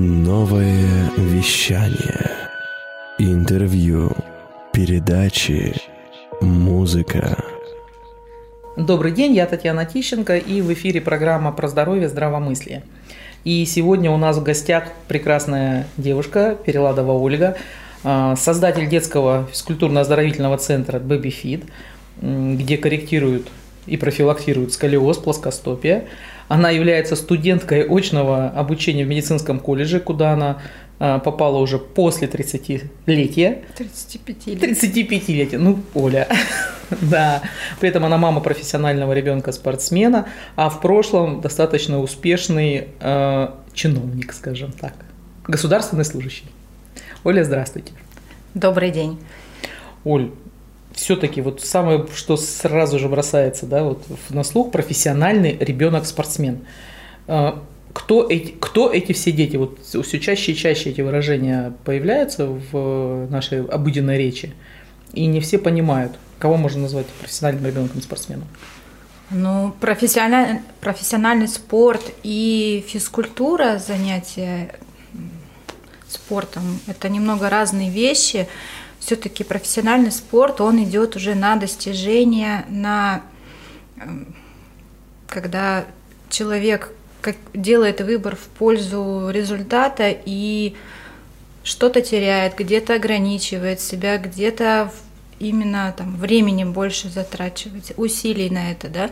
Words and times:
Новое 0.00 1.10
вещание. 1.16 2.30
Интервью. 3.18 4.12
Передачи. 4.72 5.74
Музыка. 6.40 7.36
Добрый 8.76 9.10
день, 9.10 9.34
я 9.34 9.44
Татьяна 9.46 9.86
Тищенко, 9.86 10.36
и 10.36 10.60
в 10.60 10.72
эфире 10.72 11.00
программа 11.00 11.50
про 11.50 11.66
здоровье, 11.66 12.08
здравомыслие. 12.08 12.84
И 13.42 13.64
сегодня 13.64 14.12
у 14.12 14.16
нас 14.16 14.36
в 14.36 14.44
гостях 14.44 14.84
прекрасная 15.08 15.88
девушка 15.96 16.56
Переладова 16.64 17.14
Ольга, 17.14 17.56
а, 18.04 18.36
создатель 18.36 18.88
детского 18.88 19.48
физкультурно-оздоровительного 19.52 20.58
центра 20.58 21.00
Baby 21.00 21.34
Fit, 21.42 21.64
где 22.56 22.76
корректируют 22.76 23.48
и 23.88 23.96
профилактируют 23.96 24.72
сколиоз, 24.72 25.18
плоскостопие. 25.18 26.08
Она 26.48 26.70
является 26.70 27.16
студенткой 27.16 27.82
очного 27.82 28.48
обучения 28.48 29.04
в 29.04 29.08
медицинском 29.08 29.60
колледже, 29.60 30.00
куда 30.00 30.32
она 30.32 30.58
а, 31.00 31.20
попала 31.20 31.58
уже 31.58 31.78
после 31.78 32.26
30-летия. 32.26 33.64
35 33.76 34.46
35-летия, 34.46 35.58
ну, 35.58 35.78
Оля. 35.94 36.26
да. 36.90 37.42
При 37.78 37.88
этом 37.88 38.04
она 38.04 38.18
мама 38.18 38.40
профессионального 38.40 39.12
ребенка-спортсмена, 39.12 40.26
а 40.56 40.68
в 40.68 40.80
прошлом 40.80 41.40
достаточно 41.40 42.00
успешный 42.00 42.88
э, 43.00 43.48
чиновник, 43.74 44.32
скажем 44.32 44.72
так. 44.72 44.94
Государственный 45.46 46.04
служащий. 46.04 46.46
Оля, 47.22 47.44
здравствуйте. 47.44 47.92
Добрый 48.54 48.90
день. 48.90 49.18
Оль, 50.04 50.32
все-таки 50.98 51.40
вот 51.40 51.60
самое, 51.60 52.06
что 52.14 52.36
сразу 52.36 52.98
же 52.98 53.08
бросается, 53.08 53.66
да, 53.66 53.84
вот 53.84 54.04
на 54.30 54.42
слух, 54.42 54.72
профессиональный 54.72 55.56
ребенок-спортсмен. 55.56 56.58
А, 57.28 57.62
кто 57.92 58.28
эти, 58.28 58.50
кто 58.58 58.92
эти 58.92 59.12
все 59.12 59.30
дети? 59.30 59.56
Вот 59.56 59.78
все 59.80 60.18
чаще 60.18 60.52
и 60.52 60.56
чаще 60.56 60.90
эти 60.90 61.00
выражения 61.00 61.72
появляются 61.84 62.46
в 62.46 63.30
нашей 63.30 63.64
обыденной 63.64 64.18
речи, 64.18 64.52
и 65.12 65.26
не 65.26 65.40
все 65.40 65.58
понимают, 65.58 66.18
кого 66.38 66.56
можно 66.56 66.82
назвать 66.82 67.06
профессиональным 67.06 67.66
ребенком-спортсменом. 67.66 68.48
Ну, 69.30 69.74
профессиональный, 69.80 70.62
профессиональный 70.80 71.48
спорт 71.48 72.02
и 72.24 72.84
физкультура, 72.88 73.78
занятия 73.78 74.74
спортом, 76.08 76.80
это 76.86 77.08
немного 77.08 77.50
разные 77.50 77.90
вещи 77.90 78.48
все-таки 79.00 79.44
профессиональный 79.44 80.12
спорт, 80.12 80.60
он 80.60 80.82
идет 80.82 81.16
уже 81.16 81.34
на 81.34 81.56
достижение, 81.56 82.64
на 82.68 83.22
эм, 83.96 84.34
когда 85.28 85.84
человек 86.28 86.92
как, 87.20 87.36
делает 87.54 88.00
выбор 88.00 88.36
в 88.36 88.48
пользу 88.58 89.30
результата 89.30 90.14
и 90.24 90.74
что-то 91.62 92.00
теряет, 92.00 92.56
где-то 92.56 92.94
ограничивает 92.94 93.80
себя, 93.80 94.18
где-то 94.18 94.90
именно 95.38 95.94
там 95.96 96.16
временем 96.16 96.72
больше 96.72 97.08
затрачивать, 97.08 97.92
усилий 97.96 98.50
на 98.50 98.72
это, 98.72 98.88
да. 98.88 99.10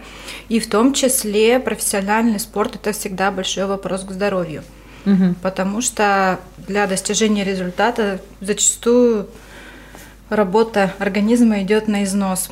И 0.48 0.58
в 0.58 0.68
том 0.68 0.92
числе 0.92 1.60
профессиональный 1.60 2.40
спорт 2.40 2.76
это 2.76 2.92
всегда 2.92 3.30
большой 3.30 3.66
вопрос 3.66 4.04
к 4.04 4.10
здоровью. 4.10 4.62
Угу. 5.04 5.36
Потому 5.42 5.80
что 5.80 6.40
для 6.58 6.86
достижения 6.86 7.44
результата 7.44 8.20
зачастую 8.40 9.28
работа 10.28 10.94
организма 10.98 11.62
идет 11.62 11.88
на 11.88 12.04
износ. 12.04 12.50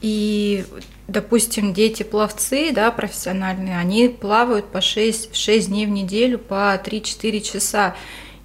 И, 0.00 0.64
допустим, 1.08 1.74
дети-пловцы, 1.74 2.72
да, 2.72 2.90
профессиональные, 2.90 3.78
они 3.78 4.08
плавают 4.08 4.66
по 4.66 4.80
6, 4.80 5.34
6 5.34 5.68
дней 5.68 5.86
в 5.86 5.90
неделю, 5.90 6.38
по 6.38 6.74
3-4 6.74 7.40
часа. 7.40 7.94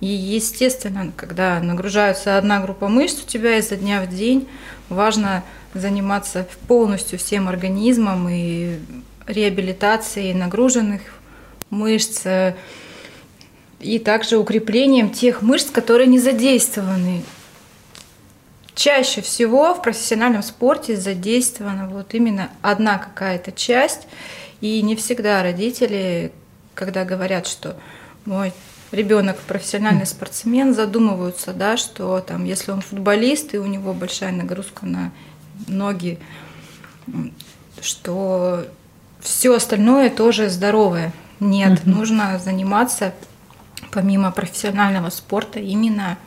И, 0.02 0.08
естественно, 0.08 1.12
когда 1.16 1.60
нагружается 1.62 2.38
одна 2.38 2.62
группа 2.62 2.90
мышц 2.90 3.24
у 3.24 3.28
тебя 3.28 3.58
изо 3.58 3.78
дня 3.78 4.02
в 4.02 4.10
день, 4.10 4.48
важно 4.90 5.44
заниматься 5.74 6.48
полностью 6.68 7.18
всем 7.18 7.48
организмом 7.48 8.28
и 8.30 8.80
реабилитацией 9.28 10.34
нагруженных 10.34 11.02
мышц, 11.70 12.26
и 13.80 14.00
также 14.00 14.38
укреплением 14.38 15.10
тех 15.10 15.42
мышц, 15.42 15.70
которые 15.70 16.08
не 16.08 16.20
задействованы 16.20 17.24
чаще 18.76 19.22
всего 19.22 19.74
в 19.74 19.82
профессиональном 19.82 20.44
спорте 20.44 20.98
задействована 20.98 21.88
вот 21.88 22.14
именно 22.14 22.50
одна 22.62 22.98
какая-то 22.98 23.52
часть, 23.52 24.08
и 24.62 24.82
не 24.82 24.96
всегда 24.96 25.42
родители, 25.42 26.32
когда 26.76 27.06
говорят, 27.06 27.48
что 27.48 27.78
мой 28.26 28.54
ребенок 28.92 29.38
профессиональный 29.40 30.06
спортсмен, 30.06 30.74
задумываются, 30.74 31.54
да, 31.54 31.78
что 31.78 32.20
там, 32.20 32.46
если 32.46 32.72
он 32.72 32.82
футболист 32.82 33.54
и 33.54 33.58
у 33.58 33.66
него 33.66 33.94
большая 33.94 34.32
нагрузка 34.32 34.86
на 34.86 35.12
ноги, 35.68 36.20
что 37.82 38.66
все 39.22 39.56
остальное 39.56 40.10
тоже 40.10 40.50
здоровое. 40.50 41.12
Нет, 41.40 41.82
mm 41.84 41.90
нужно 41.90 42.40
заниматься 42.40 43.14
помимо 43.92 44.32
профессионального 44.32 45.10
спорта 45.10 45.60
именно 45.60 46.18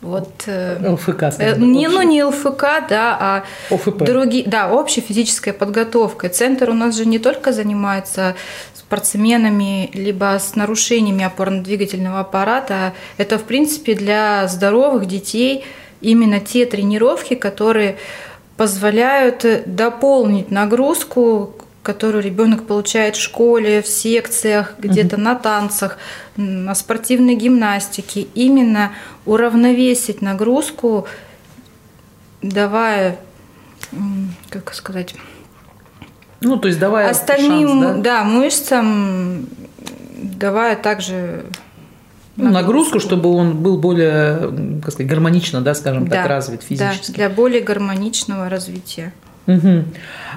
вот, 0.00 0.44
э, 0.46 0.78
ЛФК. 0.88 1.24
Э, 1.38 1.56
не, 1.56 1.88
ну 1.88 2.02
не 2.02 2.22
ЛФК, 2.22 2.62
да, 2.88 3.16
а 3.20 3.44
ОФП. 3.70 4.04
другие, 4.04 4.44
да, 4.46 4.70
общая 4.72 5.00
физическая 5.00 5.52
подготовка. 5.52 6.28
Центр 6.28 6.70
у 6.70 6.74
нас 6.74 6.96
же 6.96 7.04
не 7.04 7.18
только 7.18 7.52
занимается 7.52 8.36
спортсменами, 8.74 9.90
либо 9.92 10.38
с 10.38 10.54
нарушениями 10.54 11.24
опорно-двигательного 11.24 12.20
аппарата. 12.20 12.94
Это, 13.16 13.38
в 13.38 13.44
принципе, 13.44 13.94
для 13.94 14.46
здоровых 14.46 15.06
детей 15.06 15.64
именно 16.00 16.38
те 16.38 16.64
тренировки, 16.64 17.34
которые 17.34 17.96
позволяют 18.56 19.44
дополнить 19.66 20.50
нагрузку 20.50 21.54
которую 21.82 22.22
ребенок 22.22 22.66
получает 22.66 23.16
в 23.16 23.20
школе, 23.20 23.82
в 23.82 23.86
секциях, 23.86 24.74
где-то 24.78 25.16
угу. 25.16 25.24
на 25.24 25.34
танцах, 25.34 25.98
на 26.36 26.74
спортивной 26.74 27.34
гимнастике, 27.34 28.26
именно 28.34 28.92
уравновесить 29.24 30.22
нагрузку, 30.22 31.06
давая, 32.42 33.18
как 34.50 34.74
сказать, 34.74 35.14
ну, 36.40 36.56
то 36.56 36.68
есть 36.68 36.78
давая 36.78 37.10
остальным, 37.10 37.82
шанс, 37.82 37.96
да? 37.96 38.02
да, 38.02 38.24
мышцам, 38.24 39.48
давая 40.22 40.76
также 40.76 41.46
ну, 42.36 42.50
нагрузку, 42.50 43.00
чтобы 43.00 43.30
он 43.30 43.56
был 43.56 43.78
более, 43.78 44.80
как 44.80 44.92
сказать, 44.92 45.10
гармонично, 45.10 45.60
да, 45.60 45.74
скажем 45.74 46.06
да, 46.06 46.16
так, 46.16 46.26
развит 46.28 46.62
физически. 46.62 47.10
Да, 47.10 47.14
для 47.14 47.30
более 47.30 47.60
гармоничного 47.60 48.48
развития. 48.48 49.12
Угу. 49.48 49.84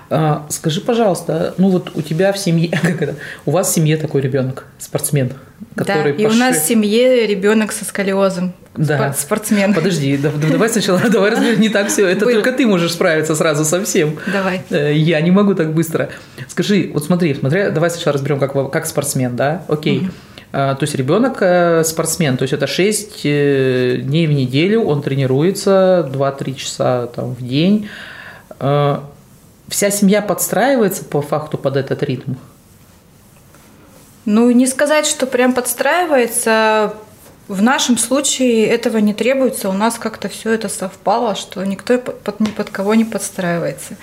А, 0.10 0.46
скажи, 0.50 0.82
пожалуйста, 0.82 1.54
ну 1.58 1.70
вот 1.70 1.92
у 1.96 2.02
тебя 2.02 2.34
в 2.34 2.38
семье, 2.38 2.70
как 2.82 3.02
это, 3.02 3.16
у 3.46 3.52
вас 3.52 3.70
в 3.70 3.74
семье 3.74 3.98
такой 3.98 4.22
ребенок, 4.22 4.66
спортсмен, 4.80 5.34
который 5.76 6.14
Да, 6.14 6.24
и 6.24 6.26
у 6.26 6.34
нас 6.34 6.58
в 6.58 6.68
семье 6.68 7.28
ребенок 7.28 7.72
со 7.72 7.86
сколиозом, 7.86 8.54
да. 8.76 9.14
спортсмен. 9.14 9.74
Подожди, 9.74 10.18
давай 10.52 10.70
сначала, 10.70 11.00
давай 11.10 11.32
разберем, 11.32 11.60
не 11.60 11.70
так 11.70 11.90
все, 11.90 12.08
это 12.08 12.26
Был. 12.26 12.34
только 12.34 12.54
ты 12.54 12.66
можешь 12.66 12.94
справиться 12.94 13.36
сразу 13.36 13.66
со 13.66 13.84
всем. 13.84 14.18
Давай. 14.32 14.62
Э, 14.70 14.94
я 14.94 15.20
не 15.22 15.32
могу 15.32 15.56
так 15.56 15.74
быстро. 15.74 16.10
Скажи, 16.48 16.90
вот 16.94 17.04
смотри, 17.04 17.34
смотри, 17.34 17.70
давай 17.70 17.90
сначала 17.90 18.14
разберем, 18.14 18.40
как, 18.40 18.72
как 18.72 18.86
спортсмен, 18.86 19.36
да, 19.36 19.64
окей. 19.68 20.00
Угу. 20.00 20.08
То 20.52 20.80
есть 20.82 20.96
ребенок 20.96 21.38
э, 21.40 21.84
спортсмен, 21.86 22.36
то 22.36 22.44
есть 22.44 22.54
это 22.54 22.68
6 22.68 23.22
э, 23.24 24.00
дней 24.02 24.28
в 24.28 24.34
неделю, 24.34 24.84
он 24.84 25.02
тренируется 25.02 26.10
2-3 26.14 26.56
часа 26.56 27.08
там, 27.08 27.36
в 27.36 27.48
день. 27.48 27.88
Э, 28.62 29.00
вся 29.68 29.90
семья 29.90 30.22
подстраивается 30.22 31.04
по 31.04 31.22
факту 31.22 31.58
под 31.58 31.76
этот 31.76 32.04
ритм? 32.04 32.36
Ну, 34.26 34.52
не 34.52 34.68
сказать, 34.68 35.08
что 35.08 35.26
прям 35.26 35.54
подстраивается. 35.54 36.94
В 37.48 37.62
нашем 37.64 37.98
случае 37.98 38.68
этого 38.68 39.00
не 39.00 39.16
требуется. 39.16 39.68
У 39.68 39.74
нас 39.74 39.98
как-то 39.98 40.30
все 40.30 40.52
это 40.52 40.70
совпало, 40.70 41.36
что 41.36 41.66
никто 41.66 41.98
под, 41.98 42.40
ни 42.40 42.46
под 42.46 42.70
кого 42.70 42.94
не 42.94 43.04
подстраивается. 43.04 43.98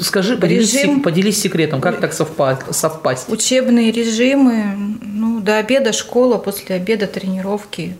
Скажи, 0.00 0.36
поделись, 0.36 0.72
Режим... 0.72 1.02
поделись 1.02 1.42
секретом, 1.42 1.80
как 1.80 2.00
так 2.00 2.14
совпасть? 2.14 3.28
Учебные 3.28 3.90
режимы, 3.90 4.72
ну, 5.02 5.40
до 5.40 5.58
обеда 5.58 5.92
школа, 5.92 6.38
после 6.38 6.76
обеда 6.76 7.08
тренировки, 7.08 7.96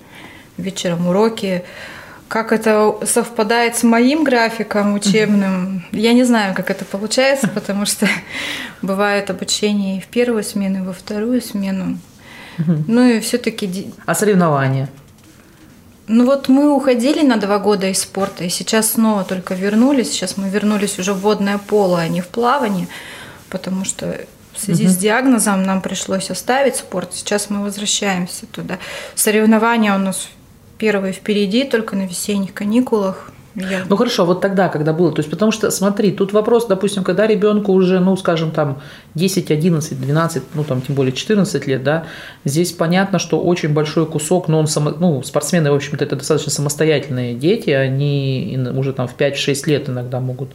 вечером 0.56 1.09
уроки. 1.09 1.65
Как 2.31 2.53
это 2.53 2.97
совпадает 3.06 3.77
с 3.77 3.82
моим 3.82 4.23
графиком 4.23 4.94
учебным, 4.94 5.85
я 5.91 6.12
не 6.12 6.23
знаю, 6.23 6.55
как 6.55 6.71
это 6.71 6.85
получается, 6.85 7.49
потому 7.55 7.87
что 7.87 8.06
бывает 8.82 9.31
обучение 9.31 9.99
и 9.99 10.00
в 10.00 10.06
первую 10.06 10.44
смену, 10.44 10.79
и 10.79 10.87
во 10.87 10.93
вторую 10.93 11.43
смену. 11.43 11.99
Ну 12.87 13.05
и 13.05 13.19
все-таки. 13.19 13.93
А 14.06 14.15
соревнования? 14.15 14.88
Ну 16.06 16.25
вот 16.25 16.49
мы 16.49 16.73
уходили 16.73 17.27
на 17.27 17.37
два 17.37 17.59
года 17.59 17.88
из 17.88 18.03
спорта, 18.03 18.44
и 18.44 18.49
сейчас 18.49 18.93
снова 18.93 19.25
только 19.25 19.55
вернулись. 19.55 20.12
Сейчас 20.12 20.37
мы 20.37 20.49
вернулись 20.50 21.00
уже 21.00 21.15
в 21.15 21.23
водное 21.23 21.59
поло, 21.59 21.99
а 21.99 22.06
не 22.06 22.21
в 22.21 22.29
плавание, 22.29 22.87
потому 23.49 23.85
что 23.85 24.21
в 24.55 24.61
связи 24.61 24.85
угу. 24.85 24.93
с 24.93 24.97
диагнозом 24.97 25.65
нам 25.65 25.81
пришлось 25.81 26.31
оставить 26.31 26.77
спорт. 26.77 27.12
Сейчас 27.12 27.50
мы 27.50 27.65
возвращаемся 27.65 28.47
туда. 28.47 28.79
Соревнования 29.17 29.93
у 29.97 29.99
нас 29.99 30.29
первые 30.81 31.12
впереди, 31.12 31.65
только 31.65 31.94
на 31.94 32.06
весенних 32.06 32.55
каникулах. 32.55 33.31
Я... 33.55 33.82
Ну 33.88 33.97
хорошо, 33.97 34.25
вот 34.25 34.41
тогда, 34.41 34.69
когда 34.69 34.93
было, 34.93 35.12
то 35.12 35.19
есть 35.19 35.29
потому 35.31 35.53
что, 35.53 35.71
смотри, 35.71 36.12
тут 36.12 36.32
вопрос, 36.32 36.67
допустим, 36.67 37.03
когда 37.03 37.27
ребенку 37.27 37.73
уже, 37.73 37.99
ну, 37.99 38.17
скажем, 38.17 38.53
там 38.53 38.81
10, 39.17 39.50
11, 39.50 40.00
12, 40.00 40.43
ну, 40.55 40.65
там, 40.65 40.81
тем 40.81 40.94
более 40.94 41.12
14 41.12 41.67
лет, 41.67 41.82
да, 41.82 42.05
здесь 42.44 42.73
понятно, 42.73 43.19
что 43.19 43.41
очень 43.41 43.75
большой 43.75 44.06
кусок, 44.06 44.49
но 44.49 44.61
он, 44.61 44.69
само, 44.69 44.91
ну, 44.91 45.23
спортсмены, 45.23 45.71
в 45.71 45.75
общем-то, 45.75 46.05
это 46.05 46.17
достаточно 46.17 46.53
самостоятельные 46.53 47.35
дети, 47.35 47.71
они 47.71 48.59
уже 48.75 48.93
там 48.93 49.09
в 49.09 49.17
5-6 49.17 49.69
лет 49.69 49.88
иногда 49.88 50.21
могут 50.21 50.50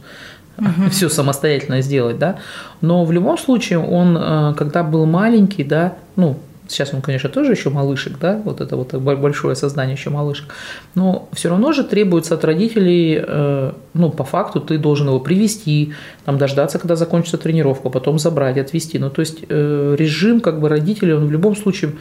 угу. 0.58 0.88
все 0.90 1.08
самостоятельно 1.10 1.82
сделать, 1.82 2.18
да, 2.18 2.38
но 2.80 3.04
в 3.04 3.12
любом 3.12 3.36
случае 3.36 3.78
он, 3.78 4.16
э, 4.18 4.54
когда 4.56 4.82
был 4.82 5.04
маленький, 5.04 5.64
да, 5.64 5.92
ну, 6.16 6.38
Сейчас 6.68 6.92
он, 6.94 7.00
конечно, 7.00 7.28
тоже 7.28 7.52
еще 7.52 7.70
малышек, 7.70 8.18
да, 8.18 8.40
вот 8.44 8.60
это 8.60 8.76
вот 8.76 8.92
большое 8.94 9.54
сознание 9.54 9.94
еще 9.94 10.10
малышек, 10.10 10.46
но 10.94 11.28
все 11.32 11.48
равно 11.48 11.72
же 11.72 11.84
требуется 11.84 12.34
от 12.34 12.44
родителей, 12.44 13.22
э, 13.26 13.72
ну, 13.94 14.10
по 14.10 14.24
факту 14.24 14.60
ты 14.60 14.78
должен 14.78 15.08
его 15.08 15.20
привести, 15.20 15.92
там, 16.24 16.38
дождаться, 16.38 16.78
когда 16.78 16.96
закончится 16.96 17.38
тренировка, 17.38 17.88
потом 17.88 18.18
забрать, 18.18 18.58
отвезти. 18.58 18.98
Ну, 18.98 19.10
то 19.10 19.20
есть 19.20 19.44
э, 19.48 19.96
режим 19.98 20.40
как 20.40 20.60
бы 20.60 20.68
родителей, 20.68 21.14
он 21.14 21.26
в 21.26 21.30
любом 21.30 21.56
случае 21.56 21.92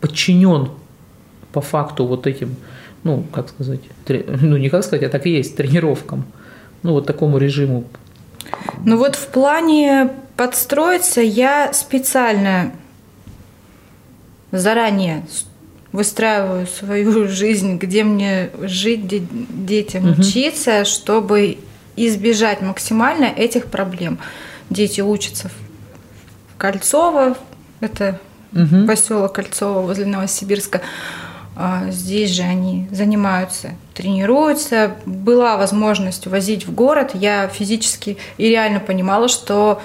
подчинен 0.00 0.70
по 1.52 1.60
факту 1.60 2.06
вот 2.06 2.26
этим, 2.26 2.56
ну, 3.04 3.24
как 3.32 3.48
сказать, 3.48 3.80
ну, 4.08 4.56
не 4.56 4.68
как 4.68 4.84
сказать, 4.84 5.04
а 5.04 5.08
так 5.08 5.26
и 5.26 5.30
есть, 5.30 5.56
тренировкам, 5.56 6.24
ну, 6.82 6.92
вот 6.92 7.06
такому 7.06 7.38
режиму. 7.38 7.84
Ну, 8.84 8.96
вот 8.96 9.16
в 9.16 9.26
плане 9.28 10.10
подстроиться 10.36 11.20
я 11.20 11.72
специально 11.72 12.72
заранее 14.50 15.24
выстраиваю 15.92 16.66
свою 16.66 17.28
жизнь, 17.28 17.78
где 17.78 18.04
мне 18.04 18.50
жить, 18.60 19.04
где 19.04 19.20
детям 19.20 20.10
угу. 20.10 20.20
учиться, 20.20 20.84
чтобы 20.84 21.58
избежать 21.96 22.60
максимально 22.60 23.24
этих 23.24 23.66
проблем. 23.66 24.18
Дети 24.70 25.00
учатся 25.00 25.48
в 25.48 26.58
Кольцово, 26.58 27.36
это 27.80 28.20
угу. 28.52 28.86
поселок 28.86 29.32
Кольцово 29.34 29.80
возле 29.80 30.06
Новосибирска. 30.06 30.82
А 31.60 31.90
здесь 31.90 32.30
же 32.30 32.42
они 32.42 32.86
занимаются, 32.92 33.70
тренируются. 33.92 34.94
Была 35.06 35.56
возможность 35.56 36.28
возить 36.28 36.68
в 36.68 36.72
город. 36.72 37.10
Я 37.14 37.48
физически 37.48 38.16
и 38.36 38.48
реально 38.48 38.78
понимала, 38.78 39.26
что 39.26 39.82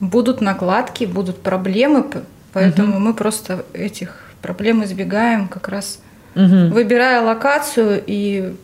будут 0.00 0.40
накладки, 0.40 1.04
будут 1.04 1.40
проблемы, 1.40 2.04
Поэтому 2.52 2.94
угу. 2.94 3.00
мы 3.00 3.14
просто 3.14 3.64
этих 3.72 4.16
проблем 4.42 4.84
избегаем, 4.84 5.48
как 5.48 5.68
раз 5.68 6.00
угу. 6.34 6.68
выбирая 6.68 7.22
локацию, 7.22 8.02
и 8.06 8.54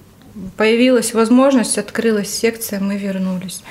появилась 0.56 1.14
возможность, 1.14 1.78
открылась 1.78 2.30
секция, 2.30 2.80
мы 2.80 2.96
вернулись. 2.96 3.62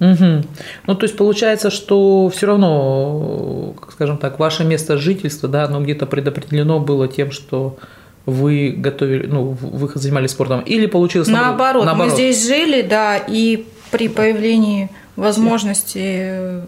Угу. 0.00 0.42
Ну, 0.86 0.94
то 0.94 1.04
есть 1.04 1.16
получается, 1.16 1.70
что 1.70 2.28
все 2.28 2.46
равно, 2.46 3.74
скажем 3.92 4.18
так, 4.18 4.38
ваше 4.38 4.64
место 4.64 4.98
жительства, 4.98 5.48
да, 5.48 5.64
оно 5.64 5.80
где-то 5.80 6.06
предопределено 6.06 6.80
было 6.80 7.06
тем, 7.06 7.30
что 7.30 7.78
вы 8.26 8.74
готовили, 8.76 9.26
ну, 9.26 9.56
вы 9.60 9.90
занимались 9.94 10.30
спортом, 10.30 10.60
или 10.60 10.86
получилось 10.86 11.28
наоборот? 11.28 11.84
Наоборот, 11.84 12.10
мы 12.10 12.16
здесь 12.16 12.46
жили, 12.46 12.82
да, 12.82 13.16
и 13.16 13.66
при 13.90 14.08
появлении 14.08 14.90
возможности 15.16 16.62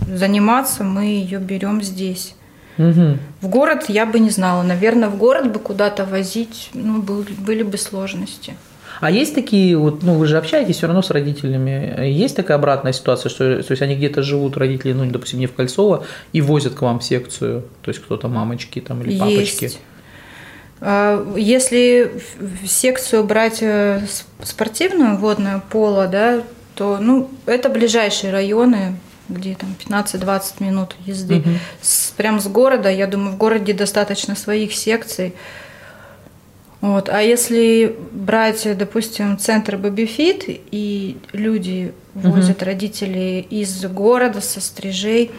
заниматься, 0.00 0.84
мы 0.84 1.04
ее 1.04 1.38
берем 1.38 1.82
здесь. 1.82 2.34
Угу. 2.78 3.18
В 3.40 3.48
город 3.48 3.84
я 3.88 4.06
бы 4.06 4.18
не 4.18 4.30
знала. 4.30 4.62
Наверное, 4.62 5.08
в 5.08 5.16
город 5.16 5.52
бы 5.52 5.58
куда-то 5.58 6.04
возить, 6.04 6.70
ну, 6.74 7.02
были 7.02 7.62
бы 7.62 7.78
сложности. 7.78 8.54
А 9.00 9.10
есть 9.10 9.34
такие, 9.34 9.76
вот, 9.76 10.02
ну, 10.02 10.14
вы 10.14 10.26
же 10.26 10.38
общаетесь 10.38 10.76
все 10.76 10.86
равно 10.86 11.02
с 11.02 11.10
родителями, 11.10 12.08
есть 12.08 12.34
такая 12.34 12.56
обратная 12.56 12.92
ситуация, 12.92 13.28
что 13.28 13.62
то 13.62 13.70
есть 13.72 13.82
они 13.82 13.94
где-то 13.94 14.22
живут, 14.22 14.56
родители, 14.56 14.92
ну, 14.92 15.04
допустим, 15.10 15.38
не 15.38 15.46
в 15.46 15.52
Кольцово, 15.52 16.06
и 16.32 16.40
возят 16.40 16.74
к 16.74 16.82
вам 16.82 17.00
в 17.00 17.04
секцию, 17.04 17.64
то 17.82 17.90
есть 17.90 18.02
кто-то 18.02 18.28
мамочки 18.28 18.80
там 18.80 19.02
или 19.02 19.18
папочки? 19.18 19.64
Есть. 19.64 19.80
А, 20.80 21.34
если 21.36 22.22
секцию 22.64 23.24
брать 23.24 23.58
э, 23.60 24.00
спортивную, 24.42 25.18
водное 25.18 25.62
поло, 25.70 26.06
да, 26.06 26.42
то, 26.74 26.98
ну, 26.98 27.30
это 27.46 27.68
ближайшие 27.68 28.32
районы, 28.32 28.96
где 29.28 29.54
там 29.54 29.74
15-20 29.78 30.42
минут 30.60 30.96
езды. 31.04 31.38
Угу. 31.38 31.50
С, 31.80 32.12
прям 32.16 32.40
с 32.40 32.46
города, 32.46 32.90
я 32.90 33.06
думаю, 33.06 33.32
в 33.32 33.36
городе 33.36 33.72
достаточно 33.72 34.34
своих 34.34 34.74
секций. 34.74 35.34
Вот. 36.80 37.08
А 37.08 37.20
если 37.20 37.96
брать, 38.12 38.66
допустим, 38.76 39.38
центр 39.38 39.76
Бабифит, 39.76 40.44
и 40.46 41.16
люди 41.32 41.92
возят 42.14 42.58
угу. 42.58 42.66
родителей 42.66 43.40
из 43.40 43.84
города, 43.86 44.40
со 44.40 44.60
стрижей, 44.60 45.30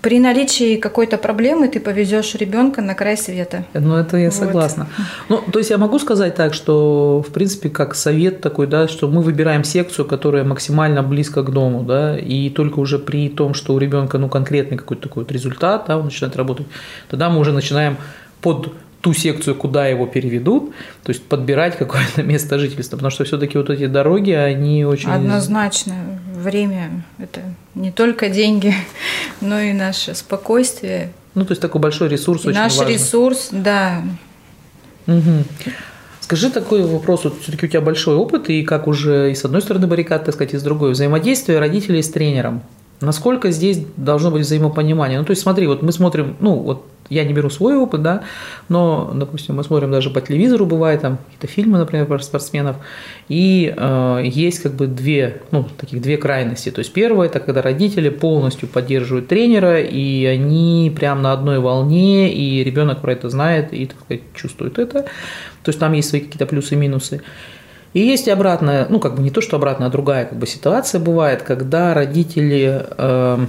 при 0.00 0.18
наличии 0.18 0.76
какой-то 0.76 1.18
проблемы 1.18 1.68
ты 1.68 1.80
повезешь 1.80 2.34
ребенка 2.34 2.80
на 2.80 2.94
край 2.94 3.16
света. 3.16 3.64
Ну, 3.74 3.96
это 3.96 4.16
я 4.16 4.30
вот. 4.30 4.34
согласна. 4.34 4.88
Ну, 5.28 5.42
то 5.52 5.58
есть 5.58 5.70
я 5.70 5.78
могу 5.78 5.98
сказать 5.98 6.34
так, 6.34 6.54
что, 6.54 7.24
в 7.26 7.32
принципе, 7.32 7.68
как 7.68 7.94
совет 7.94 8.40
такой, 8.40 8.66
да, 8.66 8.88
что 8.88 9.08
мы 9.08 9.22
выбираем 9.22 9.64
секцию, 9.64 10.06
которая 10.06 10.44
максимально 10.44 11.02
близко 11.02 11.42
к 11.42 11.50
дому, 11.50 11.82
да, 11.82 12.18
и 12.18 12.50
только 12.50 12.78
уже 12.78 12.98
при 12.98 13.28
том, 13.28 13.54
что 13.54 13.74
у 13.74 13.78
ребенка, 13.78 14.18
ну, 14.18 14.28
конкретный 14.28 14.78
какой-то 14.78 15.02
такой 15.02 15.24
вот 15.24 15.32
результат, 15.32 15.84
да, 15.88 15.98
он 15.98 16.06
начинает 16.06 16.36
работать, 16.36 16.66
тогда 17.08 17.28
мы 17.28 17.38
уже 17.38 17.52
начинаем 17.52 17.96
под 18.40 18.72
ту 19.00 19.14
секцию, 19.14 19.54
куда 19.54 19.86
его 19.86 20.06
переведут, 20.06 20.72
то 21.02 21.10
есть 21.10 21.22
подбирать 21.24 21.76
какое-то 21.78 22.22
место 22.24 22.58
жительства, 22.58 22.96
потому 22.96 23.10
что 23.10 23.24
все-таки 23.24 23.56
вот 23.56 23.70
эти 23.70 23.86
дороги, 23.86 24.32
они 24.32 24.84
очень... 24.84 25.10
Однозначно, 25.10 25.94
время– 26.36 27.04
это 27.18 27.40
не 27.74 27.90
только 27.90 28.28
деньги, 28.28 28.74
но 29.40 29.58
и 29.60 29.72
наше 29.72 30.14
спокойствие. 30.14 31.12
Ну, 31.34 31.44
то 31.44 31.52
есть 31.52 31.62
такой 31.62 31.80
большой 31.80 32.08
ресурс 32.08 32.44
и 32.44 32.48
очень 32.48 32.58
наш 32.58 32.76
важный. 32.76 32.94
ресурс, 32.94 33.48
да. 33.52 34.02
Угу. 35.06 35.44
Скажи 36.20 36.50
такой 36.50 36.84
вопрос, 36.84 37.24
вот 37.24 37.40
все-таки 37.42 37.66
у 37.66 37.68
тебя 37.68 37.80
большой 37.80 38.16
опыт, 38.16 38.50
и 38.50 38.62
как 38.62 38.86
уже 38.86 39.32
и 39.32 39.34
с 39.34 39.44
одной 39.44 39.62
стороны 39.62 39.86
баррикад, 39.86 40.24
так 40.24 40.34
сказать, 40.34 40.54
и 40.54 40.58
с 40.58 40.62
другой, 40.62 40.92
взаимодействие 40.92 41.58
родителей 41.58 42.02
с 42.02 42.10
тренером. 42.10 42.62
Насколько 43.00 43.50
здесь 43.50 43.80
должно 43.96 44.30
быть 44.30 44.42
взаимопонимание? 44.42 45.18
Ну, 45.18 45.24
то 45.24 45.30
есть 45.30 45.42
смотри, 45.42 45.66
вот 45.66 45.82
мы 45.82 45.90
смотрим, 45.90 46.36
ну, 46.38 46.56
вот 46.56 46.84
я 47.10 47.24
не 47.24 47.34
беру 47.34 47.50
свой 47.50 47.76
опыт, 47.76 48.02
да, 48.02 48.22
но, 48.68 49.10
допустим, 49.14 49.56
мы 49.56 49.64
смотрим 49.64 49.90
даже 49.90 50.10
по 50.10 50.20
телевизору, 50.20 50.64
бывает 50.64 51.02
там 51.02 51.18
какие-то 51.18 51.46
фильмы, 51.48 51.78
например, 51.78 52.06
про 52.06 52.18
спортсменов, 52.20 52.76
и 53.28 53.74
э, 53.76 54.22
есть 54.24 54.62
как 54.62 54.74
бы 54.74 54.86
две, 54.86 55.42
ну, 55.50 55.66
таких 55.76 56.00
две 56.00 56.16
крайности. 56.16 56.70
То 56.70 56.78
есть 56.78 56.92
первое– 56.92 57.26
это 57.28 57.40
когда 57.40 57.62
родители 57.62 58.08
полностью 58.08 58.68
поддерживают 58.68 59.28
тренера, 59.28 59.80
и 59.80 60.24
они 60.24 60.92
прям 60.96 61.20
на 61.20 61.32
одной 61.32 61.58
волне, 61.58 62.32
и 62.32 62.64
ребенок 62.64 63.00
про 63.00 63.12
это 63.12 63.28
знает 63.28 63.72
и, 63.72 63.86
так 63.86 63.98
сказать, 64.00 64.22
чувствует 64.34 64.78
это. 64.78 65.02
То 65.62 65.68
есть 65.68 65.78
там 65.78 65.92
есть 65.92 66.08
свои 66.08 66.20
какие-то 66.20 66.46
плюсы 66.46 66.74
и 66.74 66.78
минусы. 66.78 67.22
И 67.92 68.00
есть 68.00 68.28
обратная, 68.28 68.86
ну, 68.88 69.00
как 69.00 69.16
бы 69.16 69.22
не 69.22 69.30
то, 69.30 69.40
что 69.40 69.56
обратная, 69.56 69.88
а 69.88 69.90
другая 69.90 70.24
как 70.24 70.38
бы 70.38 70.46
ситуация 70.46 71.00
бывает, 71.00 71.42
когда 71.42 71.92
родители, 71.92 72.86
э, 72.96 73.46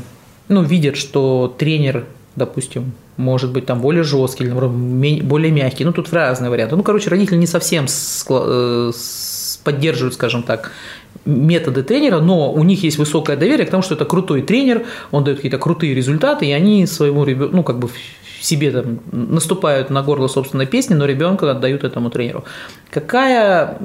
ну, 0.48 0.64
видят, 0.64 0.98
что 0.98 1.54
тренер, 1.58 2.06
допустим, 2.36 2.94
может 3.22 3.52
быть, 3.52 3.66
там 3.66 3.82
более 3.82 4.04
жесткий 4.04 4.46
или 4.46 5.22
более 5.22 5.52
мягкий. 5.52 5.86
Ну, 5.86 5.94
тут 5.94 6.12
разные 6.12 6.50
варианты. 6.50 6.76
Ну, 6.76 6.84
короче, 6.84 7.10
родители 7.10 7.38
не 7.38 7.48
совсем 7.48 7.86
э, 8.30 8.92
поддерживают, 9.64 10.14
скажем 10.16 10.44
так, 10.44 10.72
методы 11.26 11.84
тренера, 11.84 12.20
но 12.20 12.52
у 12.52 12.64
них 12.64 12.84
есть 12.84 12.98
высокое 12.98 13.38
доверие 13.38 13.66
к 13.66 13.70
тому, 13.70 13.84
что 13.84 13.96
это 13.96 14.06
крутой 14.06 14.42
тренер, 14.42 14.86
он 15.12 15.24
дает 15.24 15.38
какие-то 15.38 15.60
крутые 15.60 15.94
результаты, 15.94 16.46
и 16.48 16.52
они 16.52 16.86
своему 16.88 17.24
ребенку, 17.24 17.56
ну, 17.56 17.64
как 17.64 17.80
бы 17.80 17.90
себе 18.42 18.72
там 18.72 19.00
наступают 19.12 19.90
на 19.90 20.02
горло 20.02 20.28
собственной 20.28 20.66
песни, 20.66 20.96
но 20.96 21.06
ребенка 21.06 21.52
отдают 21.52 21.84
этому 21.84 22.10
тренеру. 22.10 22.44
Какая, 22.90 23.78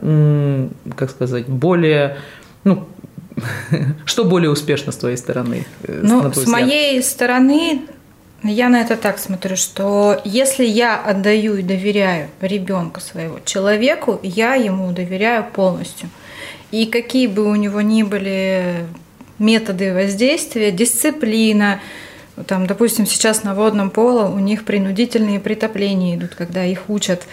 как 0.97 1.11
сказать, 1.11 1.47
более, 1.47 2.17
ну, 2.65 2.89
что 4.07 4.25
более 4.25 4.51
успешно 4.51 4.93
с 4.93 4.97
твоей 4.97 5.17
стороны? 5.17 5.67
Э, 5.83 6.01
ну, 6.03 6.33
с 6.33 6.47
моей 6.47 7.03
стороны 7.03 7.83
я 8.43 8.69
на 8.69 8.81
это 8.81 8.97
так 8.97 9.19
смотрю, 9.19 9.57
что 9.57 10.21
если 10.25 10.65
я 10.65 10.97
отдаю 10.97 11.57
и 11.57 11.63
доверяю 11.63 12.29
ребенка 12.41 13.01
своего 13.01 13.41
человеку, 13.45 14.21
я 14.23 14.55
ему 14.55 14.93
доверяю 14.93 15.45
полностью. 15.45 16.11
И 16.71 16.87
какие 16.87 17.27
бы 17.27 17.45
у 17.45 17.55
него 17.55 17.81
ни 17.81 18.03
были 18.03 18.87
методы 19.39 19.95
воздействия, 19.95 20.71
дисциплина, 20.71 21.81
там, 22.47 22.67
допустим, 22.67 23.07
сейчас 23.07 23.45
на 23.45 23.55
водном 23.55 23.91
поло 23.91 24.29
у 24.29 24.39
них 24.39 24.65
принудительные 24.65 25.41
притопления 25.41 26.17
идут, 26.17 26.35
когда 26.35 26.65
их 26.65 26.89
учат, 26.89 27.27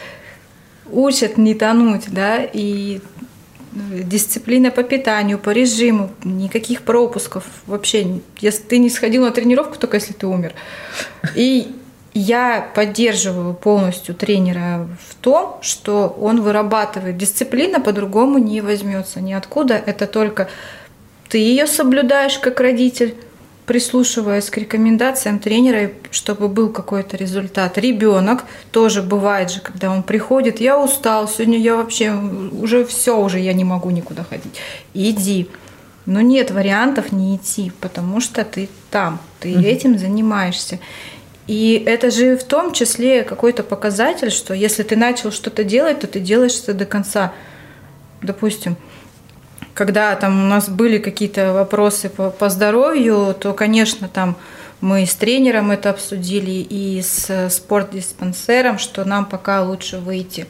учат 0.89 1.38
не 1.38 1.55
тонуть, 1.55 2.05
да, 2.07 2.39
и 2.41 3.01
дисциплина 3.74 4.72
по 4.72 4.84
питанию, 4.84 5.39
по 5.39 5.50
режиму, 5.50 6.12
никаких 6.24 6.84
пропусков 6.84 7.46
вообще. 7.65 8.22
Если 8.39 8.63
ты 8.63 8.77
не 8.77 8.89
сходил 8.89 9.24
на 9.24 9.32
тренировку, 9.32 9.77
только 9.77 9.98
если 9.98 10.13
ты 10.13 10.27
умер. 10.27 10.53
И 11.36 11.75
я 12.13 12.70
поддерживаю 12.75 13.56
полностью 13.56 14.13
тренера 14.13 14.88
в 15.08 15.15
том, 15.15 15.58
что 15.62 16.15
он 16.22 16.42
вырабатывает 16.42 17.18
дисциплина, 17.18 17.80
по-другому 17.80 18.38
не 18.38 18.62
возьмется 18.62 19.20
ниоткуда. 19.20 19.82
Это 19.86 20.06
только 20.06 20.48
ты 21.30 21.39
ее 21.39 21.65
соблюдаешь 21.65 22.38
как 22.38 22.60
родитель, 22.60 23.15
прислушиваясь 23.65 24.50
к 24.50 24.58
рекомендациям 24.58 25.39
тренера, 25.39 25.91
чтобы 26.12 26.50
был 26.50 26.70
какой-то 26.70 27.15
результат. 27.15 27.77
Ребенок 27.77 28.43
тоже 28.72 29.01
бывает 29.01 29.51
же, 29.51 29.62
когда 29.62 29.91
он 29.91 30.03
приходит, 30.03 30.60
я 30.60 30.79
устал, 30.79 31.27
сегодня 31.27 31.58
я 31.58 31.75
вообще 31.75 32.12
уже 32.12 32.86
все, 32.86 33.17
уже 33.17 33.39
я 33.39 33.53
не 33.53 33.63
могу 33.63 33.89
никуда 33.89 34.24
ходить. 34.24 34.60
Иди. 34.93 35.50
Но 36.05 36.20
нет 36.20 36.51
вариантов 36.51 37.13
не 37.13 37.38
идти, 37.38 37.72
потому 37.79 38.20
что 38.20 38.43
ты 38.43 38.67
там, 38.91 39.20
ты 39.39 39.53
угу. 39.53 39.62
этим 39.62 39.98
занимаешься. 39.98 40.79
И 41.48 41.82
это 41.86 42.12
же 42.12 42.38
в 42.38 42.43
том 42.43 42.74
числе 42.74 43.24
какой-то 43.24 43.63
показатель, 43.63 44.32
что 44.32 44.53
если 44.53 44.84
ты 44.84 44.96
начал 44.96 45.32
что-то 45.32 45.63
делать, 45.63 46.01
то 46.01 46.08
ты 46.08 46.20
делаешь 46.20 46.60
это 46.62 46.74
до 46.74 46.86
конца. 46.86 47.34
Допустим, 48.22 48.77
когда 49.74 50.15
там 50.15 50.44
у 50.44 50.48
нас 50.48 50.70
были 50.70 50.98
какие-то 50.98 51.53
вопросы 51.53 52.10
по, 52.10 52.30
по 52.30 52.50
здоровью, 52.50 53.36
то, 53.39 53.53
конечно, 53.53 54.08
там 54.08 54.36
мы 54.82 55.06
с 55.06 55.15
тренером 55.15 55.72
это 55.72 55.89
обсудили 55.89 56.51
и 56.51 57.01
с 57.01 57.50
спортдиспансером, 57.50 58.77
что 58.77 59.06
нам 59.06 59.25
пока 59.25 59.63
лучше 59.63 59.98
выйти. 59.98 60.46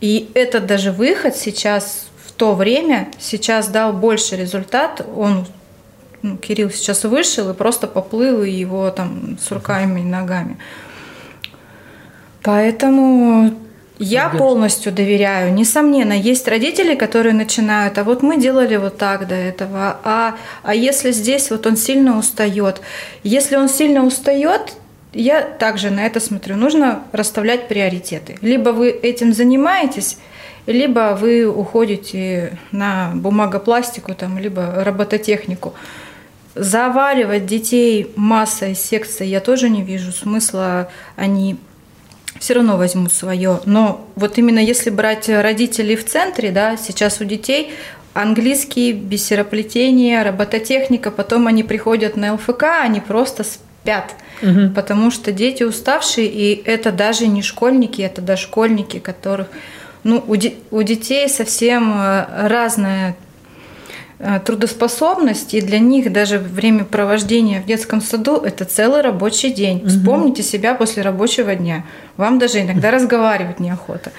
И 0.00 0.30
этот 0.34 0.66
даже 0.66 0.92
выход 0.92 1.36
сейчас 1.36 2.06
в 2.24 2.32
то 2.32 2.54
время 2.54 3.08
сейчас 3.18 3.68
дал 3.68 3.92
больше 3.92 4.36
результат. 4.36 5.06
Он 5.14 5.46
ну, 6.22 6.36
Кирилл 6.36 6.70
сейчас 6.70 7.04
вышел 7.04 7.50
и 7.50 7.54
просто 7.54 7.86
поплыл 7.86 8.42
его 8.42 8.90
там 8.90 9.38
с 9.40 9.50
руками 9.50 10.00
и 10.00 10.04
ногами. 10.04 10.58
Поэтому 12.42 13.54
я 13.98 14.28
полностью 14.28 14.92
доверяю. 14.92 15.52
Несомненно, 15.52 16.12
есть 16.12 16.46
родители, 16.46 16.94
которые 16.94 17.34
начинают, 17.34 17.98
а 17.98 18.04
вот 18.04 18.22
мы 18.22 18.38
делали 18.38 18.76
вот 18.76 18.96
так 18.96 19.26
до 19.26 19.34
этого, 19.34 19.98
а, 20.04 20.36
а 20.62 20.74
если 20.74 21.10
здесь 21.10 21.50
вот 21.50 21.66
он 21.66 21.76
сильно 21.76 22.18
устает. 22.18 22.80
Если 23.22 23.56
он 23.56 23.68
сильно 23.68 24.04
устает, 24.04 24.74
я 25.12 25.42
также 25.42 25.90
на 25.90 26.06
это 26.06 26.20
смотрю. 26.20 26.56
Нужно 26.56 27.02
расставлять 27.12 27.68
приоритеты. 27.68 28.36
Либо 28.40 28.70
вы 28.70 28.90
этим 28.90 29.32
занимаетесь, 29.32 30.18
либо 30.66 31.16
вы 31.18 31.46
уходите 31.46 32.58
на 32.72 33.12
бумагопластику, 33.14 34.14
там, 34.14 34.38
либо 34.38 34.84
робототехнику. 34.84 35.74
Заваливать 36.54 37.46
детей 37.46 38.12
массой 38.16 38.74
секций 38.74 39.28
я 39.28 39.40
тоже 39.40 39.70
не 39.70 39.82
вижу 39.82 40.12
смысла. 40.12 40.88
Они 41.16 41.56
все 42.38 42.54
равно 42.54 42.76
возьмут 42.76 43.12
свое. 43.12 43.60
Но 43.64 44.06
вот 44.16 44.38
именно 44.38 44.58
если 44.58 44.90
брать 44.90 45.28
родителей 45.28 45.96
в 45.96 46.04
центре, 46.04 46.50
да, 46.50 46.76
сейчас 46.76 47.20
у 47.20 47.24
детей 47.24 47.72
английский, 48.14 48.92
бисероплетение, 48.92 50.22
робототехника, 50.22 51.10
потом 51.10 51.46
они 51.46 51.62
приходят 51.62 52.16
на 52.16 52.34
ЛФК, 52.34 52.64
они 52.82 53.00
просто 53.00 53.44
спят, 53.44 54.14
угу. 54.42 54.70
потому 54.74 55.10
что 55.10 55.30
дети 55.30 55.62
уставшие, 55.62 56.26
и 56.26 56.62
это 56.64 56.90
даже 56.90 57.26
не 57.26 57.42
школьники, 57.42 58.02
это 58.02 58.20
дошкольники, 58.20 58.98
которых, 58.98 59.48
ну, 60.02 60.22
у, 60.26 60.36
де- 60.36 60.54
у 60.70 60.82
детей 60.82 61.28
совсем 61.28 61.92
э, 61.96 62.48
разная 62.48 63.16
трудоспособность, 64.44 65.54
и 65.54 65.60
для 65.60 65.78
них 65.78 66.12
даже 66.12 66.38
время 66.38 66.84
провождения 66.84 67.60
в 67.60 67.66
детском 67.66 68.00
саду– 68.00 68.36
это 68.44 68.64
целый 68.64 69.00
рабочий 69.00 69.50
день. 69.50 69.78
Угу. 69.78 69.88
Вспомните 69.88 70.42
себя 70.42 70.74
после 70.74 71.02
рабочего 71.02 71.54
дня. 71.54 71.84
Вам 72.16 72.38
даже 72.38 72.60
иногда 72.60 72.90
разговаривать 72.90 73.60
неохота. 73.60 74.10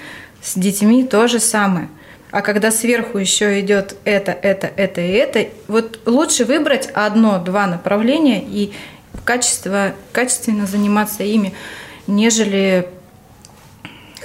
С 0.42 0.58
детьми 0.58 1.04
то 1.04 1.28
же 1.28 1.40
самое. 1.40 1.90
А 2.32 2.42
когда 2.42 2.72
сверху 2.72 3.18
еще 3.18 3.60
идет 3.60 3.96
это, 4.06 4.32
это, 4.32 4.72
это 4.76 5.02
и 5.02 5.10
это, 5.10 5.48
вот 5.68 6.00
лучше 6.06 6.46
выбрать 6.46 6.88
одно-два 6.94 7.68
направления 7.68 8.42
и 8.42 8.72
качество, 9.26 9.94
качественно 10.12 10.66
заниматься 10.66 11.24
ими, 11.24 11.54
нежели 12.08 12.88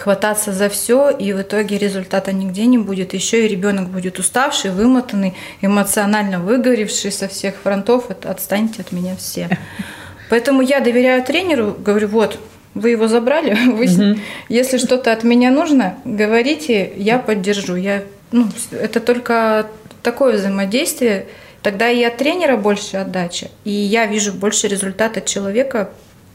хвататься 0.04 0.52
за 0.52 0.68
все, 0.68 1.08
и 1.08 1.32
в 1.32 1.40
итоге 1.40 1.78
результата 1.78 2.30
нигде 2.30 2.66
не 2.66 2.76
будет. 2.76 3.14
Еще 3.14 3.46
и 3.46 3.48
ребенок 3.48 3.88
будет 3.88 4.18
уставший, 4.18 4.70
вымотанный, 4.70 5.32
эмоционально 5.62 6.40
выгоревший 6.40 7.10
со 7.10 7.26
всех 7.26 7.54
фронтов. 7.62 8.10
Это 8.10 8.30
отстаньте 8.30 8.82
от 8.82 8.92
меня 8.92 9.16
все. 9.16 9.48
Поэтому 10.28 10.60
я 10.60 10.80
доверяю 10.80 11.24
тренеру, 11.24 11.74
говорю, 11.78 12.08
вот, 12.08 12.38
вы 12.74 12.90
его 12.90 13.08
забрали, 13.08 13.54
вы, 13.72 13.86
угу. 13.86 14.20
если 14.50 14.76
что-то 14.76 15.10
от 15.10 15.24
меня 15.24 15.50
нужно, 15.50 15.94
говорите, 16.04 16.92
я 16.96 17.18
поддержу. 17.18 17.74
Я, 17.74 18.02
ну, 18.30 18.48
это 18.72 19.00
только 19.00 19.68
такое 20.02 20.36
взаимодействие, 20.36 21.28
тогда 21.62 21.88
и 21.88 22.02
от 22.02 22.18
тренера 22.18 22.58
больше 22.58 22.98
отдача, 22.98 23.48
и 23.64 23.70
я 23.70 24.04
вижу 24.04 24.34
больше 24.34 24.68
результата 24.68 25.22
человека 25.22 25.88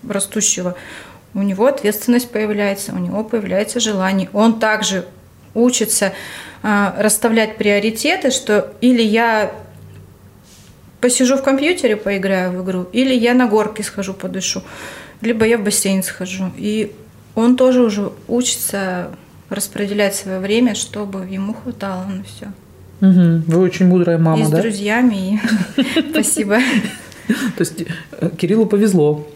растущего 0.07 0.75
у 1.33 1.41
него 1.41 1.67
ответственность 1.67 2.31
появляется, 2.31 2.93
у 2.93 2.97
него 2.97 3.23
появляется 3.23 3.79
желание. 3.79 4.29
Он 4.33 4.59
также 4.59 5.05
учится 5.53 6.13
э, 6.63 6.91
расставлять 6.97 7.57
приоритеты, 7.57 8.31
что 8.31 8.73
или 8.81 9.01
я 9.01 9.51
посижу 11.01 11.37
в 11.37 11.43
компьютере, 11.43 11.95
поиграю 11.95 12.51
в 12.51 12.63
игру, 12.63 12.87
или 12.91 13.13
я 13.13 13.33
на 13.33 13.47
горке 13.47 13.83
схожу, 13.83 14.13
подышу, 14.13 14.63
либо 15.21 15.45
я 15.45 15.57
в 15.57 15.63
бассейн 15.63 16.03
схожу. 16.03 16.51
И 16.57 16.91
он 17.35 17.55
тоже 17.55 17.81
уже 17.81 18.11
учится 18.27 19.11
распределять 19.49 20.15
свое 20.15 20.39
время, 20.39 20.75
чтобы 20.75 21.25
ему 21.25 21.53
хватало 21.53 22.05
на 22.05 22.23
все. 22.23 22.51
Угу. 23.01 23.43
Вы 23.47 23.59
очень 23.59 23.87
мудрая 23.87 24.17
мама, 24.17 24.45
и 24.45 24.51
да? 24.51 24.57
с 24.57 24.61
друзьями. 24.61 25.41
Спасибо. 26.11 26.57
То 27.27 27.61
есть 27.61 27.83
э, 28.11 28.29
Кириллу 28.37 28.65
повезло. 28.65 29.27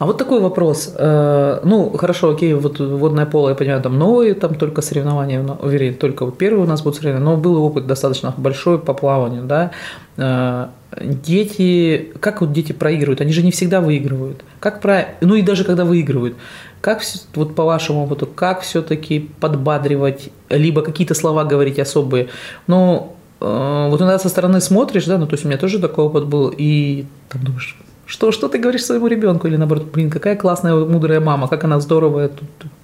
А 0.00 0.06
вот 0.06 0.16
такой 0.16 0.40
вопрос. 0.40 0.94
Э, 0.96 1.60
ну, 1.62 1.90
хорошо, 1.90 2.30
окей, 2.30 2.54
вот 2.54 2.80
водное 2.80 3.26
поло, 3.26 3.50
я 3.50 3.54
понимаю, 3.54 3.82
там 3.82 3.98
новые, 3.98 4.32
там 4.32 4.54
только 4.54 4.80
соревнования, 4.80 5.44
вернее, 5.62 5.92
только 5.92 6.24
вот 6.24 6.38
первые 6.38 6.64
у 6.64 6.66
нас 6.66 6.80
будут 6.80 6.96
соревнования, 6.96 7.36
но 7.36 7.36
был 7.36 7.62
опыт 7.62 7.86
достаточно 7.86 8.32
большой 8.38 8.78
по 8.78 8.94
плаванию, 8.94 9.44
да. 9.44 9.72
Э, 10.16 10.68
дети, 10.98 12.14
как 12.18 12.40
вот 12.40 12.50
дети 12.50 12.72
проигрывают? 12.72 13.20
Они 13.20 13.30
же 13.34 13.42
не 13.42 13.50
всегда 13.50 13.82
выигрывают. 13.82 14.42
Как 14.58 14.80
про, 14.80 15.04
ну 15.20 15.34
и 15.34 15.42
даже 15.42 15.64
когда 15.64 15.84
выигрывают, 15.84 16.34
как 16.80 17.02
вот 17.34 17.54
по 17.54 17.64
вашему 17.64 18.04
опыту, 18.04 18.26
как 18.26 18.62
все-таки 18.62 19.28
подбадривать, 19.38 20.30
либо 20.48 20.80
какие-то 20.80 21.12
слова 21.12 21.44
говорить 21.44 21.78
особые? 21.78 22.30
Ну, 22.66 23.16
э, 23.42 23.88
вот 23.90 24.00
иногда 24.00 24.18
со 24.18 24.30
стороны 24.30 24.62
смотришь, 24.62 25.04
да, 25.04 25.18
ну 25.18 25.26
то 25.26 25.34
есть 25.34 25.44
у 25.44 25.48
меня 25.48 25.58
тоже 25.58 25.78
такой 25.78 26.06
опыт 26.06 26.24
был, 26.24 26.50
и 26.56 27.04
там 27.28 27.44
думаешь, 27.44 27.76
что, 28.10 28.32
что 28.32 28.48
ты 28.48 28.58
говоришь 28.58 28.84
своему 28.84 29.06
ребенку? 29.06 29.46
Или 29.46 29.56
наоборот, 29.56 29.84
блин, 29.84 30.10
какая 30.10 30.34
классная, 30.34 30.74
мудрая 30.74 31.20
мама, 31.20 31.46
как 31.46 31.62
она 31.62 31.78
здорово 31.78 32.32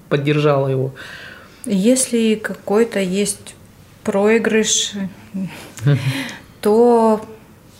поддержала 0.07 0.69
его. 0.69 0.93
Если 1.65 2.35
какой-то 2.35 3.01
есть 3.01 3.55
проигрыш, 4.05 4.93
то 6.61 7.21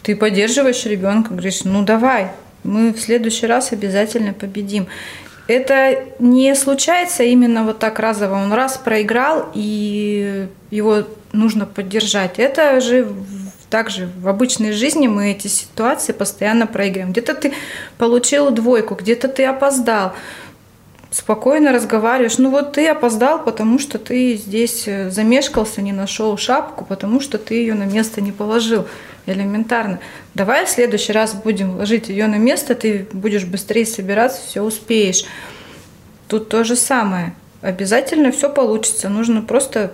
ты 0.04 0.18
поддерживаешь 0.18 0.86
ребенка, 0.86 1.30
говоришь, 1.30 1.64
ну 1.64 1.86
давай, 1.86 2.32
мы 2.66 2.92
в 2.92 3.00
следующий 3.00 3.48
раз 3.48 3.72
обязательно 3.72 4.34
победим. 4.34 4.88
Это 5.48 6.04
не 6.20 6.54
случается 6.54 7.24
именно 7.24 7.64
вот 7.64 7.80
так 7.80 7.98
разово. 8.00 8.34
Он 8.34 8.52
раз 8.52 8.78
проиграл, 8.78 9.48
и 9.54 10.50
его 10.70 11.04
нужно 11.32 11.66
поддержать. 11.66 12.40
Это 12.40 12.82
же 12.82 13.08
также 13.70 14.10
в 14.20 14.28
обычной 14.28 14.72
жизни 14.72 15.08
мы 15.08 15.32
эти 15.32 15.48
ситуации 15.48 16.14
постоянно 16.14 16.68
проигрываем. 16.68 17.12
Где-то 17.12 17.36
ты 17.36 17.54
получил 17.98 18.50
двойку, 18.52 18.96
где-то 18.96 19.28
ты 19.28 19.44
опоздал. 19.44 20.14
Спокойно 21.12 21.72
разговариваешь. 21.72 22.38
Ну 22.38 22.50
вот 22.50 22.74
ты 22.74 22.88
опоздал, 22.88 23.44
потому 23.44 23.80
что 23.80 23.98
ты 23.98 24.36
здесь 24.36 24.88
э, 24.88 25.10
замешкался, 25.10 25.82
не 25.82 25.94
нашел 25.94 26.38
шапку, 26.38 26.86
потому 26.86 27.22
что 27.22 27.38
ты 27.38 27.56
ее 27.56 27.74
на 27.74 27.84
место 27.86 28.22
не 28.22 28.32
положил. 28.32 28.88
Элементарно. 29.26 30.00
Давай 30.34 30.66
в 30.66 30.70
следующий 30.70 31.12
раз 31.12 31.34
будем 31.34 31.78
ложить 31.78 32.08
ее 32.08 32.28
на 32.28 32.38
место, 32.38 32.76
ты 32.76 33.08
будешь 33.12 33.44
быстрее 33.44 33.86
собираться, 33.86 34.42
все 34.42 34.62
успеешь. 34.62 35.26
Тут 36.30 36.48
то 36.48 36.64
же 36.64 36.78
самое. 36.78 37.34
Обязательно 37.62 38.32
все 38.32 38.50
получится. 38.50 39.10
Нужно 39.10 39.42
просто 39.42 39.92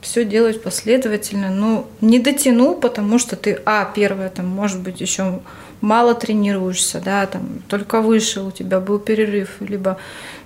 все 0.00 0.24
делать 0.24 0.62
последовательно. 0.62 1.50
Ну, 1.50 1.86
не 2.00 2.18
дотянул, 2.18 2.74
потому 2.74 3.18
что 3.18 3.36
ты, 3.36 3.60
а, 3.64 3.90
первое, 3.94 4.28
там, 4.28 4.46
может 4.46 4.80
быть, 4.80 5.00
еще 5.00 5.40
мало 5.80 6.14
тренируешься, 6.14 7.00
да, 7.04 7.26
там, 7.26 7.62
только 7.68 8.00
вышел, 8.00 8.46
у 8.48 8.50
тебя 8.50 8.80
был 8.80 8.98
перерыв, 8.98 9.56
либо 9.60 9.98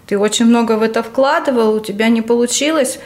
ты 0.07 0.19
очень 0.19 0.47
много 0.47 0.73
в 0.73 0.83
это 0.83 1.03
вкладывал, 1.03 1.75
у 1.75 1.81
тебя 1.81 2.09
не 2.09 2.23
получилось, 2.23 2.99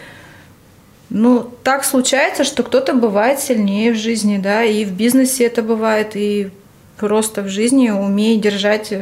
Ну, 1.11 1.51
так 1.63 1.85
случается, 1.85 2.45
что 2.45 2.63
кто-то 2.63 2.95
бывает 2.95 3.39
сильнее 3.39 3.93
в 3.93 3.97
жизни, 3.97 4.39
да, 4.39 4.65
и 4.65 4.85
в 4.85 4.93
бизнесе 4.93 5.45
это 5.45 5.63
бывает, 5.63 6.17
и 6.17 6.51
просто 6.97 7.43
в 7.43 7.49
жизни 7.49 7.91
умеет 7.91 8.41
держать 8.41 8.93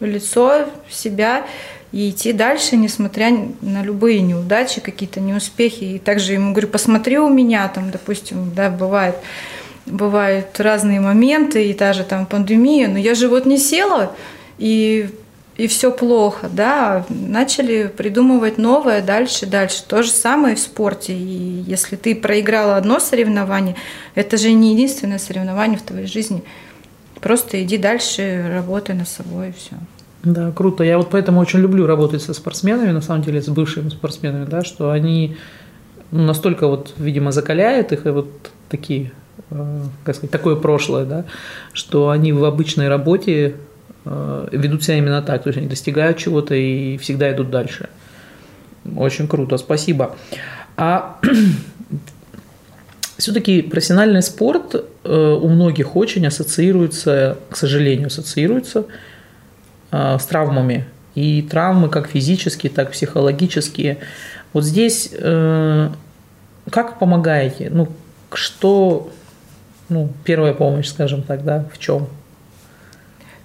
лицо, 0.00 0.66
себя 0.90 1.46
и 1.92 2.10
идти 2.10 2.32
дальше, 2.32 2.76
несмотря 2.76 3.30
на 3.60 3.82
любые 3.82 4.20
неудачи, 4.20 4.80
какие-то 4.80 5.20
неуспехи. 5.20 5.84
И 5.84 5.98
также 5.98 6.32
ему 6.32 6.52
говорю, 6.52 6.68
посмотри 6.68 7.18
у 7.18 7.28
меня, 7.28 7.68
там, 7.68 7.90
допустим, 7.90 8.52
да, 8.54 8.70
бывает, 8.70 9.16
бывают 9.84 10.58
разные 10.58 11.00
моменты, 11.00 11.68
и 11.68 11.74
та 11.74 11.92
же 11.92 12.04
там 12.04 12.26
пандемия, 12.26 12.88
но 12.88 12.98
я 12.98 13.14
же 13.14 13.28
вот 13.28 13.46
не 13.46 13.58
села, 13.58 14.12
и 14.58 15.10
и 15.56 15.66
все 15.66 15.92
плохо, 15.92 16.48
да, 16.50 17.04
начали 17.10 17.86
придумывать 17.86 18.56
новое 18.56 19.02
дальше, 19.02 19.44
дальше. 19.44 19.84
То 19.86 20.02
же 20.02 20.10
самое 20.10 20.56
в 20.56 20.58
спорте. 20.58 21.12
И 21.12 21.62
если 21.66 21.96
ты 21.96 22.14
проиграла 22.14 22.76
одно 22.76 22.98
соревнование, 22.98 23.76
это 24.14 24.38
же 24.38 24.50
не 24.52 24.72
единственное 24.72 25.18
соревнование 25.18 25.78
в 25.78 25.82
твоей 25.82 26.06
жизни. 26.06 26.42
Просто 27.20 27.62
иди 27.62 27.76
дальше, 27.76 28.50
работай 28.50 28.94
над 28.94 29.08
собой 29.08 29.50
и 29.50 29.52
все. 29.52 29.76
Да, 30.22 30.52
круто. 30.52 30.84
Я 30.84 30.98
вот 30.98 31.10
поэтому 31.10 31.40
очень 31.40 31.60
люблю 31.60 31.86
работать 31.86 32.22
со 32.22 32.32
спортсменами, 32.34 32.90
на 32.92 33.00
самом 33.00 33.22
деле, 33.22 33.42
с 33.42 33.48
бывшими 33.48 33.88
спортсменами, 33.88 34.44
да, 34.44 34.62
что 34.62 34.90
они 34.90 35.36
настолько 36.10 36.68
вот, 36.68 36.94
видимо, 36.96 37.32
закаляют 37.32 37.92
их, 37.92 38.06
и 38.06 38.10
вот 38.10 38.28
такие, 38.68 39.12
э, 39.50 39.80
как 40.04 40.14
сказать, 40.14 40.30
такое 40.30 40.56
прошлое, 40.56 41.04
да, 41.04 41.24
что 41.72 42.10
они 42.10 42.32
в 42.32 42.44
обычной 42.44 42.88
работе 42.88 43.56
Э, 44.04 44.48
ведут 44.50 44.82
себя 44.82 44.98
именно 44.98 45.22
так, 45.22 45.42
то 45.42 45.48
есть 45.48 45.58
они 45.58 45.68
достигают 45.68 46.18
чего-то 46.18 46.54
и 46.54 46.96
всегда 46.98 47.32
идут 47.32 47.50
дальше. 47.50 47.88
Очень 48.96 49.28
круто, 49.28 49.56
спасибо. 49.58 50.16
А 50.76 51.20
все-таки 53.16 53.62
профессиональный 53.62 54.22
спорт 54.22 54.74
э, 55.04 55.38
у 55.40 55.48
многих 55.48 55.94
очень 55.94 56.26
ассоциируется, 56.26 57.38
к 57.48 57.56
сожалению, 57.56 58.08
ассоциируется 58.08 58.86
с 59.92 60.24
травмами. 60.24 60.86
И 61.14 61.42
травмы 61.42 61.88
как 61.90 62.08
физические, 62.08 62.72
так 62.72 62.88
и 62.88 62.92
психологические. 62.92 63.98
Вот 64.52 64.64
здесь 64.64 65.10
как 66.70 66.98
помогаете? 66.98 67.68
Ну, 67.70 67.88
что, 68.32 69.10
ну, 69.88 70.08
первая 70.24 70.54
помощь, 70.54 70.88
скажем 70.88 71.22
так, 71.22 71.44
да, 71.44 71.66
в 71.72 71.78
чем? 71.78 72.08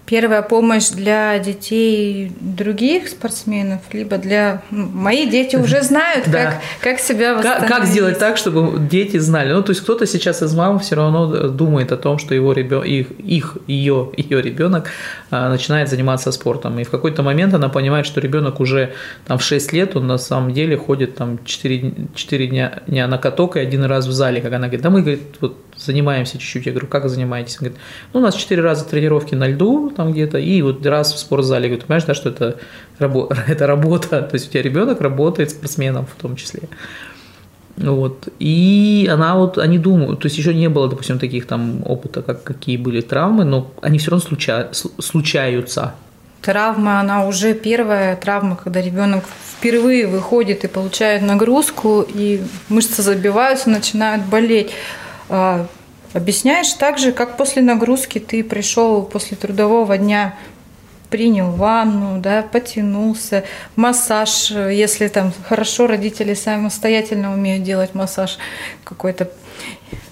Первая 0.08 0.42
помощь 0.42 0.90
для 0.90 1.38
детей 1.38 2.32
других 2.40 3.10
спортсменов, 3.10 3.82
либо 3.92 4.18
для... 4.18 4.64
Мои 4.72 5.30
дети 5.30 5.58
уже 5.58 5.82
знают, 5.84 6.26
как, 6.32 6.62
как 6.82 7.00
себя 7.00 7.36
восстановить. 7.36 7.68
Как, 7.68 7.78
как 7.78 7.88
сделать 7.88 8.18
так, 8.18 8.38
чтобы 8.38 8.80
дети 8.80 9.18
знали? 9.18 9.52
Ну, 9.52 9.62
то 9.62 9.72
есть 9.72 9.82
кто-то 9.82 10.08
сейчас 10.08 10.42
из 10.42 10.56
мам 10.56 10.80
все 10.80 10.96
равно 10.96 11.50
думает 11.50 11.92
о 11.92 11.98
том, 11.98 12.20
что 12.20 12.34
его 12.34 12.54
ребен... 12.54 12.84
их, 12.84 13.12
их, 13.20 13.58
ее, 13.68 14.12
ее 14.16 14.42
ребенок 14.42 14.88
а, 15.30 15.50
начинает 15.50 15.90
заниматься 15.90 16.32
спортом. 16.32 16.80
И 16.80 16.86
в 16.86 16.90
какой-то 16.90 17.22
момент 17.22 17.54
она 17.54 17.68
понимает, 17.68 18.06
что 18.06 18.22
ребенок 18.22 18.62
уже 18.62 18.94
там, 19.26 19.38
в 19.38 19.44
6 19.44 19.74
лет, 19.74 19.98
он 19.98 20.08
на 20.08 20.18
самом 20.18 20.54
деле 20.54 20.78
ходит 20.78 21.16
там 21.16 21.44
4, 21.44 21.94
4 22.16 22.48
дня, 22.48 22.82
дня 22.88 23.08
на 23.08 23.18
каток 23.18 23.58
и 23.58 23.60
один 23.60 23.84
раз 23.84 24.08
в 24.08 24.12
зале, 24.14 24.40
как 24.40 24.54
она 24.54 24.68
говорит, 24.68 24.82
да 24.82 24.90
мы, 24.90 25.02
говорит, 25.02 25.22
вот 25.42 25.58
занимаемся 25.78 26.38
чуть-чуть. 26.38 26.66
Я 26.66 26.72
говорю, 26.72 26.88
как 26.88 27.10
занимаетесь? 27.10 27.58
Он 27.60 27.68
говорит, 27.68 27.80
ну, 28.14 28.20
у 28.22 28.24
нас 28.24 28.36
4 28.36 28.62
раза 28.62 28.86
тренировки 28.86 29.36
на 29.36 29.48
льду 29.48 29.92
там 29.98 30.14
где-то, 30.14 30.38
и 30.38 30.62
вот 30.62 30.86
раз 30.86 31.14
в 31.14 31.18
спортзале. 31.18 31.68
Говорю, 31.68 31.84
понимаешь, 31.86 32.06
да, 32.06 32.14
что 32.14 32.30
это, 32.30 32.56
рабо- 33.00 33.36
это 33.48 33.68
работа, 33.68 34.22
то 34.22 34.36
есть 34.36 34.48
у 34.48 34.52
тебя 34.52 34.62
ребенок 34.62 35.02
работает 35.02 35.50
спортсменом 35.50 36.06
в 36.06 36.22
том 36.22 36.36
числе. 36.36 36.62
Вот. 37.78 38.30
И 38.40 39.10
она 39.12 39.36
вот, 39.36 39.58
они 39.58 39.78
думают, 39.78 40.20
то 40.22 40.28
есть 40.28 40.38
еще 40.38 40.54
не 40.54 40.70
было, 40.70 40.88
допустим, 40.88 41.20
таких 41.20 41.46
там 41.46 41.82
опыта, 41.86 42.22
как 42.22 42.44
какие 42.44 42.78
были 42.78 43.02
травмы, 43.02 43.44
но 43.44 43.72
они 43.82 43.98
все 43.98 44.12
равно 44.12 44.26
случа, 44.26 44.70
случаются. 44.72 45.94
Травма, 46.42 47.00
она 47.00 47.26
уже 47.26 47.54
первая 47.54 48.16
травма, 48.16 48.56
когда 48.56 48.82
ребенок 48.82 49.26
впервые 49.58 50.08
выходит 50.08 50.64
и 50.64 50.68
получает 50.68 51.22
нагрузку, 51.22 52.06
и 52.08 52.42
мышцы 52.70 53.02
забиваются, 53.02 53.70
начинают 53.70 54.24
болеть. 54.26 54.72
Объясняешь 56.18 56.74
так 56.74 56.98
же, 56.98 57.12
как 57.12 57.38
после 57.38 57.62
нагрузки 57.62 58.18
ты 58.18 58.44
пришел 58.44 59.04
после 59.04 59.38
трудового 59.38 60.00
дня, 60.00 60.36
принял 61.12 61.52
ванну, 61.52 62.20
да, 62.20 62.42
потянулся, 62.42 63.44
массаж, 63.76 64.50
если 64.50 65.10
там 65.10 65.32
хорошо 65.48 65.86
родители 65.86 66.34
самостоятельно 66.34 67.32
умеют 67.32 67.64
делать 67.64 67.94
массаж 67.94 68.40
какой-то, 68.84 69.30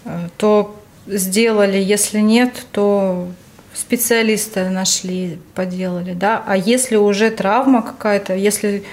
э, 0.05 0.29
то 0.37 0.79
сделали, 1.07 1.79
если 1.79 2.19
нет, 2.19 2.53
то 2.71 3.27
специалиста 3.73 4.69
нашли, 4.69 5.39
поделали, 5.55 6.13
да, 6.13 6.43
а 6.45 6.55
если 6.55 6.97
уже 6.97 7.31
травма 7.31 7.81
какая-то, 7.81 8.35
если 8.35 8.83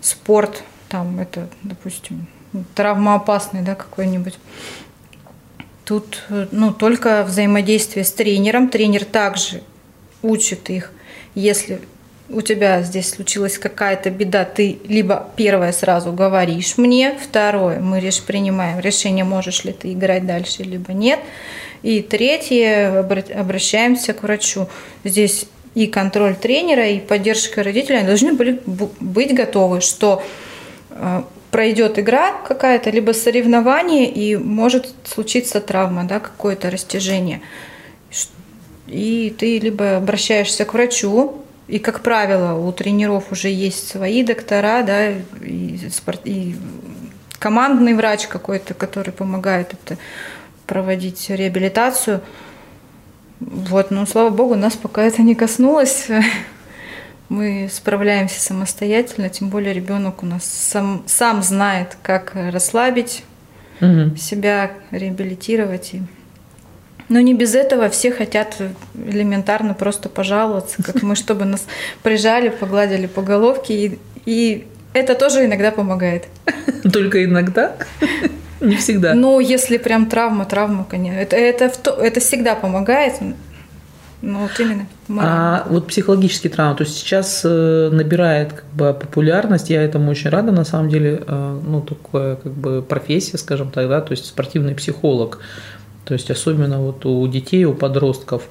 спорт, 0.00 0.62
там 0.88 1.18
это, 1.18 1.48
допустим, 1.64 2.28
травмоопасный, 2.76 3.62
да, 3.62 3.74
какой-нибудь, 3.74 4.38
Тут 5.90 6.22
ну, 6.52 6.72
только 6.72 7.24
взаимодействие 7.24 8.04
с 8.04 8.12
тренером. 8.12 8.68
Тренер 8.68 9.04
также 9.04 9.60
учит 10.22 10.70
их, 10.70 10.92
если 11.34 11.80
у 12.28 12.42
тебя 12.42 12.82
здесь 12.82 13.10
случилась 13.10 13.58
какая-то 13.58 14.08
беда, 14.10 14.44
ты 14.44 14.78
либо 14.86 15.28
первое 15.34 15.72
сразу 15.72 16.12
говоришь 16.12 16.78
мне, 16.78 17.18
второе 17.20 17.80
мы 17.80 17.98
реш, 17.98 18.22
принимаем 18.22 18.78
решение, 18.78 19.24
можешь 19.24 19.64
ли 19.64 19.72
ты 19.72 19.92
играть 19.92 20.24
дальше, 20.24 20.62
либо 20.62 20.92
нет. 20.92 21.18
И 21.82 22.02
третье, 22.02 23.00
обращаемся 23.00 24.12
к 24.12 24.22
врачу. 24.22 24.68
Здесь 25.02 25.46
и 25.74 25.88
контроль 25.88 26.36
тренера, 26.36 26.86
и 26.86 27.00
поддержка 27.00 27.64
родителей 27.64 28.04
должны 28.04 28.34
были 28.34 28.62
быть 28.64 29.34
готовы, 29.34 29.80
что 29.80 30.22
э, 30.90 31.22
пройдет 31.50 31.98
игра 31.98 32.32
какая-то, 32.46 32.90
либо 32.90 33.12
соревнование, 33.12 34.10
и 34.10 34.36
может 34.36 34.88
случиться 35.04 35.60
травма, 35.60 36.04
да, 36.04 36.20
какое-то 36.20 36.70
растяжение. 36.70 37.40
И 38.86 39.34
ты 39.38 39.58
либо 39.58 39.96
обращаешься 39.96 40.64
к 40.64 40.74
врачу, 40.74 41.42
и, 41.68 41.78
как 41.78 42.02
правило, 42.02 42.54
у 42.54 42.72
тренеров 42.72 43.30
уже 43.30 43.48
есть 43.48 43.88
свои 43.88 44.24
доктора, 44.24 44.82
да, 44.82 45.10
и, 45.10 45.78
спорт, 45.90 46.20
и 46.24 46.56
командный 47.38 47.94
врач 47.94 48.26
какой-то, 48.26 48.74
который 48.74 49.12
помогает 49.12 49.72
это 49.72 49.98
проводить 50.66 51.30
реабилитацию. 51.30 52.20
Вот, 53.40 53.90
ну, 53.90 54.04
слава 54.06 54.30
богу, 54.30 54.56
нас 54.56 54.74
пока 54.74 55.02
это 55.02 55.22
не 55.22 55.34
коснулось 55.34 56.08
мы 57.30 57.70
справляемся 57.72 58.40
самостоятельно, 58.40 59.30
тем 59.30 59.48
более 59.50 59.72
ребенок 59.72 60.24
у 60.24 60.26
нас 60.26 60.44
сам, 60.44 61.04
сам 61.06 61.42
знает, 61.44 61.96
как 62.02 62.32
расслабить 62.34 63.22
угу. 63.80 64.16
себя, 64.16 64.72
реабилитировать. 64.90 65.94
И... 65.94 66.02
Но 67.08 67.20
не 67.20 67.32
без 67.32 67.54
этого 67.54 67.88
все 67.88 68.10
хотят 68.10 68.56
элементарно 68.94 69.74
просто 69.74 70.08
пожаловаться, 70.08 70.82
как 70.82 71.02
мы, 71.02 71.14
чтобы 71.14 71.44
нас 71.44 71.66
прижали, 72.02 72.48
погладили 72.48 73.06
по 73.06 73.22
головке. 73.22 73.74
И, 73.74 73.98
и 74.26 74.66
это 74.92 75.14
тоже 75.14 75.44
иногда 75.44 75.70
помогает. 75.70 76.26
Только 76.92 77.24
иногда? 77.24 77.76
Не 78.60 78.74
всегда. 78.74 79.14
Ну, 79.14 79.38
если 79.38 79.78
прям 79.78 80.06
травма, 80.06 80.46
травма, 80.46 80.84
конечно. 80.84 81.18
Это, 81.18 81.36
это, 81.36 81.90
это 81.92 82.18
всегда 82.18 82.56
помогает. 82.56 83.14
Ну, 84.22 84.40
вот 84.40 84.60
именно. 84.60 84.86
А 85.18 85.66
вот 85.68 85.86
психологические 85.86 86.52
травмы, 86.52 86.76
то 86.76 86.84
есть 86.84 86.96
сейчас 86.96 87.40
э, 87.44 87.88
набирает 87.90 88.52
как 88.52 88.64
бы 88.74 88.92
популярность, 88.92 89.70
я 89.70 89.82
этому 89.82 90.10
очень 90.10 90.28
рада, 90.28 90.52
на 90.52 90.64
самом 90.64 90.90
деле, 90.90 91.22
э, 91.26 91.60
ну, 91.66 91.80
такая 91.80 92.36
как 92.36 92.52
бы 92.52 92.82
профессия, 92.82 93.38
скажем 93.38 93.70
так, 93.70 93.88
да, 93.88 94.02
то 94.02 94.10
есть 94.12 94.26
спортивный 94.26 94.74
психолог, 94.74 95.38
то 96.04 96.12
есть 96.12 96.30
особенно 96.30 96.80
вот 96.80 97.06
у 97.06 97.26
детей, 97.28 97.64
у 97.64 97.72
подростков, 97.72 98.48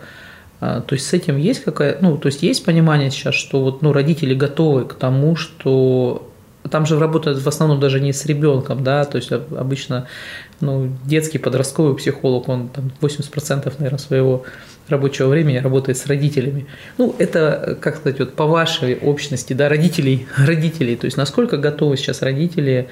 а, 0.60 0.82
то 0.82 0.95
есть 0.95 1.08
с 1.08 1.13
этим 1.13 1.38
есть 1.38 1.63
какая, 1.63 1.97
ну, 2.01 2.17
то 2.17 2.27
есть 2.27 2.41
есть 2.41 2.65
понимание 2.65 3.12
сейчас, 3.12 3.36
что 3.36 3.62
вот, 3.62 3.82
ну, 3.82 3.93
родители 3.93 4.34
готовы 4.34 4.86
к 4.86 4.93
тому, 4.95 5.36
что 5.36 6.29
там 6.69 6.86
же 6.86 7.00
работают 7.00 7.41
в 7.41 7.48
основном 7.48 7.80
даже 7.80 8.00
не 8.00 8.13
с 8.13 8.26
ребенком, 8.26 8.84
да, 8.84 9.06
то 9.06 9.17
есть 9.17 9.32
обычно 9.32 10.08
ну, 10.60 10.91
детский 11.06 11.38
подростковый 11.38 11.95
психолог, 11.95 12.50
он 12.50 12.69
там 12.69 12.91
80% 13.02 13.74
наверное, 13.78 13.98
своего 13.98 14.43
рабочего 14.89 15.28
времени 15.28 15.58
работает 15.58 15.98
с 15.98 16.06
родителями. 16.08 16.65
Ну, 16.98 17.15
это, 17.17 17.78
как 17.80 17.98
сказать, 17.98 18.19
вот 18.19 18.34
по 18.34 18.45
вашей 18.45 18.95
общности, 18.95 19.54
да, 19.54 19.69
родителей, 19.69 20.28
родителей, 20.38 20.95
то 20.95 21.06
есть 21.06 21.17
насколько 21.17 21.58
готовы 21.58 21.98
сейчас 21.98 22.22
родители 22.22 22.89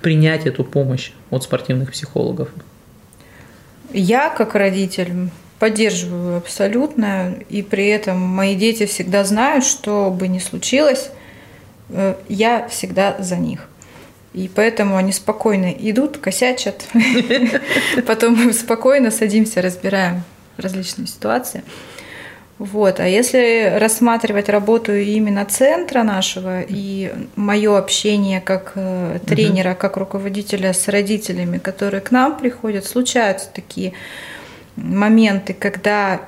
принять 0.00 0.46
эту 0.46 0.64
помощь 0.64 1.12
от 1.30 1.44
спортивных 1.44 1.92
психологов? 1.92 2.48
Я, 3.92 4.30
как 4.30 4.54
родитель, 4.54 5.30
поддерживаю 5.58 6.38
абсолютно, 6.38 7.34
и 7.48 7.62
при 7.62 7.88
этом 7.88 8.18
мои 8.18 8.54
дети 8.54 8.86
всегда 8.86 9.24
знают, 9.24 9.64
что 9.64 10.10
бы 10.10 10.28
ни 10.28 10.38
случилось, 10.38 11.10
я 12.28 12.68
всегда 12.68 13.16
за 13.18 13.36
них. 13.36 13.68
И 14.34 14.48
поэтому 14.54 14.96
они 14.96 15.12
спокойно 15.12 15.70
идут, 15.70 16.18
косячат. 16.18 16.86
Потом 18.06 18.34
мы 18.34 18.52
спокойно 18.52 19.10
садимся, 19.10 19.62
разбираем 19.62 20.22
различные 20.56 21.06
ситуации. 21.06 21.62
Вот. 22.58 22.98
А 22.98 23.06
если 23.06 23.78
рассматривать 23.78 24.48
работу 24.48 24.92
именно 24.92 25.44
центра 25.44 26.02
нашего 26.02 26.60
и 26.60 27.12
мое 27.36 27.78
общение 27.78 28.40
как 28.40 28.72
э, 28.74 29.20
тренера, 29.24 29.74
как 29.74 29.96
руководителя 29.96 30.72
с 30.72 30.88
родителями, 30.88 31.58
которые 31.58 32.00
к 32.00 32.10
нам 32.10 32.36
приходят, 32.36 32.84
случаются 32.84 33.48
такие 33.54 33.92
моменты, 34.74 35.54
когда 35.54 36.20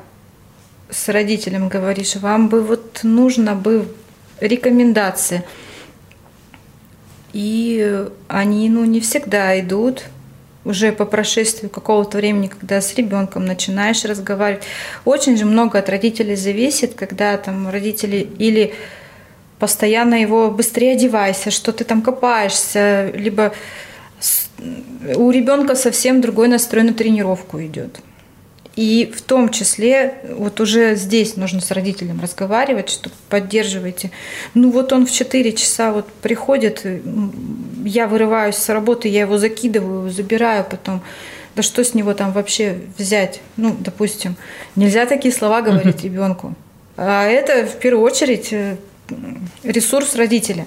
с 0.88 1.08
родителем 1.08 1.68
говоришь, 1.68 2.16
вам 2.16 2.48
бы 2.48 2.62
вот 2.62 3.00
нужно 3.02 3.56
бы 3.56 3.88
рекомендации. 4.40 5.44
И 7.32 8.06
они 8.28 8.68
ну, 8.68 8.84
не 8.84 9.00
всегда 9.00 9.58
идут 9.60 10.04
уже 10.64 10.92
по 10.92 11.04
прошествию 11.04 11.70
какого-то 11.70 12.18
времени, 12.18 12.48
когда 12.48 12.80
с 12.80 12.94
ребенком 12.94 13.44
начинаешь 13.44 14.04
разговаривать. 14.04 14.64
Очень 15.04 15.36
же 15.36 15.44
много 15.44 15.78
от 15.78 15.88
родителей 15.88 16.36
зависит, 16.36 16.94
когда 16.94 17.36
там 17.38 17.70
родители 17.70 18.28
или 18.38 18.74
постоянно 19.58 20.14
его 20.14 20.50
быстрее 20.50 20.92
одевайся, 20.92 21.50
что 21.50 21.72
ты 21.72 21.84
там 21.84 22.02
копаешься, 22.02 23.10
либо 23.14 23.52
у 25.16 25.30
ребенка 25.30 25.74
совсем 25.76 26.20
другой 26.20 26.48
настрой 26.48 26.82
на 26.82 26.92
тренировку 26.92 27.60
идет. 27.60 28.00
И 28.80 29.12
в 29.14 29.20
том 29.20 29.50
числе 29.50 30.14
вот 30.38 30.58
уже 30.58 30.94
здесь 30.94 31.36
нужно 31.36 31.60
с 31.60 31.70
родителем 31.70 32.18
разговаривать, 32.18 32.88
что 32.88 33.10
поддерживайте. 33.28 34.10
Ну 34.54 34.70
вот 34.70 34.94
он 34.94 35.04
в 35.04 35.12
4 35.12 35.52
часа 35.52 35.92
вот 35.92 36.08
приходит, 36.22 36.86
я 37.84 38.06
вырываюсь 38.06 38.54
с 38.54 38.70
работы, 38.70 39.08
я 39.08 39.20
его 39.20 39.36
закидываю, 39.36 40.10
забираю 40.10 40.64
потом. 40.64 41.02
Да 41.56 41.62
что 41.62 41.84
с 41.84 41.92
него 41.92 42.14
там 42.14 42.32
вообще 42.32 42.78
взять? 42.96 43.42
Ну, 43.58 43.76
допустим, 43.78 44.36
нельзя 44.76 45.04
такие 45.04 45.34
слова 45.34 45.60
говорить 45.60 46.02
ребенку. 46.02 46.54
А 46.96 47.26
это 47.26 47.66
в 47.66 47.78
первую 47.80 48.02
очередь 48.02 48.50
э, 48.50 48.78
ресурс 49.62 50.14
родителя. 50.14 50.64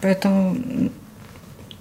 Поэтому 0.00 0.56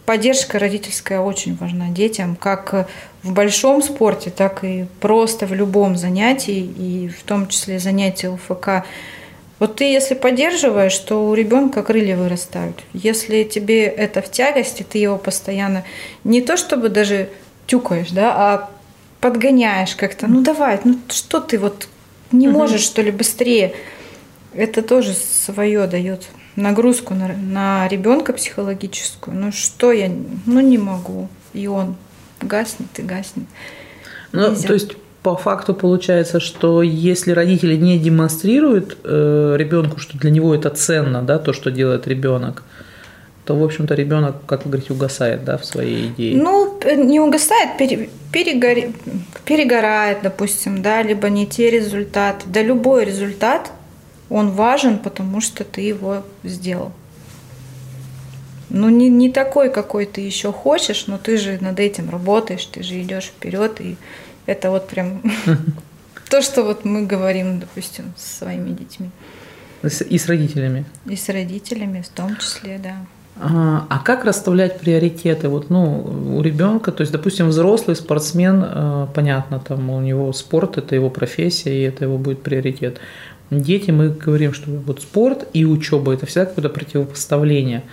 поддержка 0.06 0.60
родительская 0.60 1.20
очень 1.20 1.56
важна 1.56 1.90
детям, 1.90 2.36
как 2.36 2.88
в 3.24 3.34
большом 3.34 3.82
спорте, 3.82 4.30
так 4.30 4.64
и 4.64 4.86
просто 5.00 5.46
в 5.46 5.54
любом 5.54 5.96
занятии, 5.96 6.60
и 6.60 7.10
в 7.10 7.24
том 7.24 7.48
числе 7.48 7.80
занятия 7.80 8.30
ЛФК. 8.30 8.86
Вот 9.60 9.76
ты, 9.76 9.84
если 9.84 10.16
поддерживаешь, 10.16 10.98
то 10.98 11.28
у 11.30 11.34
ребенка 11.36 11.84
крылья 11.84 12.18
вырастают. 12.18 12.84
Если 12.94 13.44
тебе 13.44 13.86
это 13.86 14.24
в 14.24 14.32
тягости, 14.32 14.84
ты 14.84 14.98
его 14.98 15.18
постоянно 15.18 15.84
не 16.24 16.42
то 16.42 16.58
чтобы 16.58 16.90
даже 16.90 17.30
тюкаешь, 17.68 18.10
да, 18.10 18.34
а 18.36 18.70
подгоняешь 19.20 19.96
как-то. 19.96 20.28
Ну 20.28 20.42
давай, 20.42 20.80
ну 20.84 20.98
что 21.10 21.40
ты 21.40 21.60
вот 21.60 21.88
не 22.32 22.48
можешь, 22.48 22.82
что 22.82 23.02
ли, 23.04 23.12
быстрее? 23.12 23.76
Это 24.54 24.82
тоже 24.82 25.14
свое 25.14 25.86
дает 25.86 26.26
нагрузку 26.56 27.14
на, 27.14 27.28
на 27.28 27.88
ребенка 27.88 28.34
психологическую. 28.34 29.36
Ну 29.36 29.52
что 29.52 29.92
я, 29.92 30.12
ну 30.46 30.60
не 30.60 30.78
могу. 30.78 31.30
И 31.54 31.68
он 31.68 31.96
гаснет 32.42 32.88
и 32.98 33.02
гаснет. 33.02 33.46
Ну, 34.32 34.50
Нельзя. 34.50 34.68
то 34.68 34.74
есть 34.74 34.92
по 35.24 35.36
факту 35.36 35.74
получается, 35.74 36.40
что 36.40 36.82
если 36.82 37.32
родители 37.32 37.76
не 37.76 38.00
демонстрируют 38.00 38.98
э, 39.04 39.56
ребенку, 39.58 40.00
что 40.00 40.18
для 40.18 40.32
него 40.32 40.56
это 40.56 40.70
ценно, 40.70 41.22
да, 41.22 41.38
то, 41.38 41.54
что 41.54 41.70
делает 41.70 42.08
ребенок, 42.08 42.64
то, 43.46 43.56
в 43.56 43.64
общем-то, 43.64 43.94
ребенок, 43.96 44.36
как 44.46 44.66
вы 44.66 44.72
говорите, 44.72 44.94
угасает, 44.94 45.44
да, 45.44 45.58
в 45.58 45.66
своей 45.66 46.08
идее. 46.08 46.42
Ну, 46.42 46.80
не 46.96 47.20
угасает, 47.20 47.78
пере, 47.78 48.10
перегори, 48.32 48.94
перегорает, 49.46 50.20
допустим, 50.24 50.82
да, 50.82 51.02
либо 51.02 51.30
не 51.30 51.46
те 51.46 51.70
результаты. 51.70 52.46
Да, 52.48 52.62
любой 52.62 53.06
результат, 53.06 53.72
он 54.32 54.52
важен, 54.52 54.98
потому 54.98 55.41
что 55.41 55.63
ты 55.63 55.82
его 55.82 56.24
сделал 56.44 56.91
ну 58.74 58.89
не, 58.89 59.10
не 59.10 59.30
такой, 59.30 59.70
какой 59.70 60.06
ты 60.06 60.22
еще 60.22 60.52
хочешь, 60.52 61.08
но 61.08 61.17
ты 61.17 61.38
же 61.38 61.58
над 61.62 61.80
этим 61.80 62.10
работаешь, 62.10 62.65
ты 62.65 62.84
же 62.84 63.02
идешь 63.02 63.26
вперед, 63.26 63.82
и 63.82 63.98
это 64.46 64.72
вот 64.72 64.88
прям 64.88 65.22
то, 66.30 66.41
что 66.41 66.63
вот 66.63 66.86
мы 66.86 67.06
говорим, 67.06 67.60
допустим, 67.60 68.13
с 68.15 68.39
своими 68.39 68.70
детьми. 68.70 69.10
И 69.84 70.17
с 70.17 70.28
родителями. 70.28 70.86
И 71.06 71.15
с 71.15 71.28
родителями 71.30 72.02
в 72.02 72.10
том 72.10 72.38
числе, 72.38 72.80
да. 72.82 72.96
А, 73.39 73.88
а 73.89 74.00
как 74.00 74.26
расставлять 74.26 74.80
приоритеты? 74.80 75.50
Вот, 75.50 75.70
ну, 75.70 76.38
у 76.38 76.41
ребенка, 76.41 76.91
то 76.91 77.02
есть, 77.02 77.12
допустим, 77.12 77.48
взрослый 77.48 77.96
спортсмен, 77.96 78.63
э, 78.63 79.08
понятно, 79.15 79.60
там 79.60 79.89
у 79.89 80.00
него 80.00 80.32
спорт 80.34 80.78
это 80.78 80.96
его 80.96 81.10
профессия, 81.10 81.76
и 81.76 81.82
это 81.82 82.06
его 82.06 82.17
будет 82.17 82.44
приоритет. 82.44 83.00
Дети, 83.52 83.92
мы 83.92 84.10
говорим, 84.10 84.54
что 84.54 84.72
вот 84.72 85.02
спорт 85.02 85.46
и 85.52 85.66
учеба 85.66 86.14
это 86.14 86.26
всегда 86.26 86.46
какое-то 86.46 86.70
противопоставление. 86.70 87.84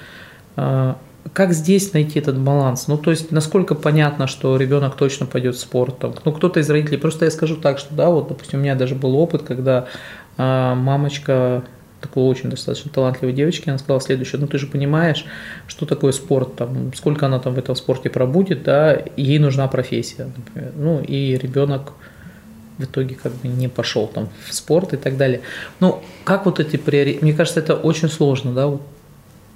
А, 0.54 0.96
как 1.32 1.52
здесь 1.52 1.92
найти 1.92 2.20
этот 2.20 2.38
баланс? 2.38 2.86
Ну, 2.86 2.96
то 2.96 3.10
есть, 3.10 3.32
насколько 3.32 3.74
понятно, 3.74 4.28
что 4.28 4.56
ребенок 4.56 4.94
точно 4.94 5.26
пойдет 5.26 5.56
в 5.56 5.58
спорт? 5.58 5.98
Там, 5.98 6.14
ну, 6.24 6.32
кто-то 6.32 6.60
из 6.60 6.70
родителей, 6.70 6.98
просто 6.98 7.24
я 7.24 7.32
скажу 7.32 7.56
так, 7.56 7.80
что, 7.80 7.92
да, 7.92 8.08
вот, 8.08 8.28
допустим, 8.28 8.60
у 8.60 8.62
меня 8.62 8.76
даже 8.76 8.94
был 8.94 9.16
опыт, 9.16 9.42
когда 9.42 9.88
а, 10.36 10.76
мамочка 10.76 11.64
такой 12.00 12.22
очень 12.22 12.50
достаточно 12.50 12.92
талантливой 12.92 13.34
девочки, 13.34 13.68
она 13.68 13.78
сказала 13.78 14.00
следующее, 14.00 14.40
ну 14.40 14.46
ты 14.46 14.58
же 14.58 14.68
понимаешь, 14.68 15.26
что 15.66 15.86
такое 15.86 16.12
спорт, 16.12 16.54
там, 16.54 16.94
сколько 16.94 17.26
она 17.26 17.40
там 17.40 17.54
в 17.54 17.58
этом 17.58 17.74
спорте 17.74 18.08
пробудет, 18.10 18.62
да, 18.62 18.96
ей 19.16 19.40
нужна 19.40 19.66
профессия, 19.66 20.30
например. 20.36 20.72
Ну 20.76 21.00
и 21.00 21.36
ребенок 21.36 21.94
в 22.78 22.84
итоге 22.84 23.14
как 23.14 23.32
бы 23.32 23.48
не 23.48 23.68
пошел 23.68 24.06
там 24.06 24.28
в 24.48 24.54
спорт 24.54 24.94
и 24.94 24.96
так 24.96 25.16
далее. 25.16 25.42
Ну, 25.80 26.02
как 26.24 26.46
вот 26.46 26.60
эти 26.60 26.76
приоритеты, 26.76 27.24
мне 27.24 27.34
кажется, 27.34 27.60
это 27.60 27.74
очень 27.74 28.08
сложно, 28.08 28.52
да, 28.52 28.66
вот 28.68 28.82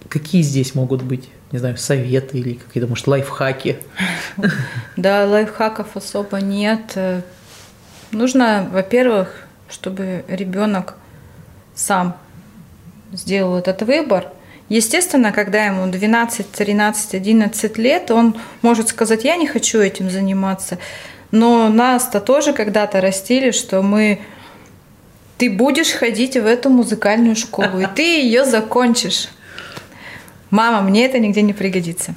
Какие 0.09 0.43
здесь 0.43 0.75
могут 0.75 1.03
быть, 1.03 1.31
не 1.53 1.59
знаю, 1.59 1.79
советы 1.79 2.37
или 2.37 2.55
какие-то, 2.55 2.87
может, 2.87 3.07
лайфхаки? 3.07 3.79
Да, 4.97 5.25
лайфхаков 5.27 5.97
особо 5.97 6.39
нет. 6.39 6.99
Нужно, 8.11 8.69
во-первых, 8.71 9.47
чтобы 9.71 10.25
ребенок 10.29 10.97
сам 11.75 12.17
сделал 13.13 13.57
этот 13.57 13.83
выбор. 13.83 14.27
Естественно, 14.69 15.33
когда 15.33 15.65
ему 15.65 15.91
12, 15.91 16.51
13, 16.51 17.15
11 17.15 17.79
лет, 17.79 18.11
он 18.11 18.37
может 18.61 18.89
сказать, 18.89 19.25
я 19.25 19.37
не 19.37 19.47
хочу 19.47 19.81
этим 19.81 20.11
заниматься. 20.11 20.79
Но 21.33 21.69
нас-то 21.69 22.21
тоже 22.21 22.53
когда-то 22.53 23.01
растили, 23.01 23.51
что 23.51 23.83
мы 23.83 24.21
ты 25.39 25.51
будешь 25.51 25.91
ходить 25.91 26.37
в 26.37 26.47
эту 26.47 26.71
музыкальную 26.71 27.35
школу, 27.35 27.81
и 27.81 27.87
ты 27.93 28.03
ее 28.23 28.45
закончишь 28.45 29.29
мама, 30.53 30.83
мне 30.83 31.07
это 31.07 31.19
нигде 31.19 31.43
не 31.43 31.53
пригодится. 31.53 32.15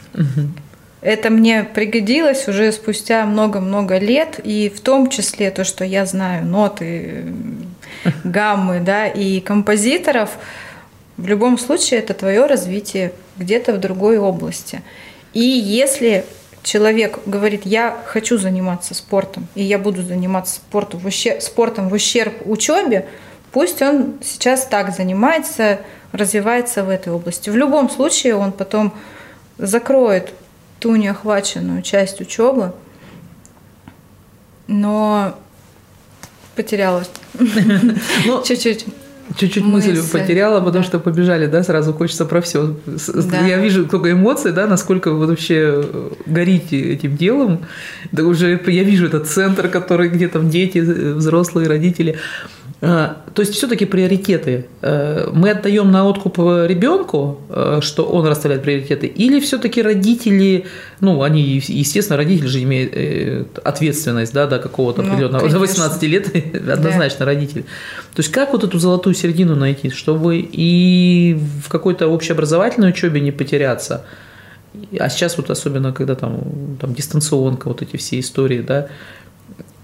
Это 1.01 1.29
мне 1.29 1.63
пригодилось 1.63 2.47
уже 2.47 2.71
спустя 2.71 3.25
много-много 3.25 3.97
лет, 3.97 4.39
и 4.43 4.69
в 4.75 4.81
том 4.81 5.09
числе 5.09 5.51
то, 5.51 5.63
что 5.63 5.85
я 5.85 6.05
знаю 6.05 6.45
ноты, 6.45 7.25
гаммы, 8.23 8.79
да, 8.79 9.07
и 9.07 9.39
композиторов, 9.39 10.31
в 11.17 11.27
любом 11.27 11.57
случае 11.57 11.99
это 11.99 12.13
твое 12.13 12.45
развитие 12.45 13.13
где-то 13.37 13.73
в 13.73 13.79
другой 13.79 14.17
области. 14.17 14.81
И 15.33 15.41
если 15.41 16.25
человек 16.65 17.19
говорит, 17.27 17.61
я 17.65 17.95
хочу 18.07 18.37
заниматься 18.37 18.95
спортом, 18.95 19.47
и 19.53 19.63
я 19.63 19.77
буду 19.77 20.01
заниматься 20.01 20.55
спортом 20.55 20.99
в 20.99 21.05
ущерб, 21.05 21.41
спортом 21.41 21.89
в 21.89 21.93
ущерб 21.93 22.33
учебе, 22.45 23.07
пусть 23.51 23.81
он 23.83 24.15
сейчас 24.23 24.65
так 24.65 24.93
занимается, 24.93 25.79
развивается 26.11 26.83
в 26.83 26.89
этой 26.89 27.13
области. 27.13 27.51
В 27.51 27.55
любом 27.55 27.89
случае 27.89 28.35
он 28.35 28.51
потом 28.51 28.93
закроет 29.59 30.33
ту 30.79 30.95
неохваченную 30.95 31.83
часть 31.83 32.19
учебы, 32.19 32.73
но 34.67 35.35
потерялась. 36.55 37.09
Ну, 38.25 38.43
Чуть-чуть. 38.43 38.85
Чуть-чуть 39.37 39.63
мысль 39.65 39.97
потеряла, 40.11 40.59
потому 40.59 40.83
да. 40.83 40.83
что 40.83 40.99
побежали, 40.99 41.47
да, 41.47 41.63
сразу 41.63 41.93
хочется 41.93 42.25
про 42.25 42.41
все. 42.41 42.75
Да. 42.85 43.47
Я 43.47 43.57
вижу 43.57 43.85
сколько 43.85 44.11
эмоций, 44.11 44.51
да, 44.51 44.67
насколько 44.67 45.11
вы 45.11 45.25
вообще 45.25 45.83
э, 45.83 46.09
горите 46.27 46.79
этим 46.93 47.17
делом. 47.17 47.65
Да 48.11 48.23
уже 48.23 48.59
я 48.67 48.83
вижу 48.83 49.07
этот 49.07 49.27
центр, 49.27 49.67
который 49.67 50.09
где 50.09 50.27
там 50.27 50.49
дети, 50.49 50.77
э, 50.77 51.13
взрослые, 51.13 51.67
родители. 51.67 52.17
А, 52.81 53.23
то 53.33 53.41
есть 53.41 53.53
все-таки 53.53 53.85
приоритеты. 53.85 54.67
Э, 54.81 55.29
мы 55.31 55.51
отдаем 55.51 55.91
на 55.91 56.05
откуп 56.05 56.37
ребенку, 56.37 57.39
э, 57.49 57.79
что 57.81 58.03
он 58.03 58.27
расставляет 58.27 58.63
приоритеты, 58.63 59.07
или 59.07 59.39
все-таки 59.39 59.81
родители, 59.81 60.65
ну, 60.99 61.23
они, 61.23 61.41
естественно, 61.41 62.17
родители 62.17 62.47
же 62.47 62.61
имеют 62.63 62.91
э, 62.93 63.45
ответственность 63.63 64.33
да, 64.33 64.45
до 64.45 64.59
какого-то 64.59 65.01
ну, 65.01 65.07
определенного, 65.07 65.39
конечно. 65.39 65.59
до 65.59 65.65
18 65.65 66.03
лет 66.03 66.35
однозначно 66.69 67.19
да. 67.19 67.25
родители. 67.25 67.63
То 68.13 68.19
есть 68.19 68.31
как 68.31 68.51
вот 68.51 68.63
эту 68.65 68.77
золотую 68.77 69.15
середину 69.15 69.55
найти, 69.55 69.89
чтобы 69.89 70.37
и 70.37 71.39
в 71.63 71.69
какой-то 71.69 72.07
общеобразовательной 72.07 72.89
учебе 72.89 73.21
не 73.21 73.31
потеряться, 73.31 74.05
а 74.99 75.09
сейчас 75.09 75.37
вот 75.37 75.49
особенно, 75.49 75.93
когда 75.93 76.15
там, 76.15 76.77
там 76.79 76.93
дистанционка, 76.93 77.69
вот 77.69 77.81
эти 77.81 77.95
все 77.95 78.19
истории, 78.19 78.61
да, 78.61 78.87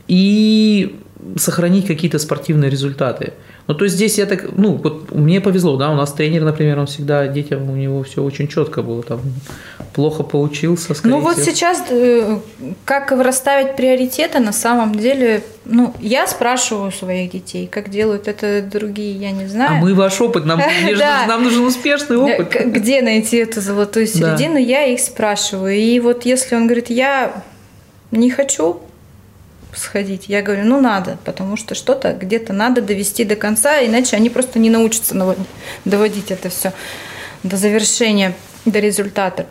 и 0.08 0.96
сохранить 1.38 1.88
какие-то 1.88 2.20
спортивные 2.20 2.70
результаты. 2.70 3.34
Ну, 3.68 3.76
то 3.76 3.86
есть 3.86 3.96
здесь 3.96 4.18
я 4.18 4.26
так, 4.26 4.58
ну, 4.58 4.74
вот 4.74 5.12
мне 5.12 5.40
повезло, 5.40 5.78
да, 5.78 5.92
у 5.92 5.96
нас 5.96 6.12
тренер, 6.12 6.44
например, 6.44 6.80
он 6.80 6.88
всегда 6.88 7.28
детям, 7.28 7.70
у 7.70 7.76
него 7.76 8.04
все 8.04 8.24
очень 8.24 8.48
четко 8.48 8.82
было, 8.82 9.04
там, 9.04 9.22
плохо 9.94 10.24
поучился, 10.24 10.94
скорее 10.94 11.16
Ну, 11.16 11.22
вот 11.22 11.38
всего. 11.38 11.46
сейчас, 11.46 11.84
э, 11.90 12.40
как 12.86 13.12
расставить 13.12 13.76
приоритеты, 13.76 14.40
на 14.40 14.52
самом 14.52 14.96
деле, 14.96 15.44
ну, 15.66 15.94
я 16.02 16.28
спрашиваю 16.28 16.92
своих 16.92 17.32
детей, 17.32 17.68
как 17.68 17.90
делают 17.90 18.28
это 18.28 18.62
другие, 18.62 19.14
я 19.14 19.32
не 19.32 19.48
знаю. 19.48 19.78
А 19.78 19.82
мы 19.82 19.94
ваш 19.94 20.20
опыт, 20.20 20.44
нам, 20.46 20.60
нам 21.28 21.44
нужен 21.44 21.64
успешный 21.64 22.18
опыт. 22.18 22.66
Где 22.66 23.02
найти 23.02 23.38
эту 23.38 23.62
золотую 23.62 24.08
середину, 24.08 24.58
я 24.58 24.86
их 24.86 25.00
спрашиваю. 25.00 25.76
И 25.76 26.00
вот 26.00 26.26
если 26.26 26.56
он 26.56 26.66
говорит, 26.66 26.90
я 26.90 27.44
не 28.12 28.32
хочу 28.32 28.82
сходить, 29.74 30.26
я 30.28 30.42
говорю, 30.42 30.66
ну 30.66 30.82
надо, 30.82 31.18
потому 31.24 31.58
что 31.58 31.76
что-то 31.76 32.14
где-то 32.14 32.54
надо 32.54 32.82
довести 32.82 33.24
до 33.24 33.36
конца, 33.36 33.84
иначе 33.84 34.16
они 34.16 34.30
просто 34.30 34.60
не 34.60 34.70
научатся 34.70 35.36
доводить 35.86 36.32
это 36.32 36.50
все 36.50 36.74
до 37.44 37.58
завершения, 37.58 38.36
до 38.66 38.80
результата. 38.80 39.48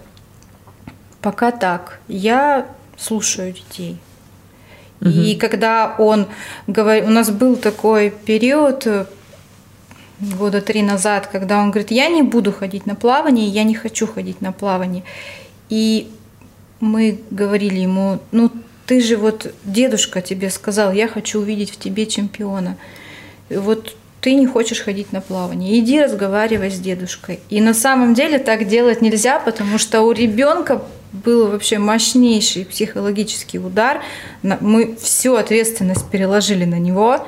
Пока 1.20 1.50
так. 1.50 2.00
Я 2.08 2.66
слушаю 2.96 3.52
детей. 3.52 3.98
И 5.00 5.34
когда 5.36 5.94
он 5.98 6.26
говорит, 6.66 7.04
у 7.04 7.10
нас 7.10 7.30
был 7.30 7.56
такой 7.56 8.10
период 8.10 8.86
э, 8.86 9.06
года 10.20 10.60
три 10.60 10.82
назад, 10.82 11.26
когда 11.26 11.58
он 11.58 11.70
говорит, 11.70 11.90
я 11.90 12.08
не 12.08 12.22
буду 12.22 12.52
ходить 12.52 12.84
на 12.84 12.94
плавание, 12.94 13.48
я 13.48 13.64
не 13.64 13.74
хочу 13.74 14.06
ходить 14.06 14.42
на 14.42 14.52
плавание. 14.52 15.02
И 15.70 16.10
мы 16.80 17.18
говорили 17.30 17.78
ему, 17.78 18.18
ну 18.30 18.50
ты 18.90 19.00
же 19.00 19.16
вот 19.16 19.54
дедушка 19.62 20.20
тебе 20.20 20.50
сказал, 20.50 20.90
я 20.90 21.06
хочу 21.06 21.38
увидеть 21.38 21.70
в 21.70 21.78
тебе 21.78 22.06
чемпиона. 22.06 22.76
Вот 23.48 23.94
ты 24.20 24.34
не 24.34 24.48
хочешь 24.48 24.80
ходить 24.80 25.12
на 25.12 25.20
плавание. 25.20 25.78
Иди 25.78 26.02
разговаривай 26.02 26.72
с 26.72 26.80
дедушкой. 26.80 27.38
И 27.50 27.60
на 27.60 27.72
самом 27.72 28.14
деле 28.14 28.40
так 28.40 28.66
делать 28.66 29.00
нельзя, 29.00 29.38
потому 29.38 29.78
что 29.78 30.02
у 30.02 30.10
ребенка 30.10 30.82
был 31.12 31.52
вообще 31.52 31.78
мощнейший 31.78 32.64
психологический 32.64 33.60
удар. 33.60 34.02
Мы 34.42 34.96
всю 34.96 35.36
ответственность 35.36 36.10
переложили 36.10 36.64
на 36.64 36.80
него. 36.80 37.24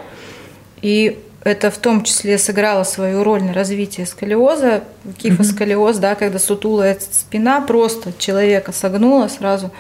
И 0.81 1.21
это 1.45 1.71
в 1.71 1.79
том 1.79 2.03
числе 2.03 2.39
сыграло 2.39 2.83
свою 2.83 3.23
роль 3.23 3.45
на 3.45 3.53
развитии 3.53 4.03
сколиоза, 4.03 4.83
кифосколиоз, 5.17 5.99
да, 5.99 6.17
когда 6.17 6.41
сутулая 6.41 6.99
спина 7.13 7.61
просто 7.61 8.13
человека 8.19 8.73
согнула 8.73 9.29
сразу. 9.29 9.71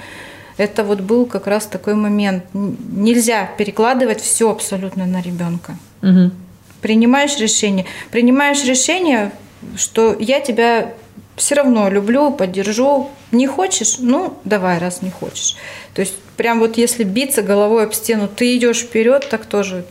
Это 0.62 0.84
вот 0.84 1.00
был 1.00 1.26
как 1.26 1.48
раз 1.48 1.66
такой 1.66 1.94
момент. 1.94 2.44
Нельзя 2.54 3.46
перекладывать 3.58 4.20
все 4.20 4.48
абсолютно 4.48 5.06
на 5.06 5.20
ребенка. 5.20 5.76
Мгм. 6.02 6.32
Принимаешь 6.80 7.36
решение. 7.38 7.84
Принимаешь 8.12 8.62
решение, 8.64 9.32
что 9.76 10.16
я 10.20 10.38
тебя 10.38 10.94
все 11.34 11.56
равно 11.56 11.90
люблю, 11.90 12.30
поддержу. 12.30 13.10
Не 13.32 13.48
хочешь? 13.48 13.96
Ну, 13.98 14.38
давай, 14.44 14.78
раз 14.78 15.02
не 15.02 15.10
хочешь. 15.10 15.56
То 15.94 16.00
есть, 16.00 16.14
прям 16.36 16.60
вот 16.60 16.76
если 16.76 17.02
биться 17.02 17.42
головой 17.42 17.82
об 17.82 17.92
стену, 17.92 18.28
ты 18.28 18.56
идешь 18.56 18.82
вперед, 18.82 19.28
так 19.28 19.46
тоже. 19.46 19.84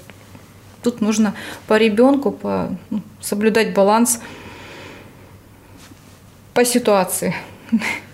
Тут 0.84 1.02
нужно 1.02 1.36
по 1.68 1.78
ребенку 1.78 2.32
по, 2.32 2.70
ну, 2.90 3.02
соблюдать 3.20 3.74
баланс 3.74 4.22
по 6.54 6.64
ситуации. 6.64 7.36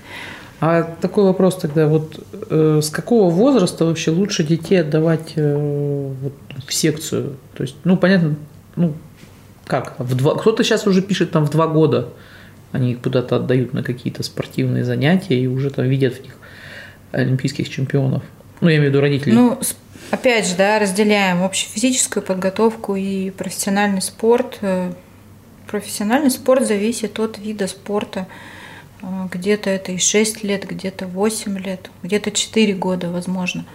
А 0.60 0.84
такой 0.84 1.26
вопрос 1.26 1.58
тогда, 1.58 1.88
вот 1.88 2.20
э, 2.50 2.80
с 2.82 2.90
какого 2.90 3.30
возраста 3.30 3.86
вообще 3.86 4.12
лучше 4.12 4.44
детей 4.44 4.82
отдавать 4.82 5.34
э, 5.36 6.14
вот 6.22 6.34
в 6.66 6.74
секцию? 6.74 7.38
То 7.56 7.64
есть, 7.64 7.76
ну, 7.84 7.96
понятно, 7.96 8.36
ну, 8.76 8.94
как, 9.66 9.96
в 10.00 10.16
два, 10.16 10.36
кто-то 10.36 10.64
сейчас 10.64 10.88
уже 10.88 11.02
пишет 11.02 11.32
там 11.32 11.46
в 11.46 11.52
два 11.52 11.68
года, 11.68 12.10
они 12.72 12.94
их 12.94 13.02
куда-то 13.02 13.36
отдают 13.36 13.74
на 13.74 13.84
какие-то 13.84 14.24
спортивные 14.24 14.84
занятия 14.84 15.40
и 15.40 15.48
уже 15.48 15.70
там 15.70 15.86
видят 15.86 16.16
в 16.16 16.24
них 16.24 16.36
олимпийских 17.12 17.70
чемпионов. 17.70 18.24
Ну, 18.60 18.70
я 18.70 18.78
имею 18.78 18.90
в 18.90 18.94
виду 18.94 19.02
родителей. 19.02 19.34
Ну, 19.34 19.60
опять 20.10 20.48
же, 20.48 20.56
да, 20.56 20.80
разделяем 20.80 21.44
общефизическую 21.44 22.24
подготовку 22.24 22.96
и 22.96 23.30
профессиональный 23.30 24.02
спорт. 24.02 24.58
Э, 24.62 24.92
Профессиональный 25.68 26.32
спорт 26.32 26.66
зависит 26.66 27.20
от 27.20 27.38
вида 27.38 27.68
спорта. 27.68 28.28
Э, 29.02 29.28
Где-то 29.32 29.70
это 29.70 29.92
и 29.92 29.98
6 29.98 30.44
лет, 30.44 30.66
где-то 30.66 31.08
8 31.08 31.58
лет, 31.58 31.90
где-то 32.04 32.32
4 32.32 32.74
года, 32.74 33.10
возможно. 33.10 33.66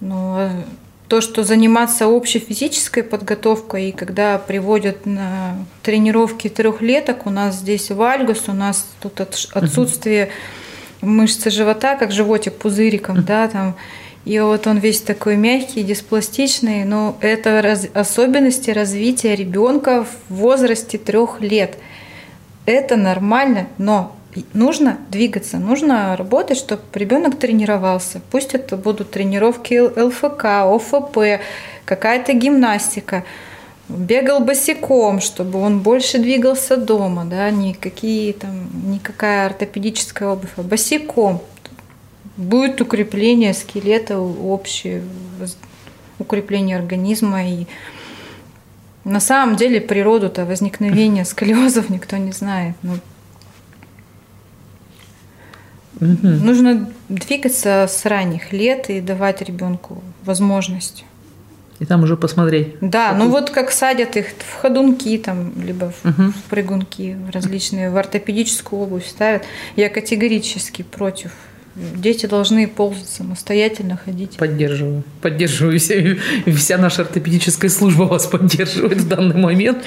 Но 0.00 0.36
э, 0.40 0.62
то, 1.08 1.20
что 1.20 1.44
заниматься 1.44 2.08
общей 2.08 2.38
физической 2.38 3.02
подготовкой, 3.02 3.90
и 3.90 3.92
когда 3.92 4.38
приводят 4.38 5.04
на 5.06 5.56
тренировки 5.82 6.48
трехлеток, 6.48 7.26
у 7.26 7.30
нас 7.30 7.56
здесь 7.56 7.90
вальгус, 7.90 8.44
у 8.48 8.52
нас 8.52 8.86
тут 9.00 9.20
отсутствие 9.20 10.30
мышцы 11.02 11.50
живота, 11.50 11.96
как 11.96 12.12
животик 12.12 12.54
пузыриком, 12.54 13.24
да, 13.24 13.48
там. 13.48 13.76
И 14.24 14.38
вот 14.38 14.68
он 14.68 14.78
весь 14.78 15.00
такой 15.00 15.36
мягкий, 15.36 15.82
диспластичный, 15.82 16.84
но 16.84 17.16
это 17.20 17.60
раз- 17.60 17.88
особенности 17.92 18.70
развития 18.70 19.34
ребенка 19.34 20.04
в 20.04 20.34
возрасте 20.34 20.96
трех 20.96 21.40
лет. 21.40 21.76
Это 22.66 22.96
нормально, 22.96 23.66
но 23.78 24.14
нужно 24.52 24.98
двигаться, 25.10 25.58
нужно 25.58 26.16
работать, 26.16 26.58
чтобы 26.58 26.82
ребенок 26.94 27.38
тренировался. 27.38 28.20
Пусть 28.30 28.54
это 28.54 28.76
будут 28.76 29.10
тренировки 29.10 29.74
ЛФК, 29.78 30.44
ОФП, 30.44 31.42
какая-то 31.84 32.32
гимнастика. 32.32 33.24
Бегал 33.88 34.40
босиком, 34.40 35.20
чтобы 35.20 35.60
он 35.60 35.80
больше 35.80 36.18
двигался 36.18 36.76
дома, 36.76 37.24
да, 37.24 37.50
никакие 37.50 38.32
там, 38.32 38.90
никакая 38.90 39.46
ортопедическая 39.46 40.28
обувь, 40.30 40.52
а 40.56 40.62
босиком. 40.62 41.42
Будет 42.36 42.80
укрепление 42.80 43.52
скелета 43.52 44.18
общее, 44.18 45.02
укрепление 46.18 46.78
организма 46.78 47.44
и 47.44 47.66
на 49.04 49.20
самом 49.20 49.56
деле 49.56 49.80
природу-то 49.80 50.46
возникновения 50.46 51.24
сколиозов 51.26 51.90
никто 51.90 52.16
не 52.16 52.32
знает. 52.32 52.76
Ну, 52.82 52.94
Мгм. 56.00 56.44
Нужно 56.46 56.90
двигаться 57.08 57.86
с 57.88 58.04
ранних 58.06 58.52
лет 58.52 58.90
и 58.90 59.00
давать 59.00 59.42
ребенку 59.42 60.02
возможность. 60.24 61.04
И 61.78 61.84
там 61.84 62.04
уже 62.04 62.16
посмотреть. 62.16 62.76
Да, 62.80 63.12
ну 63.12 63.28
вот 63.28 63.50
как 63.50 63.72
садят 63.72 64.16
их 64.16 64.26
в 64.38 64.60
ходунки, 64.60 65.18
там, 65.18 65.52
либо 65.60 65.90
в, 65.90 66.04
Мгм. 66.04 66.32
в 66.32 66.42
прыгунки, 66.44 67.16
в 67.26 67.30
различные, 67.30 67.90
в 67.90 67.96
ортопедическую 67.96 68.80
обувь 68.82 69.06
ставят. 69.06 69.42
Я 69.74 69.88
категорически 69.88 70.82
против. 70.82 71.32
Дети 71.74 72.26
должны 72.26 72.68
ползать 72.68 73.08
самостоятельно, 73.08 73.98
ходить. 74.04 74.36
Поддерживаю. 74.36 75.04
Поддерживаю. 75.22 75.78
Вся, 75.78 75.94
вся 76.46 76.76
наша 76.76 77.02
ортопедическая 77.02 77.70
служба 77.70 78.02
вас 78.02 78.26
поддерживает 78.26 78.98
в 78.98 79.08
данный 79.08 79.36
момент. 79.36 79.78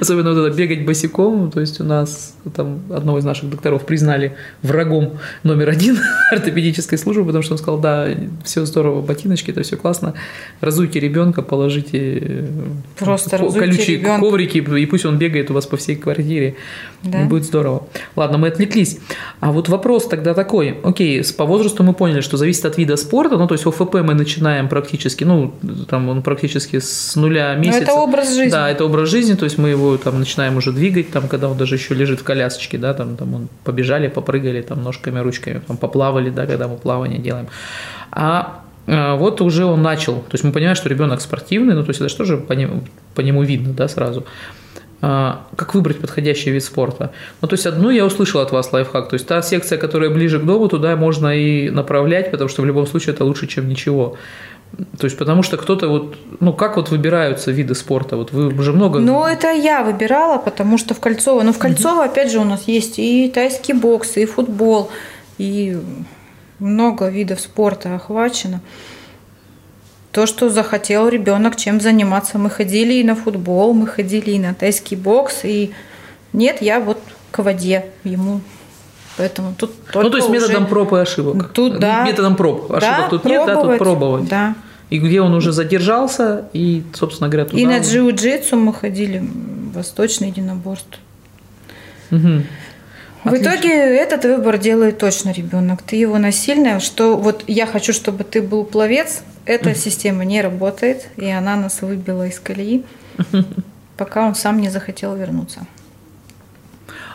Особенно 0.00 0.32
вот 0.32 0.46
это 0.46 0.56
бегать 0.56 0.84
босиком. 0.84 1.50
То 1.50 1.60
есть 1.60 1.80
у 1.80 1.84
нас 1.84 2.36
там 2.54 2.82
одного 2.90 3.18
из 3.18 3.24
наших 3.24 3.50
докторов 3.50 3.84
признали 3.84 4.36
врагом 4.62 5.18
номер 5.42 5.70
один 5.70 5.98
ортопедической 6.30 6.98
службы, 6.98 7.24
потому 7.24 7.42
что 7.42 7.54
он 7.54 7.58
сказал, 7.58 7.80
да, 7.80 8.08
все 8.44 8.64
здорово, 8.64 9.02
ботиночки, 9.02 9.50
это 9.50 9.62
все 9.62 9.76
классно. 9.76 10.14
Разуйте 10.60 11.00
ребенка, 11.00 11.42
положите 11.42 12.18
э, 12.20 12.48
Просто 12.98 13.38
колючие 13.38 13.98
ребенка. 13.98 14.20
коврики, 14.20 14.58
и 14.58 14.86
пусть 14.86 15.04
он 15.04 15.18
бегает 15.18 15.50
у 15.50 15.54
вас 15.54 15.66
по 15.66 15.76
всей 15.76 15.96
квартире. 15.96 16.54
Да. 17.04 17.24
Будет 17.24 17.44
здорово. 17.44 17.86
Ладно, 18.16 18.38
мы 18.38 18.48
отвлеклись. 18.48 18.98
А 19.40 19.52
вот 19.52 19.68
вопрос 19.68 20.06
тогда 20.08 20.32
такой. 20.32 20.78
Окей, 20.82 21.22
по 21.36 21.44
возрасту 21.44 21.82
мы 21.82 21.92
поняли, 21.92 22.22
что 22.22 22.36
зависит 22.36 22.64
от 22.64 22.78
вида 22.78 22.96
спорта. 22.96 23.36
Ну, 23.36 23.46
то 23.46 23.54
есть 23.54 23.66
ОФП 23.66 23.96
мы 23.96 24.14
начинаем 24.14 24.68
практически, 24.68 25.24
ну, 25.24 25.54
там 25.88 26.08
он 26.08 26.22
практически 26.22 26.78
с 26.78 27.14
нуля 27.16 27.54
Но 27.54 27.60
месяца. 27.60 27.82
это 27.82 27.92
образ 27.92 28.34
жизни. 28.34 28.50
Да, 28.50 28.70
это 28.70 28.84
образ 28.84 29.10
жизни, 29.10 29.34
то 29.34 29.44
есть 29.44 29.58
мы 29.58 29.68
его 29.68 29.96
там 29.98 30.18
начинаем 30.18 30.56
уже 30.56 30.72
двигать, 30.72 31.10
там, 31.10 31.28
когда 31.28 31.48
он 31.48 31.58
даже 31.58 31.74
еще 31.74 31.94
лежит 31.94 32.20
в 32.20 32.24
колясочке, 32.24 32.78
да, 32.78 32.94
там, 32.94 33.16
там 33.16 33.34
он 33.34 33.48
побежали, 33.64 34.08
попрыгали, 34.08 34.62
там, 34.62 34.82
ножками, 34.82 35.18
ручками, 35.18 35.60
там, 35.66 35.76
поплавали, 35.76 36.30
да, 36.30 36.46
когда 36.46 36.68
мы 36.68 36.76
плавание 36.76 37.18
делаем. 37.18 37.48
А 38.10 38.64
а, 38.86 39.16
вот 39.16 39.40
уже 39.40 39.64
он 39.64 39.82
начал, 39.82 40.16
то 40.16 40.32
есть 40.32 40.44
мы 40.44 40.52
понимаем, 40.52 40.76
что 40.76 40.88
ребенок 40.88 41.20
спортивный, 41.20 41.74
ну, 41.74 41.82
то 41.82 41.90
есть 41.90 42.00
это 42.00 42.08
же 42.08 42.16
тоже 42.16 42.36
по 42.36 42.52
нему, 42.52 42.82
по 43.14 43.20
нему 43.20 43.42
видно, 43.42 43.72
да, 43.72 43.88
сразу. 43.88 44.24
А, 45.00 45.46
Как 45.56 45.74
выбрать 45.74 46.00
подходящий 46.00 46.50
вид 46.50 46.64
спорта? 46.64 47.12
Ну, 47.40 47.48
то 47.48 47.54
есть 47.54 47.66
одну 47.66 47.90
я 47.90 48.04
услышал 48.04 48.40
от 48.40 48.52
вас 48.52 48.72
лайфхак, 48.72 49.08
то 49.08 49.14
есть 49.14 49.26
та 49.26 49.42
секция, 49.42 49.78
которая 49.78 50.10
ближе 50.10 50.38
к 50.38 50.44
дому, 50.44 50.68
туда 50.68 50.96
можно 50.96 51.36
и 51.36 51.70
направлять, 51.70 52.30
потому 52.30 52.48
что 52.48 52.62
в 52.62 52.66
любом 52.66 52.86
случае 52.86 53.14
это 53.14 53.24
лучше, 53.24 53.46
чем 53.46 53.68
ничего. 53.68 54.16
То 54.98 55.04
есть 55.04 55.16
потому 55.16 55.42
что 55.42 55.56
кто-то 55.56 55.88
вот, 55.88 56.16
ну 56.40 56.52
как 56.52 56.76
вот 56.76 56.90
выбираются 56.90 57.52
виды 57.52 57.74
спорта? 57.74 58.16
Вот 58.16 58.32
вы 58.32 58.48
уже 58.48 58.72
много... 58.72 58.98
Ну, 58.98 59.24
это 59.24 59.52
я 59.52 59.84
выбирала, 59.84 60.38
потому 60.38 60.78
что 60.78 60.94
в 60.94 61.00
Кольцово. 61.00 61.42
Но 61.42 61.52
в 61.52 61.58
Кольцово, 61.58 62.04
опять 62.04 62.32
же, 62.32 62.38
у 62.38 62.44
нас 62.44 62.64
есть 62.66 62.98
и 62.98 63.30
тайский 63.32 63.74
бокс, 63.74 64.16
и 64.16 64.24
футбол. 64.24 64.90
и 65.38 65.78
много 66.58 67.08
видов 67.08 67.40
спорта 67.40 67.94
охвачено. 67.94 68.60
То, 70.14 70.26
что 70.26 70.48
захотел 70.48 71.08
ребенок 71.08 71.56
чем 71.56 71.80
заниматься. 71.80 72.38
Мы 72.38 72.48
ходили 72.48 72.94
и 72.94 73.04
на 73.04 73.16
футбол, 73.16 73.74
мы 73.74 73.88
ходили 73.88 74.30
и 74.30 74.38
на 74.38 74.54
тайский 74.54 74.96
бокс, 74.96 75.40
и 75.44 75.72
нет, 76.32 76.62
я 76.62 76.80
вот 76.80 76.98
к 77.30 77.42
воде 77.42 77.86
ему 78.04 78.40
Поэтому 79.16 79.54
тут 79.56 79.72
Ну, 79.94 80.10
то 80.10 80.16
есть 80.16 80.28
методом 80.28 80.66
проб 80.66 80.92
и 80.92 80.98
ошибок. 80.98 81.52
Тут, 81.52 81.78
да. 81.78 82.04
Методом 82.04 82.36
проб. 82.36 82.72
Ошибок 82.72 82.80
да, 82.80 83.08
тут 83.08 83.24
нет, 83.24 83.46
да, 83.46 83.60
тут 83.60 83.78
пробовать. 83.78 84.28
Да. 84.28 84.54
И 84.90 84.98
где 84.98 85.20
он 85.20 85.34
уже 85.34 85.52
задержался, 85.52 86.48
и, 86.52 86.82
собственно 86.92 87.28
говоря, 87.28 87.48
туда... 87.48 87.60
И 87.60 87.66
на 87.66 87.78
джиу-джитсу 87.78 88.56
мы 88.56 88.72
ходили, 88.72 89.22
восточное 89.72 90.28
единоборство. 90.28 91.00
Угу. 92.10 92.42
В 93.24 93.34
итоге 93.34 93.70
этот 93.70 94.24
выбор 94.24 94.58
делает 94.58 94.98
точно 94.98 95.30
ребенок. 95.30 95.82
Ты 95.82 95.96
его 95.96 96.18
насильно, 96.18 96.78
что 96.78 97.16
вот 97.16 97.44
я 97.46 97.66
хочу, 97.66 97.94
чтобы 97.94 98.22
ты 98.22 98.42
был 98.42 98.64
пловец, 98.64 99.22
эта 99.46 99.70
mm. 99.70 99.74
система 99.76 100.24
не 100.24 100.42
работает, 100.42 101.08
и 101.16 101.28
она 101.30 101.56
нас 101.56 101.80
выбила 101.80 102.26
из 102.26 102.38
колеи, 102.38 102.84
пока 103.96 104.26
он 104.26 104.34
сам 104.34 104.60
не 104.60 104.68
захотел 104.68 105.16
вернуться. 105.16 105.66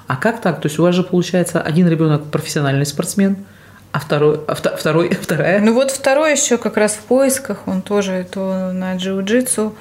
А 0.08 0.16
как 0.16 0.42
так? 0.42 0.60
То 0.62 0.68
есть 0.68 0.80
у 0.80 0.84
вас 0.84 0.96
же 0.96 1.04
получается 1.04 1.62
один 1.62 1.88
ребенок 1.88 2.32
профессиональный 2.32 2.88
спортсмен, 2.88 3.46
а 3.92 4.00
второй, 4.00 4.40
а 4.48 4.56
второй, 4.56 5.10
вторая? 5.22 5.60
Ну 5.60 5.74
вот 5.74 5.92
второй 5.92 6.32
еще 6.32 6.58
как 6.58 6.78
раз 6.78 6.94
в 6.94 7.02
поисках, 7.02 7.68
он 7.68 7.84
тоже 7.84 8.26
то 8.32 8.72
на 8.72 8.96
джиу-джитсу, 8.96 9.76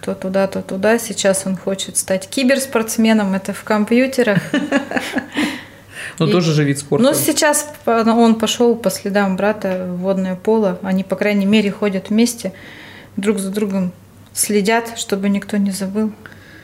то 0.00 0.14
туда, 0.14 0.46
то 0.46 0.62
туда. 0.62 0.98
Сейчас 0.98 1.42
он 1.46 1.56
хочет 1.56 1.96
стать 1.96 2.28
киберспортсменом, 2.28 3.34
это 3.34 3.52
в 3.52 3.64
компьютерах. 3.64 4.38
Но 6.18 6.28
и, 6.28 6.32
тоже 6.32 6.52
же 6.52 6.64
вид 6.64 6.78
спорта. 6.78 7.04
Ну, 7.04 7.14
сейчас 7.14 7.66
он 7.86 8.34
пошел 8.36 8.76
по 8.76 8.90
следам 8.90 9.36
брата 9.36 9.86
в 9.88 9.98
водное 9.98 10.36
поло. 10.36 10.78
Они, 10.82 11.04
по 11.04 11.16
крайней 11.16 11.46
мере, 11.46 11.70
ходят 11.70 12.10
вместе, 12.10 12.52
друг 13.16 13.38
за 13.38 13.50
другом 13.50 13.92
следят, 14.32 14.98
чтобы 14.98 15.28
никто 15.28 15.56
не 15.56 15.70
забыл, 15.70 16.12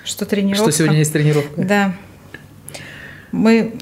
что 0.05 0.25
тренировка. 0.27 0.71
Что 0.71 0.79
сегодня 0.79 0.99
есть 0.99 1.13
тренировка. 1.13 1.63
Да. 1.63 1.95
Мы 3.33 3.75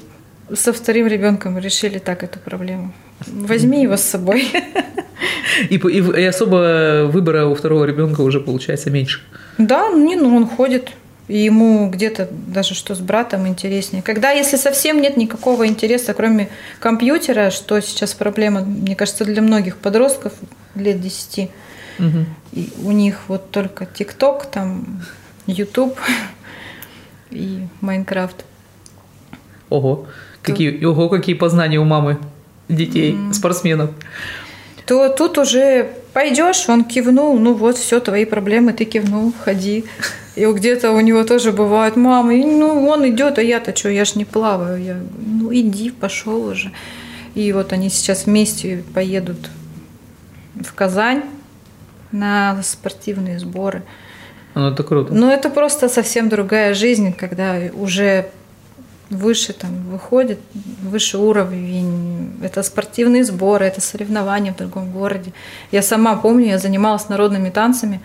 со 0.53 0.73
вторым 0.73 1.07
ребенком 1.07 1.57
решили 1.57 1.99
так 1.99 2.23
эту 2.23 2.39
проблему. 2.39 2.93
Возьми 3.25 3.83
его 3.83 3.97
с 3.97 4.03
собой. 4.03 4.47
И, 5.69 5.75
и, 5.75 6.21
и 6.21 6.23
особо 6.23 7.09
выбора 7.11 7.47
у 7.47 7.55
второго 7.55 7.85
ребенка 7.85 8.21
уже 8.21 8.39
получается 8.39 8.91
меньше. 8.91 9.21
Да, 9.57 9.89
не, 9.89 10.15
ну 10.15 10.35
он 10.35 10.47
ходит, 10.47 10.91
и 11.27 11.37
ему 11.37 11.89
где-то 11.89 12.29
даже 12.31 12.73
что 12.73 12.95
с 12.95 12.99
братом 12.99 13.47
интереснее. 13.47 14.01
Когда, 14.01 14.31
если 14.31 14.55
совсем 14.55 15.01
нет 15.01 15.17
никакого 15.17 15.67
интереса, 15.67 16.13
кроме 16.13 16.49
компьютера, 16.79 17.51
что 17.51 17.79
сейчас 17.81 18.13
проблема, 18.13 18.61
мне 18.61 18.95
кажется, 18.95 19.25
для 19.25 19.41
многих 19.41 19.77
подростков 19.77 20.33
лет 20.75 21.01
10, 21.01 21.49
угу. 21.99 22.07
и 22.53 22.69
у 22.83 22.91
них 22.91 23.19
вот 23.27 23.51
только 23.51 23.85
ТикТок, 23.85 24.45
там, 24.45 25.01
Ютуб 25.47 25.97
и 27.31 27.67
Майнкрафт. 27.81 28.45
Ого, 29.69 30.07
какие, 30.41 30.83
ого, 30.85 31.09
какие 31.09 31.35
познания 31.35 31.77
у 31.77 31.83
мамы 31.83 32.19
детей, 32.69 33.13
mm. 33.13 33.33
спортсменов. 33.33 33.91
То 34.85 35.09
тут 35.09 35.37
уже 35.37 35.91
пойдешь, 36.17 36.67
он 36.67 36.83
кивнул, 36.83 37.37
ну 37.37 37.53
вот, 37.53 37.77
все, 37.77 37.99
твои 37.99 38.25
проблемы, 38.25 38.73
ты 38.73 38.85
кивнул, 38.85 39.31
ходи. 39.45 39.85
И 40.35 40.45
где-то 40.47 40.91
у 40.91 40.99
него 40.99 41.23
тоже 41.23 41.51
бывает, 41.51 41.95
мама, 41.95 42.33
ну 42.33 42.87
он 42.87 43.07
идет, 43.07 43.37
а 43.37 43.43
я-то 43.43 43.75
что, 43.75 43.89
я 43.89 44.03
ж 44.03 44.15
не 44.15 44.25
плаваю. 44.25 44.83
Я, 44.83 44.97
ну 45.19 45.53
иди, 45.53 45.91
пошел 45.91 46.43
уже. 46.43 46.71
И 47.35 47.53
вот 47.53 47.71
они 47.71 47.91
сейчас 47.91 48.25
вместе 48.25 48.83
поедут 48.95 49.37
в 50.55 50.73
Казань 50.73 51.21
на 52.11 52.63
спортивные 52.63 53.37
сборы. 53.37 53.83
Ну, 54.55 54.71
это 54.71 54.81
круто. 54.81 55.13
Ну, 55.13 55.29
это 55.29 55.51
просто 55.51 55.87
совсем 55.87 56.29
другая 56.29 56.73
жизнь, 56.73 57.13
когда 57.13 57.59
уже 57.73 58.31
выше 59.09 59.53
там 59.53 59.89
выходит, 59.89 60.39
выше 60.81 61.17
уровень. 61.17 62.33
Это 62.43 62.63
спортивные 62.63 63.23
сборы, 63.23 63.65
это 63.65 63.81
соревнования 63.81 64.53
в 64.53 64.57
другом 64.57 64.91
городе. 64.91 65.31
Я 65.71 65.81
сама 65.81 66.15
помню, 66.15 66.47
я 66.47 66.57
занималась 66.59 67.09
народными 67.09 67.49
танцами 67.49 68.01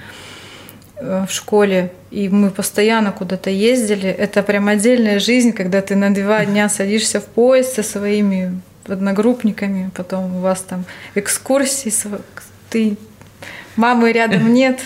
э, 0.96 1.26
в 1.28 1.32
школе, 1.32 1.92
и 2.10 2.28
мы 2.28 2.50
постоянно 2.50 3.12
куда-то 3.12 3.50
ездили. 3.50 4.08
Это 4.08 4.42
прям 4.42 4.68
отдельная 4.68 5.18
жизнь, 5.18 5.52
когда 5.52 5.80
ты 5.80 5.96
на 5.96 6.14
два 6.14 6.44
дня 6.46 6.68
садишься 6.68 7.20
в 7.20 7.26
поезд 7.26 7.74
со 7.74 7.82
своими 7.82 8.60
одногруппниками, 8.86 9.90
потом 9.94 10.36
у 10.36 10.40
вас 10.40 10.60
там 10.60 10.84
экскурсии, 11.14 11.92
ты 12.70 12.96
мамы 13.76 14.12
рядом 14.12 14.52
нет, 14.54 14.80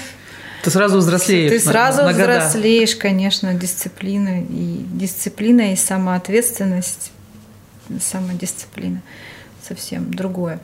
ты 0.66 0.72
сразу 0.72 0.98
взрослеешь. 0.98 1.52
Ты 1.52 1.60
сразу 1.60 2.02
на, 2.02 2.06
на 2.06 2.12
взрослеешь, 2.12 2.94
года. 2.94 3.02
конечно, 3.02 3.54
дисциплина 3.54 4.40
и 4.40 4.84
дисциплина 4.94 5.72
и 5.72 5.76
самоответственность, 5.76 7.12
самодисциплина 8.00 9.00
совсем 9.62 10.12
другое. 10.12 10.58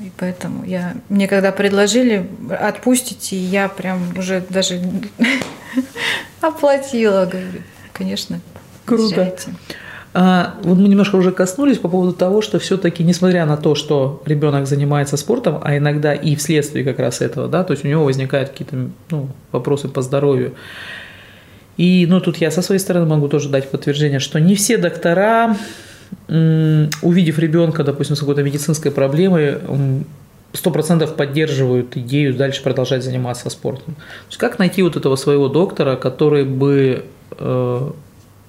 И 0.00 0.10
поэтому 0.16 0.64
я 0.64 0.94
мне 1.10 1.28
когда 1.28 1.52
предложили 1.52 2.26
отпустите, 2.48 3.36
я 3.36 3.68
прям 3.68 4.16
уже 4.16 4.42
даже 4.48 4.80
оплатила, 6.40 7.26
говорю, 7.26 7.60
конечно. 7.92 8.40
Круто. 8.86 9.20
Езжайте. 9.20 9.54
А, 10.18 10.54
вот 10.62 10.78
мы 10.78 10.88
немножко 10.88 11.16
уже 11.16 11.30
коснулись 11.30 11.76
по 11.76 11.88
поводу 11.88 12.14
того, 12.14 12.40
что 12.40 12.58
все-таки, 12.58 13.04
несмотря 13.04 13.44
на 13.44 13.58
то, 13.58 13.74
что 13.74 14.22
ребенок 14.24 14.66
занимается 14.66 15.18
спортом, 15.18 15.60
а 15.62 15.76
иногда 15.76 16.14
и 16.14 16.36
вследствие 16.36 16.86
как 16.86 16.98
раз 16.98 17.20
этого, 17.20 17.48
да, 17.48 17.64
то 17.64 17.74
есть 17.74 17.84
у 17.84 17.88
него 17.88 18.02
возникают 18.02 18.48
какие-то 18.48 18.88
ну, 19.10 19.28
вопросы 19.52 19.88
по 19.88 20.00
здоровью. 20.00 20.54
И 21.76 22.06
ну, 22.08 22.20
тут 22.22 22.38
я 22.38 22.50
со 22.50 22.62
своей 22.62 22.78
стороны 22.78 23.04
могу 23.04 23.28
тоже 23.28 23.50
дать 23.50 23.70
подтверждение, 23.70 24.18
что 24.18 24.40
не 24.40 24.54
все 24.54 24.78
доктора, 24.78 25.54
увидев 26.28 27.38
ребенка, 27.38 27.84
допустим, 27.84 28.16
с 28.16 28.20
какой-то 28.20 28.42
медицинской 28.42 28.92
проблемой, 28.92 29.58
сто 30.54 30.70
процентов 30.70 31.14
поддерживают 31.14 31.94
идею 31.94 32.32
дальше 32.32 32.62
продолжать 32.62 33.04
заниматься 33.04 33.50
спортом. 33.50 33.94
То 33.96 34.28
есть 34.28 34.38
как 34.38 34.58
найти 34.58 34.80
вот 34.80 34.96
этого 34.96 35.16
своего 35.16 35.48
доктора, 35.48 35.96
который 35.96 36.44
бы 36.44 37.04
э, 37.38 37.90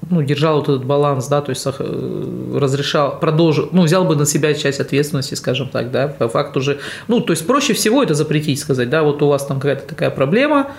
ну, 0.10 0.22
держал 0.22 0.58
вот 0.58 0.70
этот 0.70 0.86
баланс, 0.86 1.28
да, 1.28 1.42
то 1.42 1.50
есть 1.50 1.66
э, 1.66 2.54
разрешал, 2.56 3.20
продолжил, 3.20 3.70
ну, 3.72 3.84
взял 3.84 4.06
бы 4.06 4.16
на 4.16 4.26
себя 4.26 4.54
часть 4.54 4.80
ответственности, 4.80 5.36
скажем 5.36 5.70
так, 5.70 5.92
да, 5.92 6.08
по 6.08 6.30
факту 6.30 6.62
же, 6.62 6.80
ну, 7.08 7.20
то 7.20 7.34
есть 7.34 7.46
проще 7.46 7.74
всего 7.74 8.04
это 8.04 8.14
запретить, 8.14 8.60
сказать, 8.60 8.90
да, 8.90 9.04
вот 9.04 9.22
у 9.22 9.28
вас 9.28 9.46
там 9.46 9.60
какая-то 9.60 9.88
такая 9.88 10.10
проблема, 10.10 10.72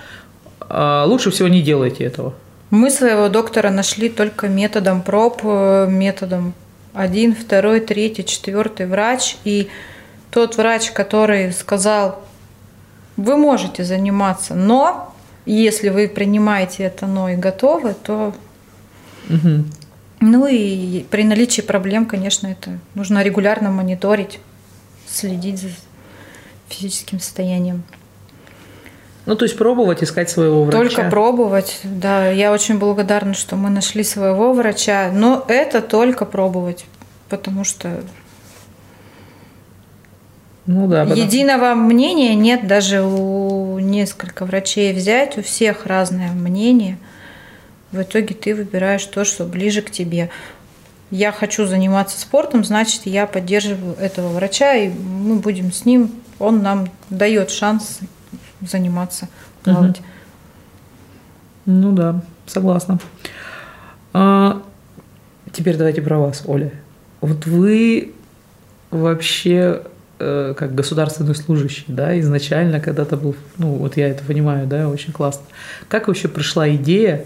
а 0.60 1.04
лучше 1.06 1.30
всего 1.30 1.48
не 1.48 1.62
делайте 1.62 2.04
этого. 2.04 2.34
Мы 2.70 2.90
своего 2.90 3.28
доктора 3.28 3.70
нашли 3.70 4.08
только 4.08 4.48
методом 4.48 5.02
проб, 5.02 5.40
э, 5.42 5.86
методом 5.88 6.54
один, 6.94 7.34
второй, 7.34 7.80
третий, 7.80 8.24
четвертый 8.24 8.86
врач, 8.86 9.36
и 9.44 9.68
тот 10.30 10.56
врач, 10.56 10.90
который 10.90 11.52
сказал, 11.52 12.22
вы 13.16 13.36
можете 13.36 13.84
заниматься, 13.84 14.54
но 14.54 15.14
если 15.44 15.88
вы 15.88 16.08
принимаете 16.08 16.84
это 16.84 17.06
но 17.06 17.28
и 17.28 17.36
готовы, 17.36 17.94
то 17.94 18.34
Угу. 19.28 19.64
Ну 20.20 20.46
и 20.46 21.04
при 21.10 21.22
наличии 21.22 21.60
проблем, 21.60 22.06
конечно, 22.06 22.46
это 22.48 22.78
нужно 22.94 23.22
регулярно 23.22 23.70
мониторить, 23.70 24.40
следить 25.06 25.60
за 25.60 25.68
физическим 26.68 27.20
состоянием. 27.20 27.84
Ну, 29.26 29.36
то 29.36 29.44
есть 29.44 29.56
пробовать 29.56 30.02
искать 30.02 30.30
своего 30.30 30.64
врача. 30.64 30.78
Только 30.78 31.10
пробовать, 31.10 31.80
да. 31.84 32.30
Я 32.30 32.50
очень 32.50 32.78
благодарна, 32.78 33.34
что 33.34 33.56
мы 33.56 33.68
нашли 33.68 34.02
своего 34.02 34.54
врача, 34.54 35.10
но 35.12 35.44
это 35.48 35.82
только 35.82 36.24
пробовать, 36.24 36.86
потому 37.28 37.62
что 37.62 38.02
ну, 40.64 40.88
да, 40.88 41.04
потому... 41.04 41.22
единого 41.22 41.74
мнения 41.74 42.34
нет 42.34 42.66
даже 42.66 43.02
у 43.02 43.78
нескольких 43.78 44.40
врачей 44.40 44.92
взять, 44.94 45.38
у 45.38 45.42
всех 45.42 45.86
разное 45.86 46.32
мнение– 46.32 46.98
в 47.92 48.02
итоге 48.02 48.34
ты 48.34 48.54
выбираешь 48.54 49.04
то, 49.04 49.24
что 49.24 49.44
ближе 49.44 49.82
к 49.82 49.90
тебе. 49.90 50.30
Я 51.10 51.32
хочу 51.32 51.66
заниматься 51.66 52.20
спортом, 52.20 52.64
значит, 52.64 53.02
я 53.06 53.26
поддерживаю 53.26 53.94
этого 53.96 54.28
врача, 54.28 54.74
и 54.74 54.88
мы 54.88 55.36
будем 55.36 55.72
с 55.72 55.84
ним, 55.86 56.12
он 56.38 56.62
нам 56.62 56.90
дает 57.08 57.50
шанс 57.50 58.00
заниматься, 58.60 59.28
плавать. 59.64 60.00
Угу. 60.00 60.06
Ну 61.66 61.92
да, 61.92 62.20
согласна. 62.46 62.98
А, 64.12 64.62
теперь 65.52 65.76
давайте 65.76 66.02
про 66.02 66.18
вас, 66.18 66.42
Оля. 66.46 66.72
Вот 67.20 67.46
вы 67.46 68.14
вообще 68.90 69.82
э, 70.18 70.54
как 70.56 70.74
государственный 70.74 71.34
служащий, 71.34 71.84
да, 71.88 72.18
изначально 72.20 72.80
когда-то 72.80 73.16
был, 73.16 73.34
ну 73.56 73.74
вот 73.74 73.96
я 73.96 74.08
это 74.08 74.24
понимаю, 74.24 74.66
да, 74.66 74.88
очень 74.88 75.12
классно. 75.12 75.44
Как 75.88 76.08
вообще 76.08 76.28
пришла 76.28 76.68
идея 76.70 77.24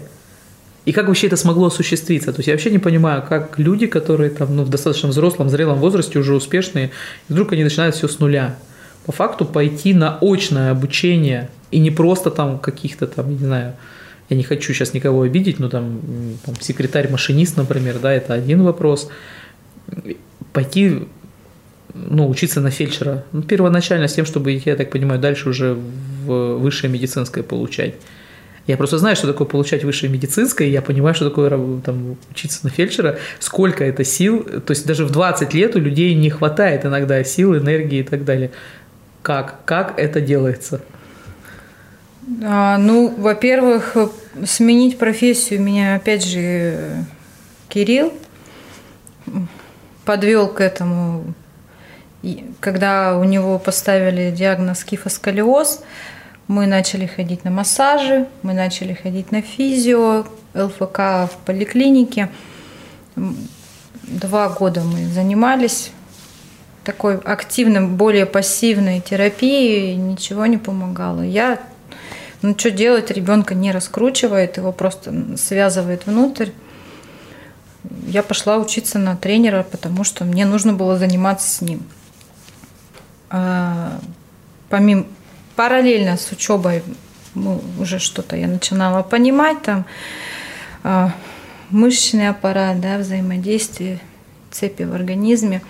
И 0.85 0.91
как 0.91 1.07
вообще 1.07 1.27
это 1.27 1.37
смогло 1.37 1.67
осуществиться? 1.67 2.33
То 2.33 2.39
есть 2.39 2.47
я 2.47 2.53
вообще 2.53 2.69
не 2.69 2.79
понимаю, 2.79 3.23
как 3.27 3.57
люди, 3.57 3.87
которые 3.87 4.29
там, 4.29 4.55
ну, 4.55 4.63
в 4.63 4.69
достаточно 4.69 5.09
взрослом, 5.09 5.49
зрелом 5.49 5.79
возрасте 5.79 6.19
уже 6.19 6.35
успешные, 6.35 6.91
вдруг 7.29 7.53
они 7.53 7.63
начинают 7.63 7.95
все 7.95 8.07
с 8.07 8.19
нуля. 8.19 8.57
По 9.05 9.11
факту 9.11 9.45
пойти 9.45 9.93
на 9.93 10.17
очное 10.21 10.71
обучение 10.71 11.49
и 11.71 11.79
не 11.79 11.91
просто 11.91 12.31
там 12.31 12.59
каких-то 12.59 13.07
там, 13.07 13.31
не 13.31 13.37
знаю, 13.37 13.73
я 14.29 14.37
не 14.37 14.43
хочу 14.43 14.73
сейчас 14.73 14.93
никого 14.93 15.21
обидеть, 15.21 15.59
но 15.59 15.69
там, 15.69 16.01
там 16.45 16.55
секретарь-машинист, 16.59 17.57
например, 17.57 17.99
да, 17.99 18.11
это 18.11 18.33
один 18.33 18.63
вопрос. 18.63 19.09
Пойти 20.53 21.07
ну, 21.93 22.27
учиться 22.27 22.61
на 22.61 22.71
фельдшера. 22.71 23.25
Ну, 23.31 23.41
первоначально 23.41 24.07
с 24.07 24.13
тем, 24.13 24.25
чтобы, 24.25 24.51
я 24.51 24.75
так 24.75 24.89
понимаю, 24.89 25.19
дальше 25.19 25.49
уже 25.49 25.77
в 26.25 26.57
высшее 26.57 26.91
медицинское 26.91 27.43
получать. 27.43 27.95
Я 28.65 28.77
просто 28.77 28.97
знаю, 28.97 29.15
что 29.15 29.27
такое 29.27 29.45
получать 29.45 29.83
высшее 29.83 30.11
медицинское, 30.11 30.69
я 30.69 30.81
понимаю, 30.81 31.13
что 31.13 31.29
такое 31.29 31.49
там, 31.81 32.17
учиться 32.31 32.61
на 32.63 32.69
фельдшера, 32.69 33.17
сколько 33.39 33.83
это 33.83 34.05
сил. 34.05 34.43
То 34.43 34.71
есть 34.71 34.85
даже 34.85 35.05
в 35.05 35.11
20 35.11 35.53
лет 35.53 35.75
у 35.75 35.79
людей 35.79 36.15
не 36.15 36.29
хватает 36.29 36.85
иногда 36.85 37.21
сил, 37.25 37.57
энергии 37.57 37.99
и 37.99 38.03
так 38.03 38.23
далее. 38.23 38.51
Как? 39.21 39.65
Как 39.65 39.99
это 39.99 40.21
делается? 40.21 40.81
А, 42.41 42.77
ну, 42.77 43.13
во-первых, 43.17 43.97
сменить 44.45 44.97
профессию 44.97 45.61
меня, 45.61 45.95
опять 45.95 46.25
же, 46.25 47.05
Кирилл 47.67 48.13
подвел 50.05 50.47
к 50.47 50.61
этому. 50.61 51.33
Когда 52.61 53.17
у 53.17 53.25
него 53.25 53.59
поставили 53.59 54.31
диагноз 54.31 54.85
кифосколиоз, 54.85 55.81
мы 56.47 56.67
начали 56.67 57.05
ходить 57.05 57.43
на 57.43 57.51
массажи, 57.51 58.27
мы 58.41 58.53
начали 58.53 58.93
ходить 58.93 59.31
на 59.31 59.41
физио, 59.41 60.25
ЛФК 60.53 60.99
в 61.31 61.37
поликлинике. 61.45 62.29
Два 63.15 64.49
года 64.49 64.81
мы 64.81 65.05
занимались 65.07 65.91
такой 66.83 67.17
активным, 67.17 67.95
более 67.95 68.25
пассивной 68.25 68.99
терапией, 68.99 69.95
ничего 69.95 70.45
не 70.45 70.57
помогало. 70.57 71.21
Я, 71.21 71.59
ну 72.41 72.57
что 72.57 72.71
делать, 72.71 73.09
ребенка 73.09 73.55
не 73.55 73.71
раскручивает, 73.71 74.57
его 74.57 74.73
просто 74.73 75.37
связывает 75.37 76.05
внутрь. 76.05 76.49
Я 78.07 78.23
пошла 78.23 78.57
учиться 78.57 78.99
на 78.99 79.15
тренера, 79.15 79.63
потому 79.63 80.03
что 80.03 80.25
мне 80.25 80.45
нужно 80.45 80.73
было 80.73 80.97
заниматься 80.97 81.49
с 81.49 81.61
ним. 81.61 81.83
А, 83.29 83.99
помимо 84.69 85.05
параллельно 85.55 86.17
с 86.17 86.31
учебой 86.31 86.83
ну, 87.35 87.61
уже 87.79 87.99
что-то 87.99 88.35
я 88.35 88.47
начинала 88.47 89.03
понимать, 89.03 89.61
там 89.61 89.85
э, 90.83 91.07
мышечный 91.69 92.29
аппарат, 92.29 92.79
да, 92.79 92.97
взаимодействие, 92.97 93.99
цепи 94.51 94.83
в 94.83 94.93
организме. 94.93 95.61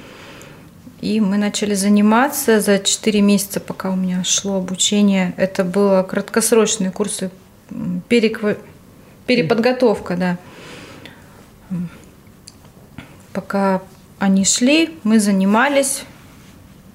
И 1.01 1.19
мы 1.19 1.37
начали 1.37 1.73
заниматься 1.73 2.61
за 2.61 2.79
4 2.79 3.21
месяца, 3.21 3.59
пока 3.59 3.91
у 3.91 3.95
меня 3.95 4.23
шло 4.23 4.57
обучение. 4.57 5.33
Это 5.35 5.65
было 5.65 6.03
краткосрочные 6.03 6.91
курсы, 6.91 7.29
перекв... 8.07 8.57
переподготовка, 9.25 10.15
да. 10.15 10.37
Пока 13.33 13.81
они 14.19 14.45
шли, 14.45 14.97
мы 15.03 15.19
занимались, 15.19 16.03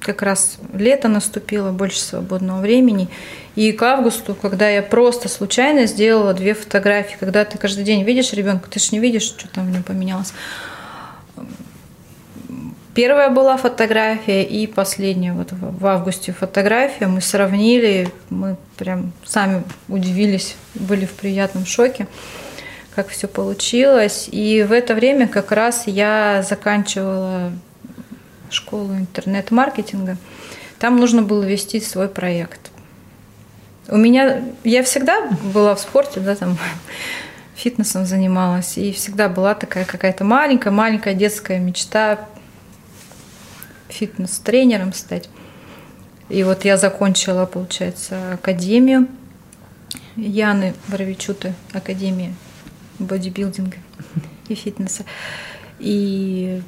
как 0.01 0.23
раз 0.23 0.59
лето 0.73 1.09
наступило, 1.09 1.73
больше 1.73 2.01
свободного 2.01 2.61
времени. 2.61 3.09
И 3.57 3.73
к 3.73 3.83
августу, 3.83 4.35
когда 4.35 4.69
я 4.69 4.83
просто 4.83 5.29
случайно 5.29 5.87
сделала 5.87 6.33
две 6.33 6.55
фотографии, 6.55 7.17
когда 7.19 7.45
ты 7.45 7.59
каждый 7.59 7.85
день 7.85 8.05
видишь 8.05 8.33
ребенка, 8.33 8.71
ты 8.71 8.79
же 8.79 8.89
не 8.93 9.01
видишь, 9.01 9.23
что 9.23 9.49
там 9.49 9.67
в 9.67 9.71
нем 9.71 9.83
поменялось. 9.83 10.33
Первая 12.95 13.31
была 13.31 13.57
фотография 13.57 14.43
и 14.43 14.67
последняя 14.67 15.33
вот 15.33 15.53
в 15.53 15.87
августе 15.87 16.33
фотография. 16.33 17.07
Мы 17.07 17.21
сравнили, 17.21 18.11
мы 18.29 18.57
прям 18.77 19.13
сами 19.25 19.63
удивились, 19.89 20.57
были 20.75 21.07
в 21.07 21.13
приятном 21.13 21.65
шоке, 21.65 22.09
как 22.97 23.09
все 23.09 23.29
получилось. 23.29 24.29
И 24.33 24.65
в 24.69 24.73
это 24.73 24.97
время 24.97 25.29
как 25.29 25.53
раз 25.53 25.85
я 25.87 26.45
заканчивала 26.49 27.53
школу 28.53 28.95
интернет-маркетинга. 28.95 30.17
Там 30.79 30.97
нужно 30.97 31.23
было 31.23 31.43
вести 31.43 31.81
свой 31.81 32.09
проект. 32.09 32.71
У 33.89 33.97
меня, 33.97 34.43
я 34.65 34.83
всегда 34.83 35.29
была 35.55 35.75
в 35.75 35.81
спорте, 35.81 36.21
да, 36.21 36.37
там 36.37 36.59
фитнесом 37.55 38.07
занималась, 38.07 38.79
и 38.79 38.93
всегда 38.93 39.29
была 39.29 39.55
такая 39.55 39.85
какая-то 39.85 40.25
маленькая-маленькая 40.25 41.15
детская 41.15 41.59
мечта 41.59 42.29
фитнес-тренером 43.89 44.93
стать. 44.93 45.29
И 46.29 46.45
вот 46.45 46.65
я 46.65 46.77
закончила, 46.77 47.47
получается, 47.47 48.35
академию 48.35 49.09
Яны 50.17 50.75
Боровичуты, 50.89 51.55
академия 51.73 52.35
бодибилдинга 52.99 53.79
и 54.49 54.55
фитнеса. 54.55 55.05
И 55.79 56.61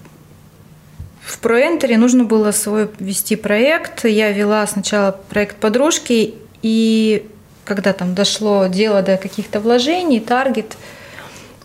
в 1.24 1.40
ProEntery 1.42 1.96
нужно 1.96 2.24
было 2.24 2.50
свой 2.50 2.90
вести 2.98 3.36
проект. 3.36 4.04
Я 4.04 4.32
вела 4.32 4.66
сначала 4.66 5.12
проект 5.12 5.56
подружки, 5.56 6.34
и 6.62 7.26
когда 7.64 7.92
там 7.92 8.14
дошло 8.14 8.66
дело 8.66 9.02
до 9.02 9.16
каких-то 9.16 9.60
вложений, 9.60 10.20
таргет, 10.20 10.76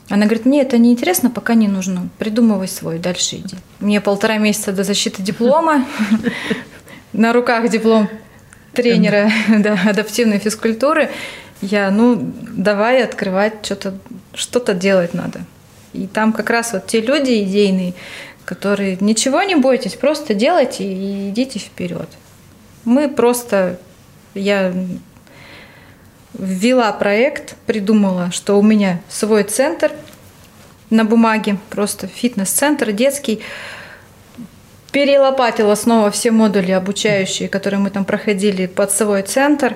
она 0.09 0.25
говорит, 0.25 0.45
мне 0.45 0.61
это 0.61 0.77
не 0.77 0.91
интересно, 0.91 1.31
пока 1.31 1.55
не 1.55 1.67
нужно. 1.67 2.09
Придумывай 2.19 2.67
свой, 2.67 2.99
дальше 2.99 3.37
иди. 3.37 3.57
Мне 3.79 4.01
полтора 4.01 4.37
месяца 4.37 4.71
до 4.71 4.83
защиты 4.83 5.23
диплома. 5.23 5.85
На 7.13 7.33
руках 7.33 7.69
диплом 7.69 8.09
тренера 8.73 9.31
да, 9.57 9.79
адаптивной 9.87 10.37
физкультуры. 10.37 11.09
Я, 11.61 11.89
ну, 11.89 12.33
давай 12.51 13.03
открывать, 13.03 13.65
что-то 13.65 13.97
что-то 14.33 14.73
делать 14.73 15.13
надо. 15.13 15.41
И 15.93 16.07
там 16.07 16.33
как 16.33 16.49
раз 16.49 16.73
вот 16.73 16.85
те 16.87 16.99
люди 17.01 17.41
идейные, 17.41 17.93
которые 18.45 18.97
ничего 19.01 19.41
не 19.43 19.55
бойтесь, 19.55 19.95
просто 19.95 20.33
делайте 20.33 20.83
и 20.83 21.29
идите 21.29 21.59
вперед. 21.59 22.07
Мы 22.85 23.09
просто, 23.09 23.79
я 24.33 24.73
ввела 26.33 26.91
проект, 26.93 27.55
придумала, 27.65 28.31
что 28.31 28.57
у 28.59 28.61
меня 28.61 29.01
свой 29.09 29.43
центр 29.43 29.91
на 30.89 31.03
бумаге, 31.03 31.57
просто 31.69 32.07
фитнес-центр 32.07 32.91
детский, 32.91 33.41
перелопатила 34.91 35.75
снова 35.75 36.11
все 36.11 36.31
модули 36.31 36.71
обучающие, 36.71 37.49
которые 37.49 37.79
мы 37.79 37.89
там 37.89 38.05
проходили 38.05 38.65
под 38.65 38.91
свой 38.91 39.23
центр, 39.23 39.75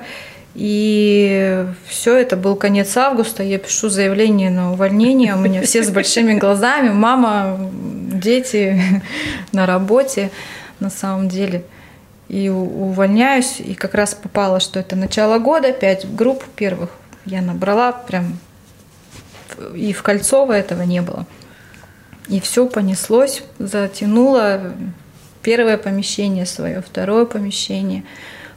и 0.56 1.66
все, 1.88 2.18
это 2.18 2.36
был 2.36 2.56
конец 2.56 2.98
августа, 2.98 3.44
я 3.44 3.60
пишу 3.60 3.90
заявление 3.90 4.50
на 4.50 4.72
увольнение, 4.72 5.36
у 5.36 5.40
меня 5.40 5.62
все 5.62 5.84
с 5.84 5.90
большими 5.90 6.34
глазами, 6.34 6.90
мама, 6.90 7.58
дети 7.72 8.82
на 9.52 9.66
работе 9.66 10.32
на 10.80 10.90
самом 10.90 11.30
деле. 11.30 11.64
И 12.28 12.50
увольняюсь, 12.50 13.60
и 13.60 13.74
как 13.74 13.96
раз 13.96 14.14
попало, 14.14 14.60
что 14.60 14.80
это 14.80 14.96
начало 14.96 15.40
года, 15.40 15.72
пять 15.72 16.06
групп 16.16 16.44
первых 16.56 16.92
я 17.26 17.42
набрала, 17.42 17.92
прям 17.92 18.38
и 19.76 19.94
в 19.94 20.04
Кольцово 20.04 20.54
этого 20.54 20.84
не 20.84 21.02
было. 21.02 21.26
И 22.28 22.40
все 22.40 22.68
понеслось, 22.68 23.44
затянуло 23.58 24.74
первое 25.42 25.78
помещение 25.78 26.46
свое, 26.46 26.82
второе 26.82 27.26
помещение, 27.26 28.04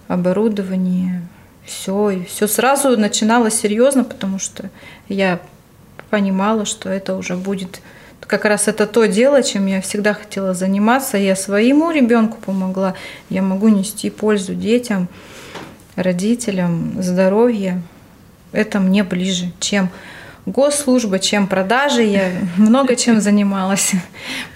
оборудование, 0.09 1.23
все, 1.65 2.11
и 2.11 2.25
все 2.25 2.47
сразу 2.47 2.97
начиналось 2.97 3.55
серьезно, 3.55 4.05
потому 4.05 4.39
что 4.39 4.71
я 5.09 5.41
понимала, 6.11 6.65
что 6.65 6.89
это 6.89 7.17
уже 7.17 7.37
будет 7.37 7.81
как 8.33 8.47
раз 8.47 8.67
это 8.67 8.87
то 8.87 9.05
дело, 9.07 9.43
чем 9.43 9.67
я 9.67 9.83
всегда 9.83 10.15
хотела 10.15 10.55
заниматься. 10.55 11.19
Я 11.19 11.37
своему 11.37 11.91
ребенку 11.91 12.39
помогла, 12.41 12.95
я 13.29 13.43
могу 13.43 13.69
нести 13.69 14.09
пользу 14.09 14.55
детям, 14.55 15.09
родителям, 15.97 17.03
здоровье. 17.03 17.83
Это 18.53 18.81
мне 18.81 19.05
ближе, 19.05 19.53
чем 19.61 19.91
госслужба, 20.47 21.19
чем 21.19 21.47
продажи. 21.47 22.05
Я 22.05 22.31
много 22.57 22.97
чем 22.97 23.21
занималась. 23.21 23.93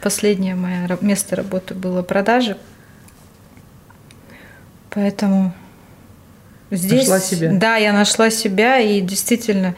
Последнее 0.01 0.55
мое 0.55 0.97
место 1.03 1.37
работы 1.37 1.75
было 1.75 2.01
продажи. 2.01 2.57
Поэтому 4.89 5.53
Здесь, 6.71 7.09
нашла 7.09 7.21
себя. 7.21 7.53
Да, 7.53 7.77
я 7.77 7.93
нашла 7.93 8.31
себя, 8.31 8.79
и 8.79 9.01
действительно 9.01 9.75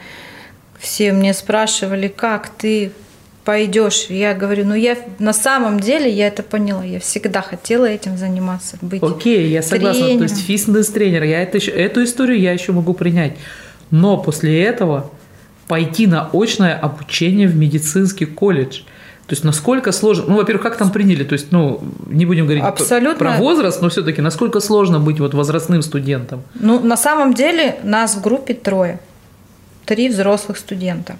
все 0.79 1.11
мне 1.11 1.33
спрашивали, 1.33 2.07
как 2.07 2.49
ты 2.49 2.91
пойдешь. 3.43 4.07
Я 4.09 4.33
говорю, 4.33 4.65
ну 4.65 4.75
я 4.75 4.97
на 5.17 5.33
самом 5.33 5.79
деле 5.79 6.09
я 6.09 6.27
это 6.27 6.43
поняла. 6.43 6.83
Я 6.83 6.99
всегда 6.99 7.41
хотела 7.41 7.85
этим 7.85 8.17
заниматься, 8.17 8.77
быть. 8.81 9.01
Окей, 9.01 9.47
я 9.49 9.61
согласна. 9.61 10.03
Тренером. 10.03 10.17
То 10.19 10.23
есть 10.23 10.45
фитнес-тренер, 10.45 11.23
я 11.23 11.41
это, 11.41 11.57
эту 11.57 12.03
историю 12.03 12.39
я 12.39 12.53
еще 12.53 12.71
могу 12.71 12.93
принять. 12.93 13.33
Но 13.91 14.17
после 14.17 14.63
этого 14.63 15.09
пойти 15.67 16.07
на 16.07 16.29
очное 16.33 16.75
обучение 16.75 17.47
в 17.47 17.55
медицинский 17.55 18.25
колледж. 18.25 18.81
То 19.29 19.33
есть 19.33 19.43
насколько 19.43 19.91
сложно, 19.91 20.25
ну, 20.27 20.37
во-первых, 20.37 20.63
как 20.63 20.75
там 20.75 20.91
приняли, 20.91 21.23
то 21.23 21.33
есть, 21.33 21.51
ну, 21.51 21.81
не 22.07 22.25
будем 22.25 22.45
говорить 22.45 22.63
Абсолютно. 22.63 23.19
про 23.19 23.37
возраст, 23.37 23.79
но 23.79 23.89
все-таки 23.89 24.21
насколько 24.21 24.59
сложно 24.59 24.99
быть 24.99 25.19
вот 25.19 25.35
возрастным 25.35 25.83
студентом? 25.83 26.41
Ну, 26.55 26.79
на 26.79 26.97
самом 26.97 27.35
деле 27.35 27.75
нас 27.83 28.15
в 28.15 28.21
группе 28.21 28.55
трое, 28.55 28.99
три 29.85 30.09
взрослых 30.09 30.57
студента. 30.57 31.17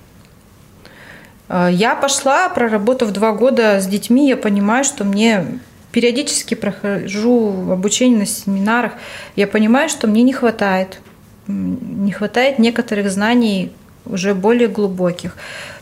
А, 1.47 1.69
Я 1.69 1.95
пошла, 1.95 2.49
проработав 2.49 3.11
два 3.11 3.31
года 3.31 3.79
с 3.79 3.85
детьми, 3.85 4.27
я 4.27 4.37
понимаю, 4.37 4.83
что 4.83 5.03
мне 5.03 5.59
периодически 5.91 6.55
прохожу 6.55 7.71
обучение 7.71 8.17
на 8.17 8.25
семинарах, 8.25 8.93
я 9.35 9.45
понимаю, 9.45 9.87
что 9.87 10.07
мне 10.07 10.23
не 10.23 10.33
хватает, 10.33 10.99
не 11.45 12.11
хватает 12.11 12.57
некоторых 12.57 13.11
знаний 13.11 13.71
уже 14.07 14.33
более 14.33 14.67
глубоких. 14.67 15.35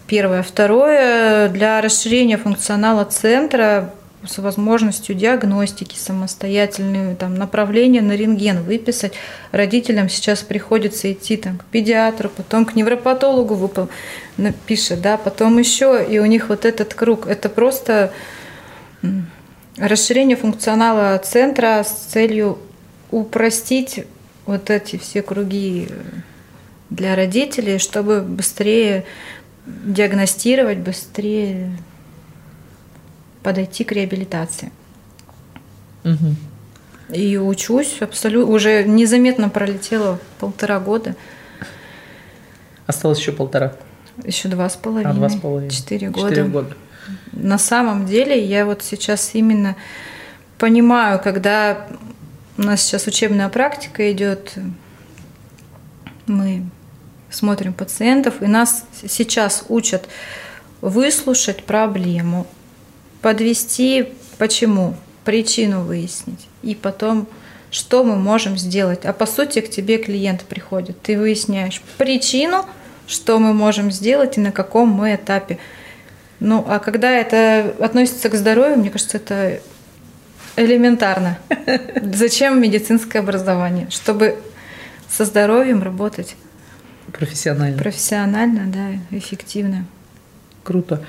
Первое. 0.08 0.41
Второе, 0.41 1.49
для 1.49 1.82
расширения 1.82 2.38
функционала 2.38 3.03
центра 3.03 3.93
с 4.26 4.38
возможностью 4.38 5.16
диагностики 5.16 5.97
самостоятельной, 5.97 7.16
там, 7.16 7.36
направления 7.36 8.01
на 8.01 8.14
рентген 8.14 8.64
выписать. 8.64 9.14
Родителям 9.51 10.08
сейчас 10.08 10.43
приходится 10.43 11.12
идти 11.12 11.36
там, 11.36 11.58
к 11.58 11.66
педиатру, 11.66 12.30
потом 12.30 12.66
к 12.66 12.76
невропатологу 12.76 13.55
выпал, 13.55 13.89
напишет, 14.38 15.01
да, 15.01 15.18
потом 15.18 15.58
еще, 15.58 16.05
и 16.10 16.20
у 16.20 16.26
них 16.26 16.47
вот 16.47 16.64
этот 16.64 16.93
круг. 16.93 17.28
Это 17.28 17.49
просто 17.49 18.14
расширение 19.78 20.38
функционала 20.38 21.18
центра 21.18 21.84
с 21.84 21.91
целью 21.91 22.60
упростить 23.12 24.05
вот 24.45 24.70
эти 24.70 24.97
все 24.97 25.22
круги 25.22 25.89
для 26.89 27.16
родителей, 27.16 27.78
чтобы 27.78 28.22
быстрее 28.22 29.05
диагностировать, 29.86 30.80
быстрее 30.80 31.72
подойти 33.43 33.84
к 33.84 33.91
реабилитации. 33.91 34.72
Мгм. 36.03 36.36
И 37.13 37.38
учусь 37.38 38.01
абсолютно, 38.01 38.53
уже 38.53 38.84
незаметно 38.84 39.49
пролетело 39.49 40.20
полтора 40.39 40.80
года, 40.80 41.15
Осталось 42.86 43.20
еще 43.20 43.32
полтора. 43.34 43.74
еще 44.24 44.47
два 44.49 44.70
с 44.70 44.76
половиной, 44.76 45.11
А, 45.11 45.13
два 45.13 45.30
с 45.30 45.36
половиной. 45.36 45.70
четыре 45.72 46.09
года. 46.09 46.30
Четыре 46.30 46.47
года. 46.47 46.76
На 47.34 47.57
самом 47.57 48.05
деле 48.05 48.41
я 48.43 48.65
вот 48.65 48.84
сейчас 48.84 49.32
именно 49.34 49.76
понимаю, 50.57 51.20
когда 51.22 51.88
у 52.57 52.63
нас 52.63 52.82
сейчас 52.82 53.07
учебная 53.07 53.47
практика 53.49 54.11
идет, 54.11 54.53
мы 56.26 56.65
смотрим 57.30 57.73
пациентов, 57.73 58.41
и 58.41 58.47
нас 58.47 58.86
сейчас 59.07 59.65
учат 59.69 60.07
выслушать 60.82 61.63
проблему, 61.63 62.47
подвести 63.21 64.13
почему, 64.38 64.95
причину 65.25 65.84
выяснить, 65.84 66.47
и 66.61 66.75
потом 66.75 67.28
что 67.69 68.03
мы 68.03 68.15
можем 68.15 68.57
сделать. 68.57 69.05
А 69.05 69.13
по 69.13 69.25
сути 69.25 69.59
к 69.59 69.69
тебе 69.69 69.97
клиент 69.97 70.43
приходит, 70.43 71.01
ты 71.01 71.17
выясняешь 71.17 71.82
причину, 71.97 72.65
что 73.07 73.39
мы 73.39 73.53
можем 73.53 73.91
сделать 73.91 74.38
и 74.38 74.41
на 74.41 74.51
каком 74.51 74.89
мы 74.89 75.15
этапе. 75.15 75.57
Ну, 76.39 76.63
а 76.67 76.80
когда 76.80 77.11
это 77.11 77.75
относится 77.80 78.30
к 78.30 78.36
здоровью, 78.36 78.78
мне 78.78 78.89
кажется, 78.89 79.17
это 79.17 79.59
элементарно. 80.55 81.39
Зачем 82.01 82.61
медицинское 82.61 83.19
образование? 83.19 83.89
Чтобы 83.89 84.38
со 85.09 85.25
здоровьем 85.25 85.84
работать 85.84 86.36
Профессионально. 87.12 87.78
профессионально, 87.78 88.72
да, 88.72 89.18
эффективно. 89.18 89.86
Круто. 90.64 91.01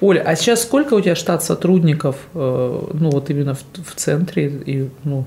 Оля, 0.00 0.20
а 0.20 0.36
сейчас 0.36 0.62
сколько 0.62 0.94
у 0.94 1.00
тебя 1.00 1.16
штат 1.16 1.42
сотрудников, 1.42 2.16
э, 2.34 2.88
ну 2.92 3.10
вот 3.10 3.28
именно 3.30 3.54
в, 3.54 3.64
в 3.84 3.94
центре, 3.96 4.46
и 4.46 4.88
ну 5.02 5.26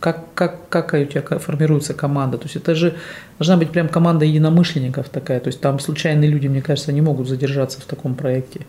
как, 0.00 0.32
как, 0.34 0.68
как 0.68 0.94
у 0.94 1.04
тебя 1.04 1.22
формируется 1.38 1.94
команда? 1.94 2.38
То 2.38 2.44
есть 2.44 2.56
это 2.56 2.74
же 2.74 2.96
должна 3.38 3.56
быть 3.56 3.70
прям 3.72 3.88
команда 3.88 4.24
единомышленников 4.24 5.08
такая, 5.08 5.40
то 5.40 5.48
есть 5.48 5.60
там 5.60 5.80
случайные 5.80 6.30
люди, 6.30 6.46
мне 6.46 6.62
кажется, 6.62 6.92
не 6.92 7.00
могут 7.00 7.28
задержаться 7.28 7.80
в 7.80 7.84
таком 7.84 8.14
проекте. 8.14 8.60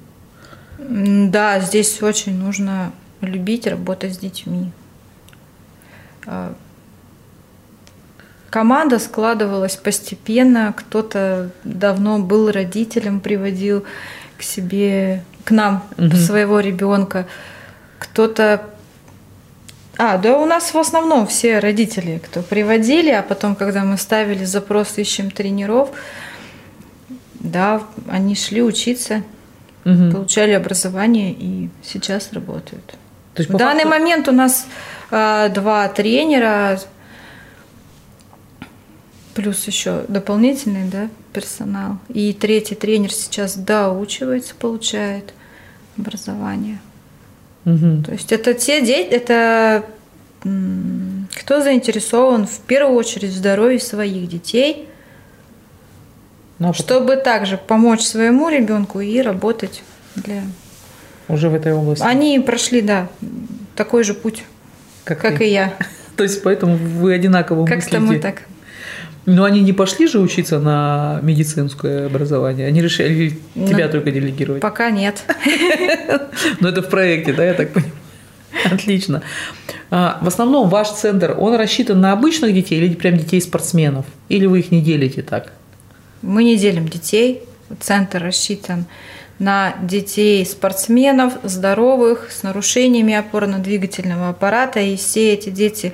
Да, 0.79 1.59
здесь 1.59 2.01
очень 2.01 2.37
нужно 2.37 2.91
любить 3.21 3.67
работать 3.67 4.15
с 4.15 4.17
детьми. 4.17 4.71
Команда 8.49 8.97
складывалась 8.99 9.75
постепенно, 9.75 10.73
кто-то 10.75 11.51
давно 11.63 12.17
был 12.19 12.51
родителем, 12.51 13.19
приводил 13.19 13.85
к 14.37 14.41
себе, 14.43 15.23
к 15.43 15.51
нам 15.51 15.83
Мгм. 15.97 16.15
своего 16.17 16.59
ребенка, 16.59 17.27
кто-то... 17.99 18.63
А, 19.97 20.17
да 20.17 20.37
у 20.37 20.45
нас 20.45 20.73
в 20.73 20.77
основном 20.77 21.27
все 21.27 21.59
родители, 21.59 22.21
кто 22.25 22.41
приводили, 22.41 23.09
а 23.11 23.21
потом, 23.21 23.55
когда 23.55 23.83
мы 23.83 23.97
ставили 23.97 24.45
запрос 24.45 24.97
«Ищем 24.97 25.29
тренеров», 25.29 25.89
да, 27.33 27.83
они 28.09 28.35
шли 28.35 28.61
учиться, 28.63 29.23
Мгм. 29.83 30.11
получали 30.11 30.51
образование 30.53 31.31
и 31.31 31.69
сейчас 31.83 32.33
работают. 32.33 32.85
То 33.33 33.41
есть 33.41 33.49
В 33.49 33.57
данный 33.57 33.83
факту- 33.83 33.89
момент 33.99 34.27
у 34.27 34.31
нас 34.31 34.65
а, 35.11 35.49
два 35.49 35.87
тренера, 35.89 36.79
плюс 39.39 39.65
еще 39.67 40.03
дополнительный 40.09 40.89
да, 40.89 41.07
персонал. 41.31 41.97
И 42.09 42.33
третий 42.33 42.75
тренер 42.75 43.13
сейчас 43.13 43.55
доучивается, 43.55 44.53
получает 44.53 45.33
образование. 45.97 46.79
Мгм. 47.63 48.03
То 48.03 48.11
есть 48.11 48.33
это 48.33 48.53
те 48.53 48.85
дети, 48.85 49.07
это 49.09 49.85
кто 50.41 51.61
заинтересован 51.61 52.47
в 52.47 52.59
первую 52.59 52.97
очередь 52.97 53.31
в 53.31 53.37
здоровье 53.37 53.79
своих 53.79 54.27
детей, 54.27 54.89
Ну, 56.59 56.69
а 56.69 56.71
потом 56.73 56.85
чтобы 56.85 57.15
также 57.15 57.57
помочь 57.57 58.01
своему 58.01 58.49
ребенку 58.49 58.99
и 58.99 59.21
работать 59.21 59.83
для... 60.15 60.43
уже 61.29 61.47
в 61.47 61.55
этой 61.55 61.71
области. 61.71 62.03
Они 62.03 62.39
прошли, 62.41 62.81
да, 62.81 63.07
такой 63.77 64.03
же 64.03 64.13
путь, 64.13 64.43
как 65.05 65.21
ты. 65.21 65.45
и 65.47 65.51
я. 65.51 65.73
То 66.17 66.23
есть 66.23 66.43
поэтому 66.43 66.75
вы 66.75 67.13
одинаково 67.13 67.65
Как-то 67.65 67.99
мыслите. 67.99 67.99
мы 67.99 68.19
так. 68.19 68.43
Но 69.31 69.43
они 69.43 69.61
не 69.61 69.73
пошли 69.73 70.07
же 70.07 70.19
учиться 70.19 70.59
на 70.59 71.19
медицинское 71.21 72.07
образование, 72.07 72.65
они 72.65 72.81
решили 72.81 73.39
тебя 73.53 73.85
Ну, 73.85 73.91
только 73.91 74.11
делегировать. 74.11 74.59
Пока 74.59 74.89
нет. 74.89 75.23
Но 76.59 76.69
это 76.69 76.81
в 76.81 76.89
проекте, 76.89 77.33
да, 77.33 77.45
я 77.45 77.53
так 77.53 77.71
понимаю. 77.71 77.93
Отлично. 78.65 79.21
А, 79.91 80.17
в 80.21 80.27
основном 80.27 80.67
ваш 80.69 80.89
центр, 80.89 81.35
он 81.37 81.55
рассчитан 81.55 82.01
на 82.01 82.11
обычных 82.11 82.55
детей 82.55 82.79
или 82.79 82.95
прям 82.95 83.17
детей 83.17 83.39
спортсменов? 83.39 84.07
Или 84.29 84.47
вы 84.47 84.59
их 84.59 84.71
не 84.71 84.81
делите 84.81 85.21
так? 85.21 85.53
Мы 86.23 86.43
не 86.43 86.57
делим 86.57 86.87
детей. 86.87 87.43
Центр 87.79 88.23
рассчитан 88.23 88.85
на 89.37 89.75
детей 89.83 90.43
спортсменов, 90.43 91.33
здоровых, 91.43 92.31
с 92.31 92.41
нарушениями 92.41 93.13
опорно-двигательного 93.13 94.29
аппарата. 94.29 94.79
И 94.79 94.97
все 94.97 95.33
эти 95.33 95.49
дети 95.49 95.93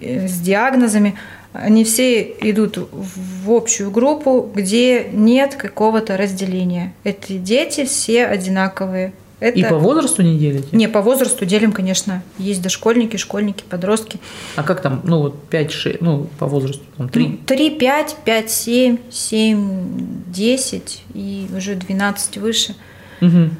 э, 0.00 0.26
с 0.26 0.40
диагнозами, 0.40 1.14
они 1.54 1.84
все 1.84 2.20
идут 2.40 2.76
в 2.90 3.50
общую 3.50 3.92
группу, 3.92 4.50
где 4.52 5.08
нет 5.12 5.54
какого-то 5.54 6.16
разделения. 6.16 6.92
Эти 7.04 7.38
дети 7.38 7.84
все 7.84 8.26
одинаковые. 8.26 9.12
Это... 9.38 9.56
И 9.56 9.62
по 9.62 9.78
возрасту 9.78 10.22
не 10.22 10.36
делите? 10.36 10.66
Не, 10.72 10.88
по 10.88 11.00
возрасту 11.00 11.44
делим, 11.46 11.70
конечно. 11.70 12.24
Есть 12.38 12.60
дошкольники, 12.60 13.16
школьники, 13.16 13.62
подростки. 13.68 14.18
А 14.56 14.64
как 14.64 14.82
там, 14.82 15.00
ну 15.04 15.20
вот 15.20 15.36
5-6, 15.48 15.98
ну 16.00 16.26
по 16.40 16.46
возрасту, 16.46 16.82
там 16.96 17.08
3? 17.08 17.40
3, 17.46 17.70
5, 17.70 18.16
5, 18.24 18.50
7, 18.50 18.98
7, 19.10 20.24
10 20.26 21.02
и 21.14 21.46
уже 21.56 21.76
12 21.76 22.38
выше. 22.38 22.74
Мгм. 23.20 23.56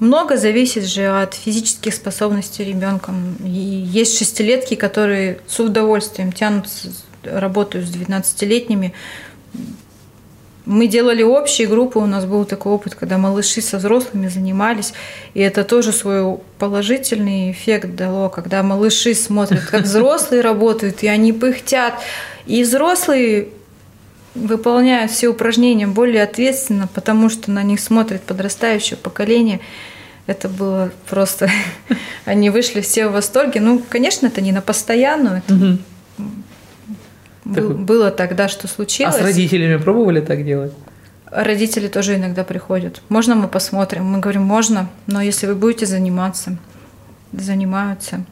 Много 0.00 0.38
зависит 0.38 0.84
же 0.84 1.06
от 1.06 1.34
физических 1.34 1.94
способностей 1.94 2.64
ребенка. 2.64 3.12
Есть 3.44 4.18
шестилетки, 4.18 4.74
которые 4.74 5.40
с 5.46 5.60
удовольствием 5.60 6.32
тянут, 6.32 6.68
работают 7.22 7.86
с 7.86 7.94
12-летними. 7.94 8.94
Мы 10.64 10.86
делали 10.86 11.22
общие 11.22 11.66
группы, 11.66 11.98
у 11.98 12.06
нас 12.06 12.24
был 12.24 12.46
такой 12.46 12.72
опыт, 12.72 12.94
когда 12.94 13.18
малыши 13.18 13.60
со 13.60 13.76
взрослыми 13.76 14.28
занимались, 14.28 14.94
и 15.34 15.40
это 15.40 15.64
тоже 15.64 15.92
свой 15.92 16.38
положительный 16.58 17.50
эффект 17.50 17.94
дало, 17.94 18.30
когда 18.30 18.62
малыши 18.62 19.14
смотрят, 19.14 19.64
как 19.64 19.82
взрослые 19.82 20.40
работают, 20.42 21.02
и 21.02 21.08
они 21.08 21.32
пыхтят, 21.32 21.94
и 22.46 22.62
взрослые 22.62 23.48
выполняют 24.34 25.10
все 25.10 25.28
упражнения 25.28 25.86
более 25.86 26.22
ответственно, 26.22 26.88
потому 26.94 27.28
что 27.28 27.50
на 27.50 27.62
них 27.62 27.80
смотрит 27.80 28.22
подрастающее 28.22 28.96
поколение. 28.96 29.60
Это 30.26 30.48
было 30.48 30.90
просто... 31.08 31.48
Они 32.24 32.50
вышли 32.50 32.80
все 32.80 33.08
в 33.08 33.12
восторге. 33.12 33.60
Ну, 33.60 33.82
конечно, 33.88 34.26
это 34.26 34.40
не 34.40 34.52
на 34.52 34.60
постоянную. 34.62 35.42
Это 35.48 35.78
был- 37.44 37.70
было 37.74 38.10
тогда, 38.10 38.48
что 38.48 38.66
А 38.66 38.70
случилось. 38.70 39.16
с 39.16 39.20
родителями 39.20 39.76
пробовали 39.76 40.20
так 40.20 40.44
делать? 40.44 40.72
Родители 41.30 41.88
тоже 41.88 42.16
иногда 42.16 42.44
приходят. 42.44 43.02
Можно 43.08 43.34
мы 43.34 43.48
посмотрим? 43.48 44.04
Мы 44.04 44.18
говорим, 44.18 44.42
можно, 44.42 44.88
но 45.06 45.20
если 45.22 45.46
вы 45.46 45.54
будете 45.54 45.86
заниматься, 45.86 46.56
занимаются. 47.32 48.24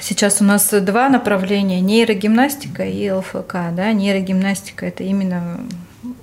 Сейчас 0.00 0.40
у 0.40 0.44
нас 0.44 0.70
два 0.70 1.08
направления– 1.08 1.80
нейрогимнастика 1.82 2.84
и 2.84 3.10
ЛФК. 3.10 3.54
Да? 3.72 3.92
Нейрогимнастика– 3.92 4.86
это 4.86 5.04
именно 5.04 5.60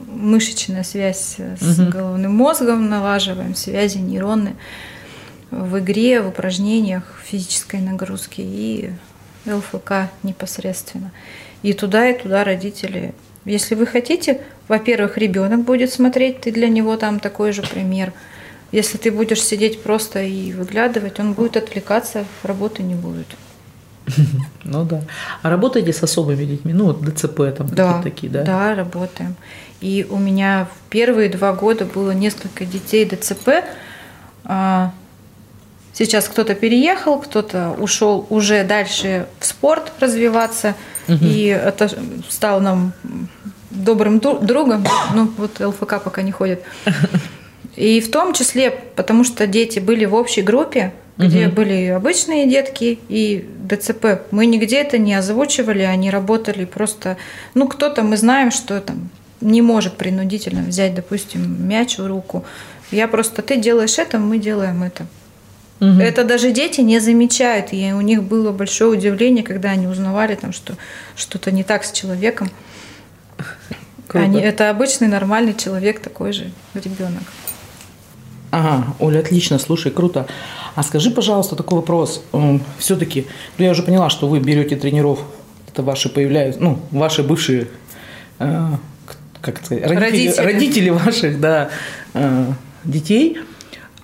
мышечная 0.07 0.83
связь 0.83 1.37
с 1.37 1.79
угу. 1.79 1.91
головным 1.91 2.35
мозгом, 2.35 2.89
налаживаем 2.89 3.55
связи 3.55 3.99
нейронные 3.99 4.55
в 5.51 5.79
игре, 5.79 6.21
в 6.21 6.27
упражнениях, 6.29 7.03
физической 7.23 7.79
нагрузки 7.79 8.41
и 8.41 8.91
ЛФК 9.45 10.09
непосредственно. 10.23 11.11
И 11.63 11.73
туда, 11.73 12.09
и 12.09 12.19
туда 12.19 12.43
родители. 12.43 13.13
Если 13.45 13.75
вы 13.75 13.85
хотите, 13.85 14.41
во-первых, 14.67 15.17
ребенок 15.17 15.61
будет 15.61 15.93
смотреть, 15.93 16.41
ты 16.41 16.51
для 16.51 16.67
него 16.67 16.97
там 16.97 17.19
такой 17.19 17.53
же 17.53 17.61
пример. 17.61 18.13
Если 18.71 18.97
ты 18.97 19.11
будешь 19.11 19.41
сидеть 19.41 19.81
просто 19.81 20.21
и 20.21 20.51
выглядывать, 20.51 21.19
он 21.19 21.33
будет 21.33 21.55
отвлекаться, 21.55 22.25
работы 22.43 22.83
не 22.83 22.95
будет. 22.95 23.27
Ну 24.63 24.83
да. 24.83 25.01
А 25.41 25.49
работаете 25.49 25.93
с 25.93 26.03
особыми 26.03 26.45
детьми? 26.45 26.73
Ну 26.73 26.85
вот 26.85 27.01
ДЦП 27.01 27.41
там 27.57 27.67
да, 27.69 28.01
такие, 28.01 28.31
да? 28.31 28.43
Да, 28.43 28.75
работаем. 28.75 29.35
И 29.79 30.05
у 30.09 30.17
меня 30.17 30.67
в 30.71 30.89
первые 30.89 31.29
два 31.29 31.53
года 31.53 31.85
было 31.85 32.11
несколько 32.11 32.65
детей 32.65 33.05
ДЦП. 33.05 33.49
А, 34.43 34.91
сейчас 35.93 36.27
кто-то 36.27 36.55
переехал, 36.55 37.19
кто-то 37.19 37.75
ушел 37.77 38.25
уже 38.29 38.63
дальше 38.63 39.27
в 39.39 39.45
спорт 39.45 39.91
развиваться, 39.99 40.75
угу. 41.07 41.19
и 41.21 41.45
это 41.45 41.89
стал 42.29 42.59
нам 42.59 42.93
добрым 43.69 44.19
другом. 44.19 44.85
Ну 45.13 45.31
вот 45.37 45.59
ЛФК 45.59 46.01
пока 46.03 46.21
не 46.21 46.31
ходит. 46.31 46.63
И 47.75 48.01
в 48.01 48.09
том 48.09 48.33
числе, 48.33 48.71
потому 48.71 49.23
что 49.23 49.45
дети 49.45 49.77
были 49.77 50.05
в 50.05 50.15
общей 50.15 50.41
группе, 50.41 50.93
где 51.17 51.47
угу. 51.47 51.55
были 51.55 51.87
обычные 51.87 52.47
детки 52.47 52.99
и 53.09 53.47
ДЦП. 53.67 54.21
Мы 54.31 54.45
нигде 54.45 54.77
это 54.77 54.97
не 54.97 55.13
озвучивали, 55.15 55.81
они 55.81 56.09
работали 56.09 56.65
просто... 56.65 57.17
Ну, 57.53 57.67
кто-то, 57.67 58.03
мы 58.03 58.17
знаем, 58.17 58.51
что 58.51 58.79
там 58.81 59.09
не 59.41 59.61
может 59.61 59.97
принудительно 59.97 60.61
взять, 60.61 60.95
допустим, 60.95 61.67
мяч 61.67 61.97
в 61.97 62.05
руку. 62.05 62.45
Я 62.91 63.07
просто, 63.07 63.41
ты 63.41 63.57
делаешь 63.57 63.97
это, 63.97 64.19
мы 64.19 64.37
делаем 64.37 64.83
это. 64.83 65.07
Угу. 65.79 65.99
Это 65.99 66.23
даже 66.23 66.51
дети 66.51 66.81
не 66.81 66.99
замечают. 66.99 67.73
И 67.73 67.91
у 67.93 68.01
них 68.01 68.23
было 68.23 68.51
большое 68.51 68.91
удивление, 68.91 69.43
когда 69.43 69.71
они 69.71 69.87
узнавали, 69.87 70.35
там, 70.35 70.53
что 70.53 70.75
что-то 71.15 71.51
не 71.51 71.63
так 71.63 71.83
с 71.83 71.91
человеком. 71.91 72.49
Они, 74.09 74.39
это 74.39 74.69
обычный 74.69 75.07
нормальный 75.07 75.53
человек, 75.53 75.99
такой 75.99 76.31
же 76.31 76.51
ребенок. 76.73 77.23
Ага, 78.51 78.95
Оля, 78.99 79.19
отлично, 79.19 79.59
слушай, 79.59 79.91
круто. 79.91 80.27
А 80.75 80.83
скажи, 80.83 81.11
пожалуйста, 81.11 81.55
такой 81.55 81.79
вопрос. 81.79 82.23
Все-таки, 82.77 83.27
ну 83.57 83.65
я 83.65 83.71
уже 83.71 83.83
поняла, 83.83 84.09
что 84.09 84.27
вы 84.27 84.39
берете 84.39 84.75
тренеров, 84.75 85.19
это 85.71 85.83
ваши 85.83 86.09
появляются, 86.09 86.61
ну, 86.61 86.79
ваши 86.91 87.23
бывшие, 87.23 87.67
э, 88.39 88.67
как 89.41 89.63
сказать, 89.63 89.85
родители, 89.85 90.27
родители. 90.27 90.41
родители 90.43 90.89
ваших, 90.89 91.39
да, 91.39 91.69
э, 92.13 92.45
детей. 92.83 93.37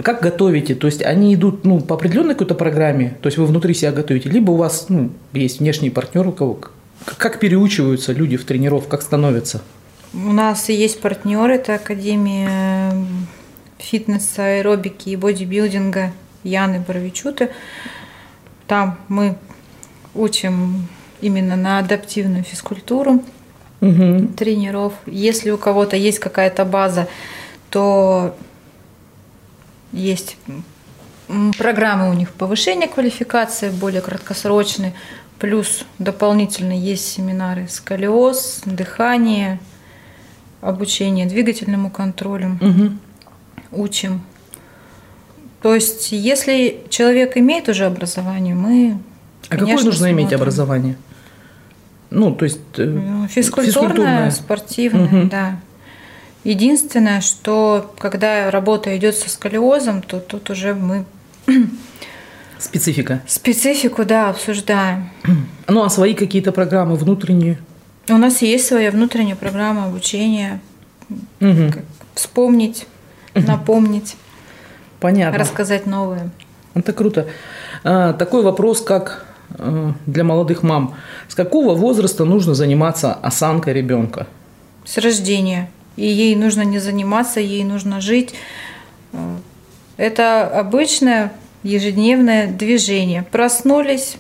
Как 0.02 0.22
готовите? 0.22 0.76
То 0.76 0.88
есть 0.88 1.02
они 1.04 1.36
идут 1.36 1.64
ну, 1.64 1.80
по 1.80 1.96
определенной 1.96 2.34
какой-то 2.34 2.56
программе, 2.56 3.16
то 3.22 3.28
есть 3.28 3.38
вы 3.38 3.46
внутри 3.46 3.74
себя 3.74 3.92
готовите, 3.92 4.30
либо 4.30 4.52
у 4.52 4.56
вас 4.56 4.88
ну, 4.90 5.12
есть 5.32 5.60
внешний 5.60 5.90
партнер, 5.90 6.28
у 6.28 6.32
кого 6.32 6.60
как 7.18 7.40
переучиваются 7.40 8.14
люди 8.14 8.38
в 8.38 8.46
тренеров, 8.46 8.88
как 8.88 9.02
становятся? 9.02 9.62
У 10.14 10.32
нас 10.32 10.70
есть 10.70 11.02
партнер, 11.02 11.50
это 11.50 11.76
Академия 11.76 12.94
фитнеса, 13.84 14.46
аэробики 14.46 15.10
и 15.10 15.16
бодибилдинга 15.16 16.12
Яны 16.44 16.80
Боровичуты. 16.80 17.52
Там 18.68 18.98
мы 19.08 19.38
учим 20.16 20.88
именно 21.22 21.56
на 21.56 21.80
адаптивную 21.80 22.44
физкультуру 22.44 23.24
угу. 23.82 24.28
тренеров. 24.38 24.94
Если 25.06 25.52
у 25.52 25.58
кого-то 25.58 25.96
есть 25.96 26.20
какая-то 26.20 26.66
база, 26.66 27.08
то 27.70 28.36
есть 29.92 30.38
программы 31.58 32.10
у 32.10 32.14
них 32.14 32.32
повышения 32.32 32.88
квалификации, 32.88 33.70
более 33.70 34.02
краткосрочные, 34.02 34.94
плюс 35.40 35.86
дополнительно 36.00 36.74
есть 36.74 37.08
семинары 37.08 37.68
сколиоз, 37.68 38.62
дыхание, 38.66 39.60
обучение 40.62 41.26
двигательному 41.26 41.90
контролю. 41.90 42.58
Угу. 42.62 42.92
Учим 43.76 44.22
то 45.64 45.74
есть, 45.74 46.12
если 46.12 46.82
человек 46.90 47.38
имеет 47.38 47.70
уже 47.70 47.86
образование, 47.86 48.54
мы. 48.54 48.98
А 49.48 49.56
какое 49.56 49.76
нужно 49.76 49.94
смотрим. 49.94 50.20
иметь 50.20 50.34
образование? 50.34 50.98
Ну, 52.10 52.36
то 52.36 52.44
есть 52.44 52.60
э, 52.78 52.84
ну, 52.84 53.28
физкультурное, 53.30 53.72
физкультурное. 53.72 54.32
спортивное, 54.32 55.06
угу. 55.06 55.30
да. 55.30 55.62
Единственное, 56.44 57.22
что 57.22 57.96
когда 57.98 58.52
работа 58.52 58.96
идет 58.98 59.16
со 59.16 59.30
сколиозом, 59.30 60.02
то 60.02 60.20
тут 60.20 60.50
уже 60.50 60.74
мы 60.74 61.06
Специфика. 62.60 63.22
Специфику, 63.26 64.04
да, 64.04 64.30
обсуждаем. 64.30 65.10
Ну, 65.70 65.82
а 65.82 65.90
свои 65.90 66.14
какие-то 66.14 66.52
программы 66.52 66.98
внутренние? 66.98 67.58
У 68.10 68.18
нас 68.18 68.42
есть 68.42 68.68
своя 68.68 68.92
внутренняя 68.92 69.38
программа 69.38 69.86
обучения. 69.86 70.60
Угу. 71.40 71.72
Вспомнить, 72.16 72.80
угу. 72.82 72.93
Напомнить. 73.36 74.16
Понятно. 75.00 75.38
Рассказать 75.40 75.86
новое. 75.86 76.30
Это 76.74 76.94
круто. 76.94 77.28
А, 77.84 78.14
такой 78.14 78.42
вопрос, 78.42 78.82
как 78.82 79.26
э, 79.50 79.92
для 80.06 80.24
молодых 80.24 80.64
мам. 80.64 80.96
С 81.28 81.36
какого 81.36 81.76
возраста 81.76 82.26
нужно 82.26 82.54
заниматься 82.56 83.14
осанкой 83.14 83.74
ребенка? 83.74 84.28
С 84.86 84.98
рождения. 84.98 85.70
И 85.96 86.08
ей 86.08 86.36
нужно 86.36 86.62
не 86.62 86.80
заниматься, 86.80 87.40
ей 87.40 87.64
нужно 87.64 88.02
жить. 88.02 88.34
Э, 89.12 89.36
это 89.98 90.48
обычное 90.48 91.32
ежедневное 91.64 92.48
движение. 92.48 93.24
Проснулись, 93.32 94.18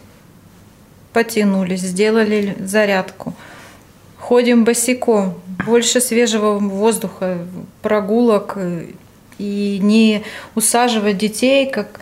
потянулись, 1.11 1.81
сделали 1.81 2.55
зарядку. 2.59 3.33
Ходим 4.19 4.63
босиком, 4.63 5.35
больше 5.65 5.99
свежего 5.99 6.57
воздуха, 6.59 7.39
прогулок, 7.81 8.57
и 9.37 9.79
не 9.81 10.23
усаживать 10.55 11.17
детей, 11.17 11.69
как 11.69 11.99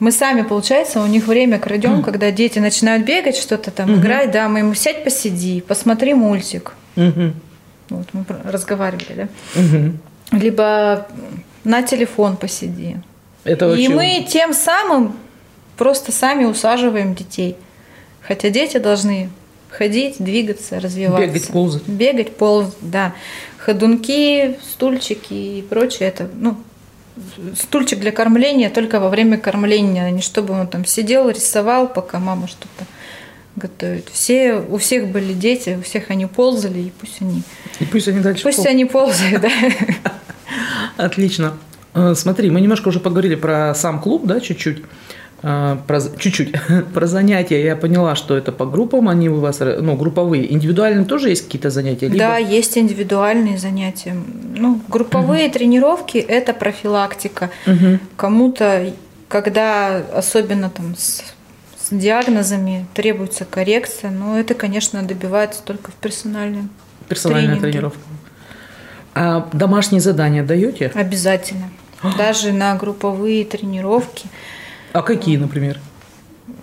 мы 0.00 0.12
сами, 0.12 0.42
получается, 0.42 1.00
у 1.00 1.06
них 1.06 1.26
время 1.26 1.58
крадем, 1.58 2.00
mm. 2.00 2.02
когда 2.02 2.30
дети 2.30 2.58
начинают 2.58 3.06
бегать, 3.06 3.36
что-то 3.36 3.70
там 3.70 3.88
mm-hmm. 3.88 4.00
играть, 4.00 4.30
да, 4.30 4.48
мы 4.48 4.58
ему 4.60 4.74
сядь, 4.74 5.04
посиди, 5.04 5.60
посмотри 5.60 6.14
мультик. 6.14 6.74
Mm-hmm. 6.96 7.32
Вот 7.90 8.08
мы 8.12 8.24
разговаривали, 8.44 9.14
да. 9.14 9.28
Mm-hmm. 9.54 9.92
Либо 10.32 11.06
на 11.62 11.82
телефон 11.82 12.36
посиди. 12.36 12.96
Это 13.44 13.66
И 13.66 13.86
очень... 13.86 13.94
мы 13.94 14.26
тем 14.28 14.52
самым 14.52 15.16
просто 15.76 16.12
сами 16.12 16.44
усаживаем 16.44 17.14
детей. 17.14 17.56
Хотя 18.20 18.50
дети 18.50 18.78
должны 18.78 19.30
ходить, 19.70 20.16
двигаться, 20.18 20.80
развиваться. 20.80 21.26
Бегать, 21.26 21.48
ползать. 21.48 21.86
Бегать, 21.86 22.36
ползать, 22.36 22.74
да 22.80 23.14
ходунки, 23.64 24.58
стульчики 24.62 25.32
и 25.32 25.62
прочее. 25.62 26.08
Это, 26.08 26.28
ну, 26.34 26.56
стульчик 27.58 27.98
для 27.98 28.12
кормления 28.12 28.68
только 28.68 29.00
во 29.00 29.08
время 29.08 29.38
кормления, 29.38 30.04
а 30.04 30.10
не 30.10 30.20
чтобы 30.20 30.54
он 30.54 30.66
там 30.66 30.84
сидел, 30.84 31.30
рисовал, 31.30 31.88
пока 31.88 32.18
мама 32.18 32.46
что-то 32.46 32.84
готовит. 33.56 34.08
Все, 34.12 34.54
у 34.56 34.76
всех 34.78 35.08
были 35.08 35.32
дети, 35.32 35.78
у 35.78 35.82
всех 35.82 36.10
они 36.10 36.26
ползали, 36.26 36.80
и 36.80 36.92
пусть 37.00 37.22
они... 37.22 37.42
И 37.80 37.84
пусть 37.84 38.08
они 38.08 38.20
дальше 38.20 38.42
Пусть 38.42 38.58
пол... 38.58 38.66
они 38.66 38.84
ползают, 38.84 39.40
да. 39.40 39.50
Отлично. 40.96 41.54
Э, 41.94 42.14
смотри, 42.16 42.50
мы 42.50 42.60
немножко 42.60 42.88
уже 42.88 43.00
поговорили 43.00 43.36
про 43.36 43.74
сам 43.74 44.00
клуб, 44.00 44.26
да, 44.26 44.40
чуть-чуть. 44.40 44.82
А, 45.46 45.76
про, 45.86 46.00
чуть-чуть 46.00 46.54
про 46.94 47.06
занятия. 47.06 47.62
Я 47.62 47.76
поняла, 47.76 48.16
что 48.16 48.34
это 48.34 48.50
по 48.50 48.64
группам, 48.64 49.10
они 49.10 49.28
у 49.28 49.40
вас, 49.40 49.60
ну, 49.60 49.94
групповые. 49.94 50.50
Индивидуальные 50.50 51.04
тоже 51.04 51.28
есть 51.28 51.44
какие-то 51.44 51.68
занятия? 51.68 52.06
Либо... 52.06 52.18
Да, 52.18 52.38
есть 52.38 52.78
индивидуальные 52.78 53.58
занятия. 53.58 54.16
Ну, 54.56 54.80
групповые 54.88 55.48
угу. 55.48 55.52
тренировки– 55.52 56.16
это 56.28 56.54
профилактика. 56.54 57.50
Угу. 57.66 57.98
Кому-то, 58.16 58.90
когда 59.28 59.98
особенно 60.14 60.70
там 60.70 60.96
с, 60.96 61.22
с 61.78 61.90
диагнозами 61.90 62.86
требуется 62.94 63.44
коррекция, 63.44 64.10
но 64.10 64.38
это, 64.38 64.54
конечно, 64.54 65.02
добивается 65.02 65.62
только 65.62 65.90
в 65.90 65.94
персональном 65.96 66.70
Персональная 67.06 67.56
тренинге. 67.56 67.70
тренировка. 67.70 68.00
А 69.14 69.46
домашние 69.52 70.00
задания 70.00 70.42
даете? 70.42 70.90
Обязательно. 70.94 71.68
Даже 72.16 72.52
на 72.52 72.74
групповые 72.76 73.44
тренировки– 73.44 74.26
а 74.94 75.02
какие, 75.02 75.36
например? 75.36 75.78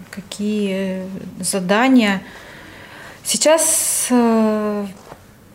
Какие 0.10 1.04
задания? 1.40 2.24
Сейчас 3.24 4.08
э, 4.10 4.88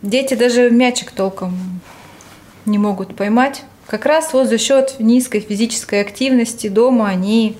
Дети 0.03 0.35
даже 0.35 0.70
мячик 0.70 1.11
толком 1.11 1.81
не 2.64 2.79
могут 2.79 3.16
поймать. 3.16 3.64
Как 3.89 4.07
раз 4.07 4.33
вот 4.33 4.49
за 4.49 4.57
счет 4.57 4.97
низкой 5.01 5.41
физической 5.41 6.01
активности 6.01 6.68
дома 6.68 7.09
они 7.09 7.57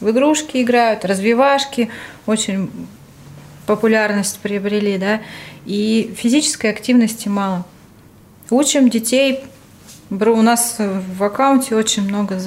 в 0.00 0.10
игрушки 0.10 0.62
играют, 0.62 1.04
развивашки 1.04 1.90
очень 2.24 2.70
популярность 3.66 4.38
приобрели, 4.38 4.96
да, 4.96 5.20
и 5.66 6.14
физической 6.16 6.70
активности 6.70 7.28
мало. 7.28 7.66
Учим 8.48 8.88
детей, 8.88 9.40
у 10.10 10.42
нас 10.42 10.76
в 10.78 11.22
аккаунте 11.22 11.76
очень 11.76 12.02
много 12.02 12.38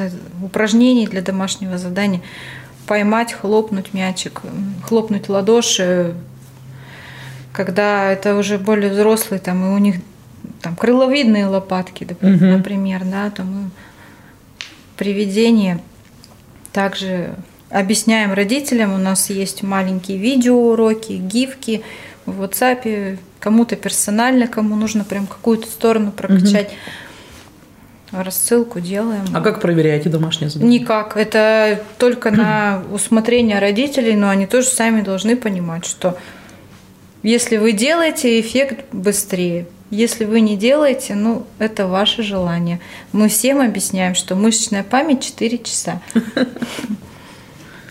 упражнений 0.44 1.08
для 1.08 1.22
домашнего 1.22 1.78
задания. 1.78 2.22
Поймать, 2.86 3.32
хлопнуть 3.32 3.94
мячик, 3.94 4.42
хлопнуть 4.86 5.30
ладоши, 5.30 6.14
когда 7.54 8.12
это 8.12 8.36
уже 8.36 8.58
более 8.58 8.92
взрослые, 8.92 9.40
там, 9.40 9.66
и 9.66 9.74
у 9.74 9.78
них 9.78 9.96
там 10.62 10.76
крыловидные 10.76 11.46
лопатки, 11.46 12.06
например, 12.10 13.02
угу. 13.02 13.12
да, 13.12 13.30
там 13.30 13.72
приведение. 14.98 15.80
Также 16.74 17.36
объясняем 17.70 18.34
родителям, 18.34 18.94
у 18.94 18.98
нас 18.98 19.30
есть 19.30 19.64
маленькие 19.64 20.18
видеоуроки, 20.18 21.14
гифки 21.14 21.84
в 22.26 22.42
WhatsApp, 22.42 23.18
кому-то 23.40 23.78
персонально, 23.78 24.48
кому 24.48 24.76
нужно 24.76 25.06
прям 25.06 25.28
какую-то 25.28 25.68
сторону 25.68 26.12
прокачать. 26.12 26.68
Угу 26.68 26.76
рассылку 28.14 28.80
делаем. 28.80 29.26
А 29.34 29.42
как 29.42 29.62
проверяете 29.62 30.10
домашнее 30.10 30.50
задание? 30.50 30.80
Никак. 30.80 31.18
Это 31.18 31.82
только 31.98 32.32
на 32.32 32.84
усмотрение 32.92 33.60
родителей, 33.60 34.16
но 34.16 34.30
они 34.30 34.46
тоже 34.46 34.68
сами 34.68 35.02
должны 35.02 35.36
понимать, 35.36 35.86
что 35.86 36.18
если 37.24 37.58
вы 37.58 37.72
делаете, 37.72 38.40
эффект 38.40 38.86
быстрее. 38.92 39.68
Если 39.90 40.26
вы 40.26 40.42
не 40.42 40.58
делаете, 40.58 41.16
ну, 41.16 41.46
это 41.60 41.88
ваше 41.88 42.24
желание. 42.24 42.80
Мы 43.12 43.30
всем 43.30 43.62
объясняем, 43.62 44.16
что 44.16 44.36
мышечная 44.36 44.84
память 44.84 45.24
4 45.24 45.58
часа. 45.60 46.02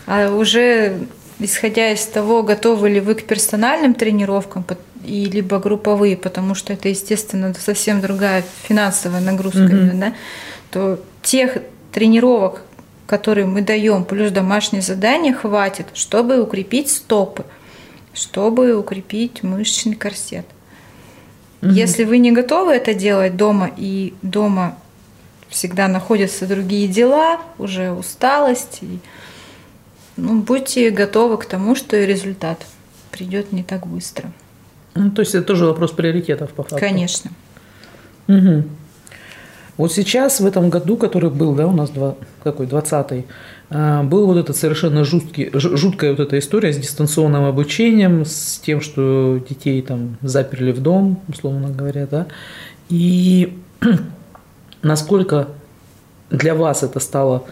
А 0.05 0.29
уже 0.35 0.97
исходя 1.39 1.91
из 1.91 2.05
того, 2.05 2.43
готовы 2.43 2.89
ли 2.89 2.99
вы 2.99 3.15
к 3.15 3.23
персональным 3.23 3.93
тренировкам 3.93 4.63
и 5.05 5.25
либо 5.25 5.59
групповые, 5.59 6.17
потому 6.17 6.55
что 6.55 6.73
это, 6.73 6.89
естественно, 6.89 7.53
совсем 7.53 8.01
другая 8.01 8.43
финансовая 8.63 9.21
нагрузка, 9.21 9.59
mm-hmm. 9.59 9.99
да, 9.99 10.13
то 10.71 10.99
тех 11.21 11.57
тренировок, 11.91 12.61
которые 13.05 13.45
мы 13.45 13.61
даем, 13.61 14.05
плюс 14.05 14.31
домашнее 14.31 14.81
задание, 14.81 15.33
хватит, 15.33 15.87
чтобы 15.93 16.41
укрепить 16.41 16.89
стопы, 16.89 17.45
чтобы 18.13 18.75
укрепить 18.75 19.43
мышечный 19.43 19.95
корсет. 19.95 20.45
Mm-hmm. 21.61 21.71
Если 21.71 22.03
вы 22.03 22.17
не 22.17 22.31
готовы 22.31 22.73
это 22.73 22.93
делать 22.93 23.35
дома 23.35 23.71
и 23.75 24.13
дома 24.21 24.77
всегда 25.49 25.87
находятся 25.87 26.47
другие 26.47 26.87
дела, 26.87 27.39
уже 27.57 27.91
усталость 27.91 28.79
и 28.81 28.99
ну, 30.15 30.41
будьте 30.41 30.89
готовы 30.91 31.37
к 31.37 31.45
тому, 31.45 31.75
что 31.75 31.97
и 31.97 32.05
результат 32.05 32.65
придет 33.11 33.51
не 33.51 33.63
так 33.63 33.87
быстро. 33.87 34.31
Ну, 34.95 35.11
то 35.11 35.21
есть 35.21 35.35
это 35.35 35.45
тоже 35.45 35.65
вопрос 35.65 35.91
приоритетов 35.91 36.51
по 36.51 36.63
факту. 36.63 36.77
Конечно. 36.79 37.31
Угу. 38.27 38.63
Вот 39.77 39.91
сейчас, 39.91 40.39
в 40.39 40.45
этом 40.45 40.69
году, 40.69 40.97
который 40.97 41.31
был, 41.31 41.55
да, 41.55 41.67
у 41.67 41.71
нас 41.71 41.89
два, 41.89 42.15
какой, 42.43 42.67
20-й, 42.67 43.25
а, 43.71 44.03
был 44.03 44.27
вот 44.27 44.37
этот 44.37 44.55
совершенно 44.55 45.03
жуткий, 45.03 45.49
жуткая 45.53 46.11
вот 46.11 46.19
эта 46.19 46.37
история 46.37 46.71
с 46.71 46.77
дистанционным 46.77 47.45
обучением, 47.45 48.23
с 48.23 48.61
тем, 48.63 48.81
что 48.81 49.41
детей 49.49 49.81
там 49.81 50.17
заперли 50.21 50.71
в 50.71 50.81
дом, 50.81 51.19
условно 51.27 51.69
говоря, 51.69 52.05
да, 52.05 52.27
и 52.89 53.57
насколько 54.83 55.47
для 56.29 56.53
вас 56.53 56.83
это 56.83 56.99
стало 56.99 57.45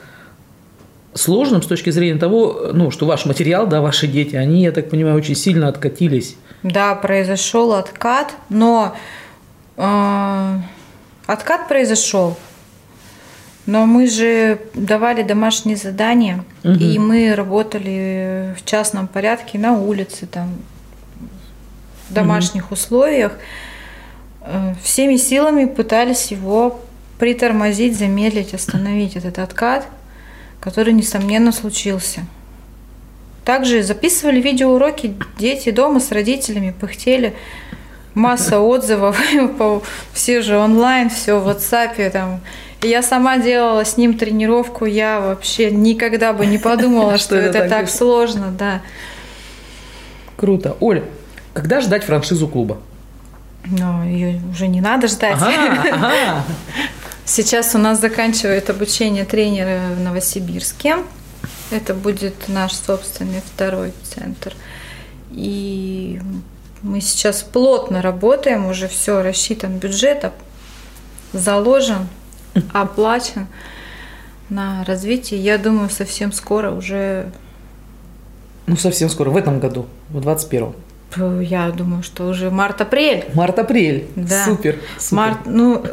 сложным 1.15 1.63
с 1.63 1.65
точки 1.65 1.89
зрения 1.89 2.19
того, 2.19 2.69
ну, 2.71 2.91
что 2.91 3.07
ваш 3.07 3.25
материал, 3.25 3.65
да, 3.65 3.81
ваши 3.81 4.07
дети, 4.07 4.35
они, 4.35 4.63
я 4.63 4.71
так 4.71 4.91
понимаю, 4.91 5.15
очень 5.15 5.35
сильно 5.35 5.67
откатились. 5.67 6.35
Да, 6.63 6.95
произошел 6.95 7.73
откат, 7.73 8.33
но 8.49 8.95
э, 9.77 10.57
откат 11.25 11.67
произошел. 11.67 12.37
Но 13.65 13.85
мы 13.85 14.07
же 14.07 14.59
давали 14.73 15.23
домашние 15.23 15.77
задания, 15.77 16.43
угу. 16.63 16.73
и 16.73 16.97
мы 16.99 17.35
работали 17.35 18.55
в 18.57 18.65
частном 18.65 19.07
порядке 19.07 19.59
на 19.59 19.73
улице, 19.73 20.25
там, 20.25 20.55
в 22.09 22.13
домашних 22.13 22.65
угу. 22.65 22.73
условиях. 22.73 23.33
Э, 24.41 24.73
всеми 24.83 25.17
силами 25.17 25.65
пытались 25.65 26.31
его 26.31 26.79
притормозить, 27.19 27.97
замедлить, 27.97 28.53
остановить 28.53 29.15
этот 29.15 29.39
откат– 29.39 29.85
который, 30.61 30.93
несомненно, 30.93 31.51
случился. 31.51 32.21
Также 33.45 33.81
записывали 33.81 34.39
видеоуроки 34.39 35.15
дети 35.39 35.71
дома 35.71 35.99
с 35.99 36.11
родителями, 36.11 36.73
пыхтели. 36.79 37.33
Масса 38.13 38.59
отзывов, 38.59 39.17
все 40.13 40.41
же 40.41 40.57
онлайн, 40.57 41.09
все 41.09 41.39
в 41.39 41.47
WhatsApp. 41.47 42.09
Там. 42.09 42.41
Я 42.81 43.01
сама 43.01 43.37
делала 43.37 43.85
с 43.85 43.95
ним 43.97 44.17
тренировку, 44.17 44.85
я 44.85 45.19
вообще 45.21 45.71
никогда 45.71 46.33
бы 46.33 46.45
не 46.45 46.57
подумала, 46.57 47.17
что 47.19 47.35
это 47.35 47.69
так 47.69 47.89
сложно, 47.89 48.51
да. 48.51 48.81
Круто. 50.35 50.75
Оля, 50.79 51.03
когда 51.53 51.81
ждать 51.81 52.03
франшизу 52.03 52.47
клуба? 52.47 52.79
Ну, 53.65 54.03
ее 54.03 54.41
уже 54.51 54.67
не 54.67 54.81
надо 54.81 55.07
ждать. 55.07 55.35
Ага, 55.39 55.85
ага. 55.91 56.43
Сейчас 57.25 57.75
у 57.75 57.77
нас 57.77 58.01
заканчивает 58.01 58.69
обучение 58.69 59.23
тренера 59.23 59.79
в 59.95 60.01
Новосибирске. 60.01 60.97
Это 61.71 61.93
будет 61.93 62.49
наш 62.49 62.73
собственный 62.73 63.41
второй 63.41 63.93
центр. 64.03 64.53
И 65.31 66.19
мы 66.81 66.99
сейчас 66.99 67.43
плотно 67.43 68.01
работаем, 68.01 68.65
уже 68.65 68.87
все 68.87 69.21
рассчитан 69.21 69.77
бюджет, 69.77 70.31
заложен, 71.31 72.07
оплачен 72.73 73.47
на 74.49 74.83
развитие. 74.83 75.39
Я 75.39 75.57
думаю, 75.57 75.89
совсем 75.89 76.33
скоро 76.33 76.71
уже... 76.71 77.31
Ну, 78.67 78.75
совсем 78.75 79.09
скоро, 79.09 79.29
в 79.29 79.37
этом 79.37 79.59
году, 79.59 79.87
в 80.09 80.17
21-м. 80.17 80.75
Я 81.41 81.71
думаю, 81.71 82.03
что 82.03 82.27
уже 82.27 82.51
март-апрель. 82.51 83.25
Март-апрель. 83.33 84.07
Да. 84.15 84.45
Супер. 84.45 84.79
супер. 84.97 85.17
Март, 85.17 85.39
ну, 85.45 85.83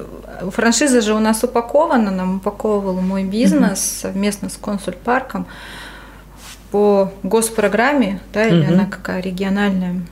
франшиза 0.51 1.01
же 1.01 1.15
у 1.15 1.19
нас 1.19 1.43
упакована, 1.45 2.11
нам 2.11 2.37
упаковывал 2.37 3.01
мой 3.01 3.25
бизнес 3.25 3.79
угу. 3.79 4.01
совместно 4.03 4.49
с 4.49 4.57
консульпарком 4.57 5.47
по 6.71 7.13
госпрограмме, 7.23 8.21
да, 8.33 8.47
или 8.47 8.65
угу. 8.65 8.73
она 8.75 8.87
какая 8.87 9.21
региональная. 9.21 10.03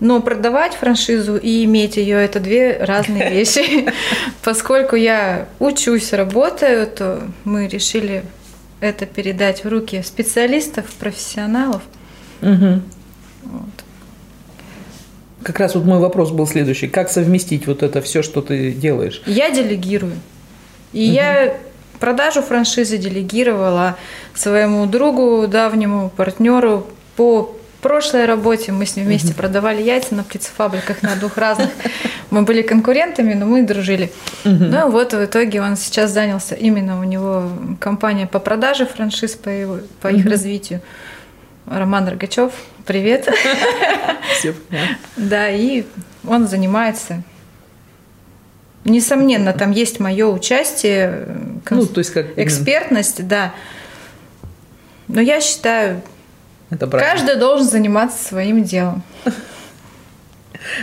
Но 0.00 0.20
продавать 0.20 0.74
франшизу 0.74 1.36
и 1.36 1.64
иметь 1.64 1.96
ее 1.96 2.16
это 2.18 2.38
две 2.38 2.76
разные 2.78 3.30
вещи. 3.32 3.92
Поскольку 4.42 4.96
я 4.96 5.48
учусь, 5.58 6.12
работаю, 6.12 6.86
то 6.86 7.22
мы 7.44 7.66
решили 7.66 8.22
это 8.80 9.06
передать 9.06 9.64
в 9.64 9.68
руки 9.68 10.02
специалистов, 10.02 10.86
профессионалов. 10.92 11.82
Угу. 12.42 12.82
Вот. 13.44 13.84
Как 15.42 15.60
раз 15.60 15.74
вот 15.74 15.84
мой 15.84 15.98
вопрос 15.98 16.30
был 16.30 16.46
следующий. 16.46 16.88
Как 16.88 17.10
совместить 17.10 17.66
вот 17.66 17.82
это 17.82 18.00
все, 18.02 18.22
что 18.22 18.42
ты 18.42 18.72
делаешь? 18.72 19.22
Я 19.26 19.50
делегирую. 19.50 20.14
И 20.92 21.06
угу. 21.06 21.14
я 21.14 21.56
продажу 22.00 22.42
франшизы 22.42 22.98
делегировала 22.98 23.96
своему 24.34 24.86
другу, 24.86 25.46
давнему 25.46 26.10
партнеру 26.16 26.86
по 27.16 27.54
прошлой 27.80 28.26
работе. 28.26 28.72
Мы 28.72 28.86
с 28.86 28.96
ним 28.96 29.06
вместе 29.06 29.28
угу. 29.28 29.36
продавали 29.36 29.82
яйца 29.82 30.14
на 30.14 30.24
птицефабриках 30.24 31.02
на 31.02 31.14
двух 31.16 31.36
разных. 31.36 31.70
Мы 32.30 32.42
были 32.42 32.60
конкурентами, 32.60 33.32
но 33.32 33.46
мы 33.46 33.62
дружили. 33.62 34.12
Угу. 34.44 34.64
Ну 34.64 34.90
вот 34.90 35.14
в 35.14 35.24
итоге 35.24 35.62
он 35.62 35.76
сейчас 35.76 36.10
занялся, 36.10 36.54
именно 36.54 37.00
у 37.00 37.04
него 37.04 37.44
компания 37.80 38.26
по 38.26 38.38
продаже 38.38 38.84
франшиз, 38.84 39.34
по, 39.34 39.48
его, 39.48 39.78
по 40.02 40.08
их 40.08 40.26
развитию. 40.26 40.82
Роман 41.64 42.06
Рогачев, 42.06 42.52
привет. 42.88 43.28
Все 44.38 44.54
Да, 45.16 45.50
и 45.50 45.84
он 46.26 46.48
занимается. 46.48 47.22
Несомненно, 48.84 49.52
там 49.52 49.70
есть 49.72 50.00
мое 50.00 50.26
участие, 50.26 51.28
ну, 51.68 51.84
то 51.84 51.98
есть 51.98 52.10
как 52.10 52.26
экспертность, 52.38 53.28
да. 53.28 53.52
Но 55.06 55.20
я 55.20 55.40
считаю, 55.42 56.00
это 56.70 56.86
каждый 56.86 57.36
должен 57.36 57.68
заниматься 57.68 58.24
своим 58.24 58.64
делом. 58.64 59.02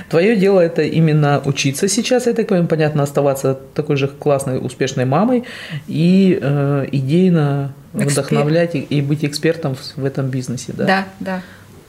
Твое 0.09 0.35
дело 0.35 0.59
это 0.59 0.83
именно 0.83 1.41
учиться 1.45 1.87
сейчас, 1.87 2.27
я 2.27 2.33
так 2.33 2.47
понимаю, 2.47 2.67
понятно, 2.67 3.03
оставаться 3.03 3.59
такой 3.73 3.97
же 3.97 4.07
классной, 4.07 4.59
успешной 4.63 5.05
мамой 5.05 5.43
и 5.87 6.37
э, 6.41 6.85
идейно 6.91 7.73
Эксперт. 7.93 8.11
вдохновлять 8.11 8.75
и, 8.75 8.79
и 8.79 9.01
быть 9.01 9.25
экспертом 9.25 9.75
в, 9.75 9.97
в 9.97 10.05
этом 10.05 10.29
бизнесе, 10.29 10.73
да? 10.73 10.85
Да, 10.85 11.05
да. 11.19 11.41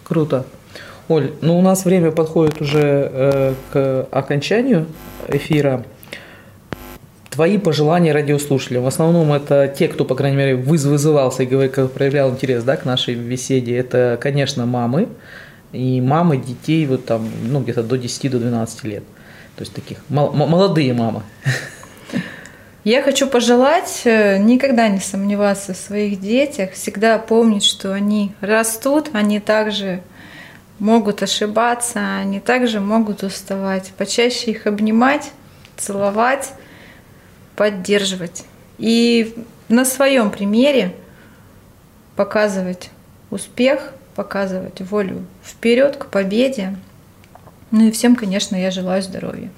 Круто. 0.07 0.45
Оль, 1.09 1.33
ну 1.41 1.59
у 1.59 1.63
нас 1.63 1.85
время 1.85 2.13
подходит 2.13 2.61
уже 2.61 3.11
э, 3.13 3.55
к 3.73 4.07
окончанию 4.13 4.87
эфира. 5.27 5.85
Твои 7.31 7.59
пожелания 7.59 8.13
радиослушателям. 8.13 8.85
В 8.85 8.87
основном 8.87 9.33
это 9.33 9.67
те, 9.69 9.89
кто, 9.89 10.05
по 10.05 10.15
крайней 10.15 10.37
мере, 10.37 10.55
выз 10.55 10.85
вызывался 10.85 11.43
и 11.43 11.47
говорит, 11.47 11.73
как 11.73 11.91
проявлял 11.91 12.31
интерес 12.31 12.63
да, 12.63 12.77
к 12.77 12.85
нашей 12.85 13.17
беседе. 13.17 13.77
Это, 13.77 14.17
конечно, 14.21 14.65
мамы. 14.65 15.09
И 15.73 16.01
мамы 16.01 16.37
детей 16.37 16.87
вот 16.87 17.05
там, 17.05 17.29
ну, 17.43 17.61
где-то 17.61 17.83
до 17.83 17.99
10 17.99 18.31
до 18.31 18.39
12 18.39 18.85
лет. 18.85 19.03
То 19.57 19.63
есть 19.63 19.75
таких 19.75 19.99
молодые 20.09 20.95
мамы. 20.95 21.23
Я 22.87 23.03
хочу 23.03 23.27
пожелать 23.27 24.03
э, 24.05 24.39
никогда 24.39 24.87
не 24.87 25.01
сомневаться 25.01 25.75
в 25.75 25.77
своих 25.77 26.21
детях, 26.21 26.71
всегда 26.71 27.19
помнить, 27.19 27.65
что 27.65 27.93
они 27.93 28.33
растут, 28.41 29.11
они 29.13 29.41
также 29.41 30.05
могут 30.79 31.21
ошибаться, 31.21 32.19
они 32.19 32.39
также 32.39 32.79
могут 32.79 33.25
уставать. 33.25 33.91
Почаще 33.99 34.53
их 34.53 34.69
обнимать, 34.69 35.33
целовать, 35.77 36.53
поддерживать. 37.57 38.45
И 38.79 39.35
на 39.69 39.85
своем 39.85 40.31
примере 40.31 40.95
показывать 42.15 42.91
успех, 43.31 43.95
показывать 44.15 44.81
волю 44.81 45.27
вперед 45.45 45.97
к 45.97 46.07
победе. 46.07 46.77
Ну 47.73 47.89
и 47.89 47.91
всем, 47.91 48.15
конечно, 48.15 48.55
я 48.55 48.71
желаю 48.71 49.03
здоровья. 49.03 49.51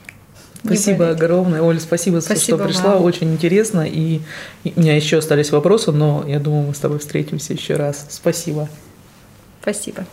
Спасибо 0.64 1.10
огромное, 1.10 1.62
Оля, 1.62 1.78
спасибо, 1.80 2.20
спасибо 2.20 2.58
что 2.58 2.66
пришла, 2.66 2.94
вам. 2.94 3.04
очень 3.04 3.32
интересно. 3.32 3.86
И 3.86 4.20
у 4.64 4.80
меня 4.80 4.96
еще 4.96 5.18
остались 5.18 5.50
вопросы, 5.52 5.92
но 5.92 6.24
я 6.26 6.40
думаю, 6.40 6.68
мы 6.68 6.74
с 6.74 6.78
тобой 6.78 6.98
встретимся 6.98 7.52
еще 7.52 7.76
раз. 7.76 8.06
Спасибо. 8.10 8.68
Спасибо. 9.62 10.04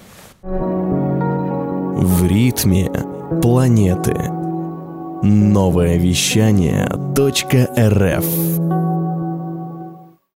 В 0.43 2.27
ритме 2.27 2.91
планеты. 3.41 4.15
Новое 5.23 5.97
вещание 5.97 6.87
.рф 7.17 8.25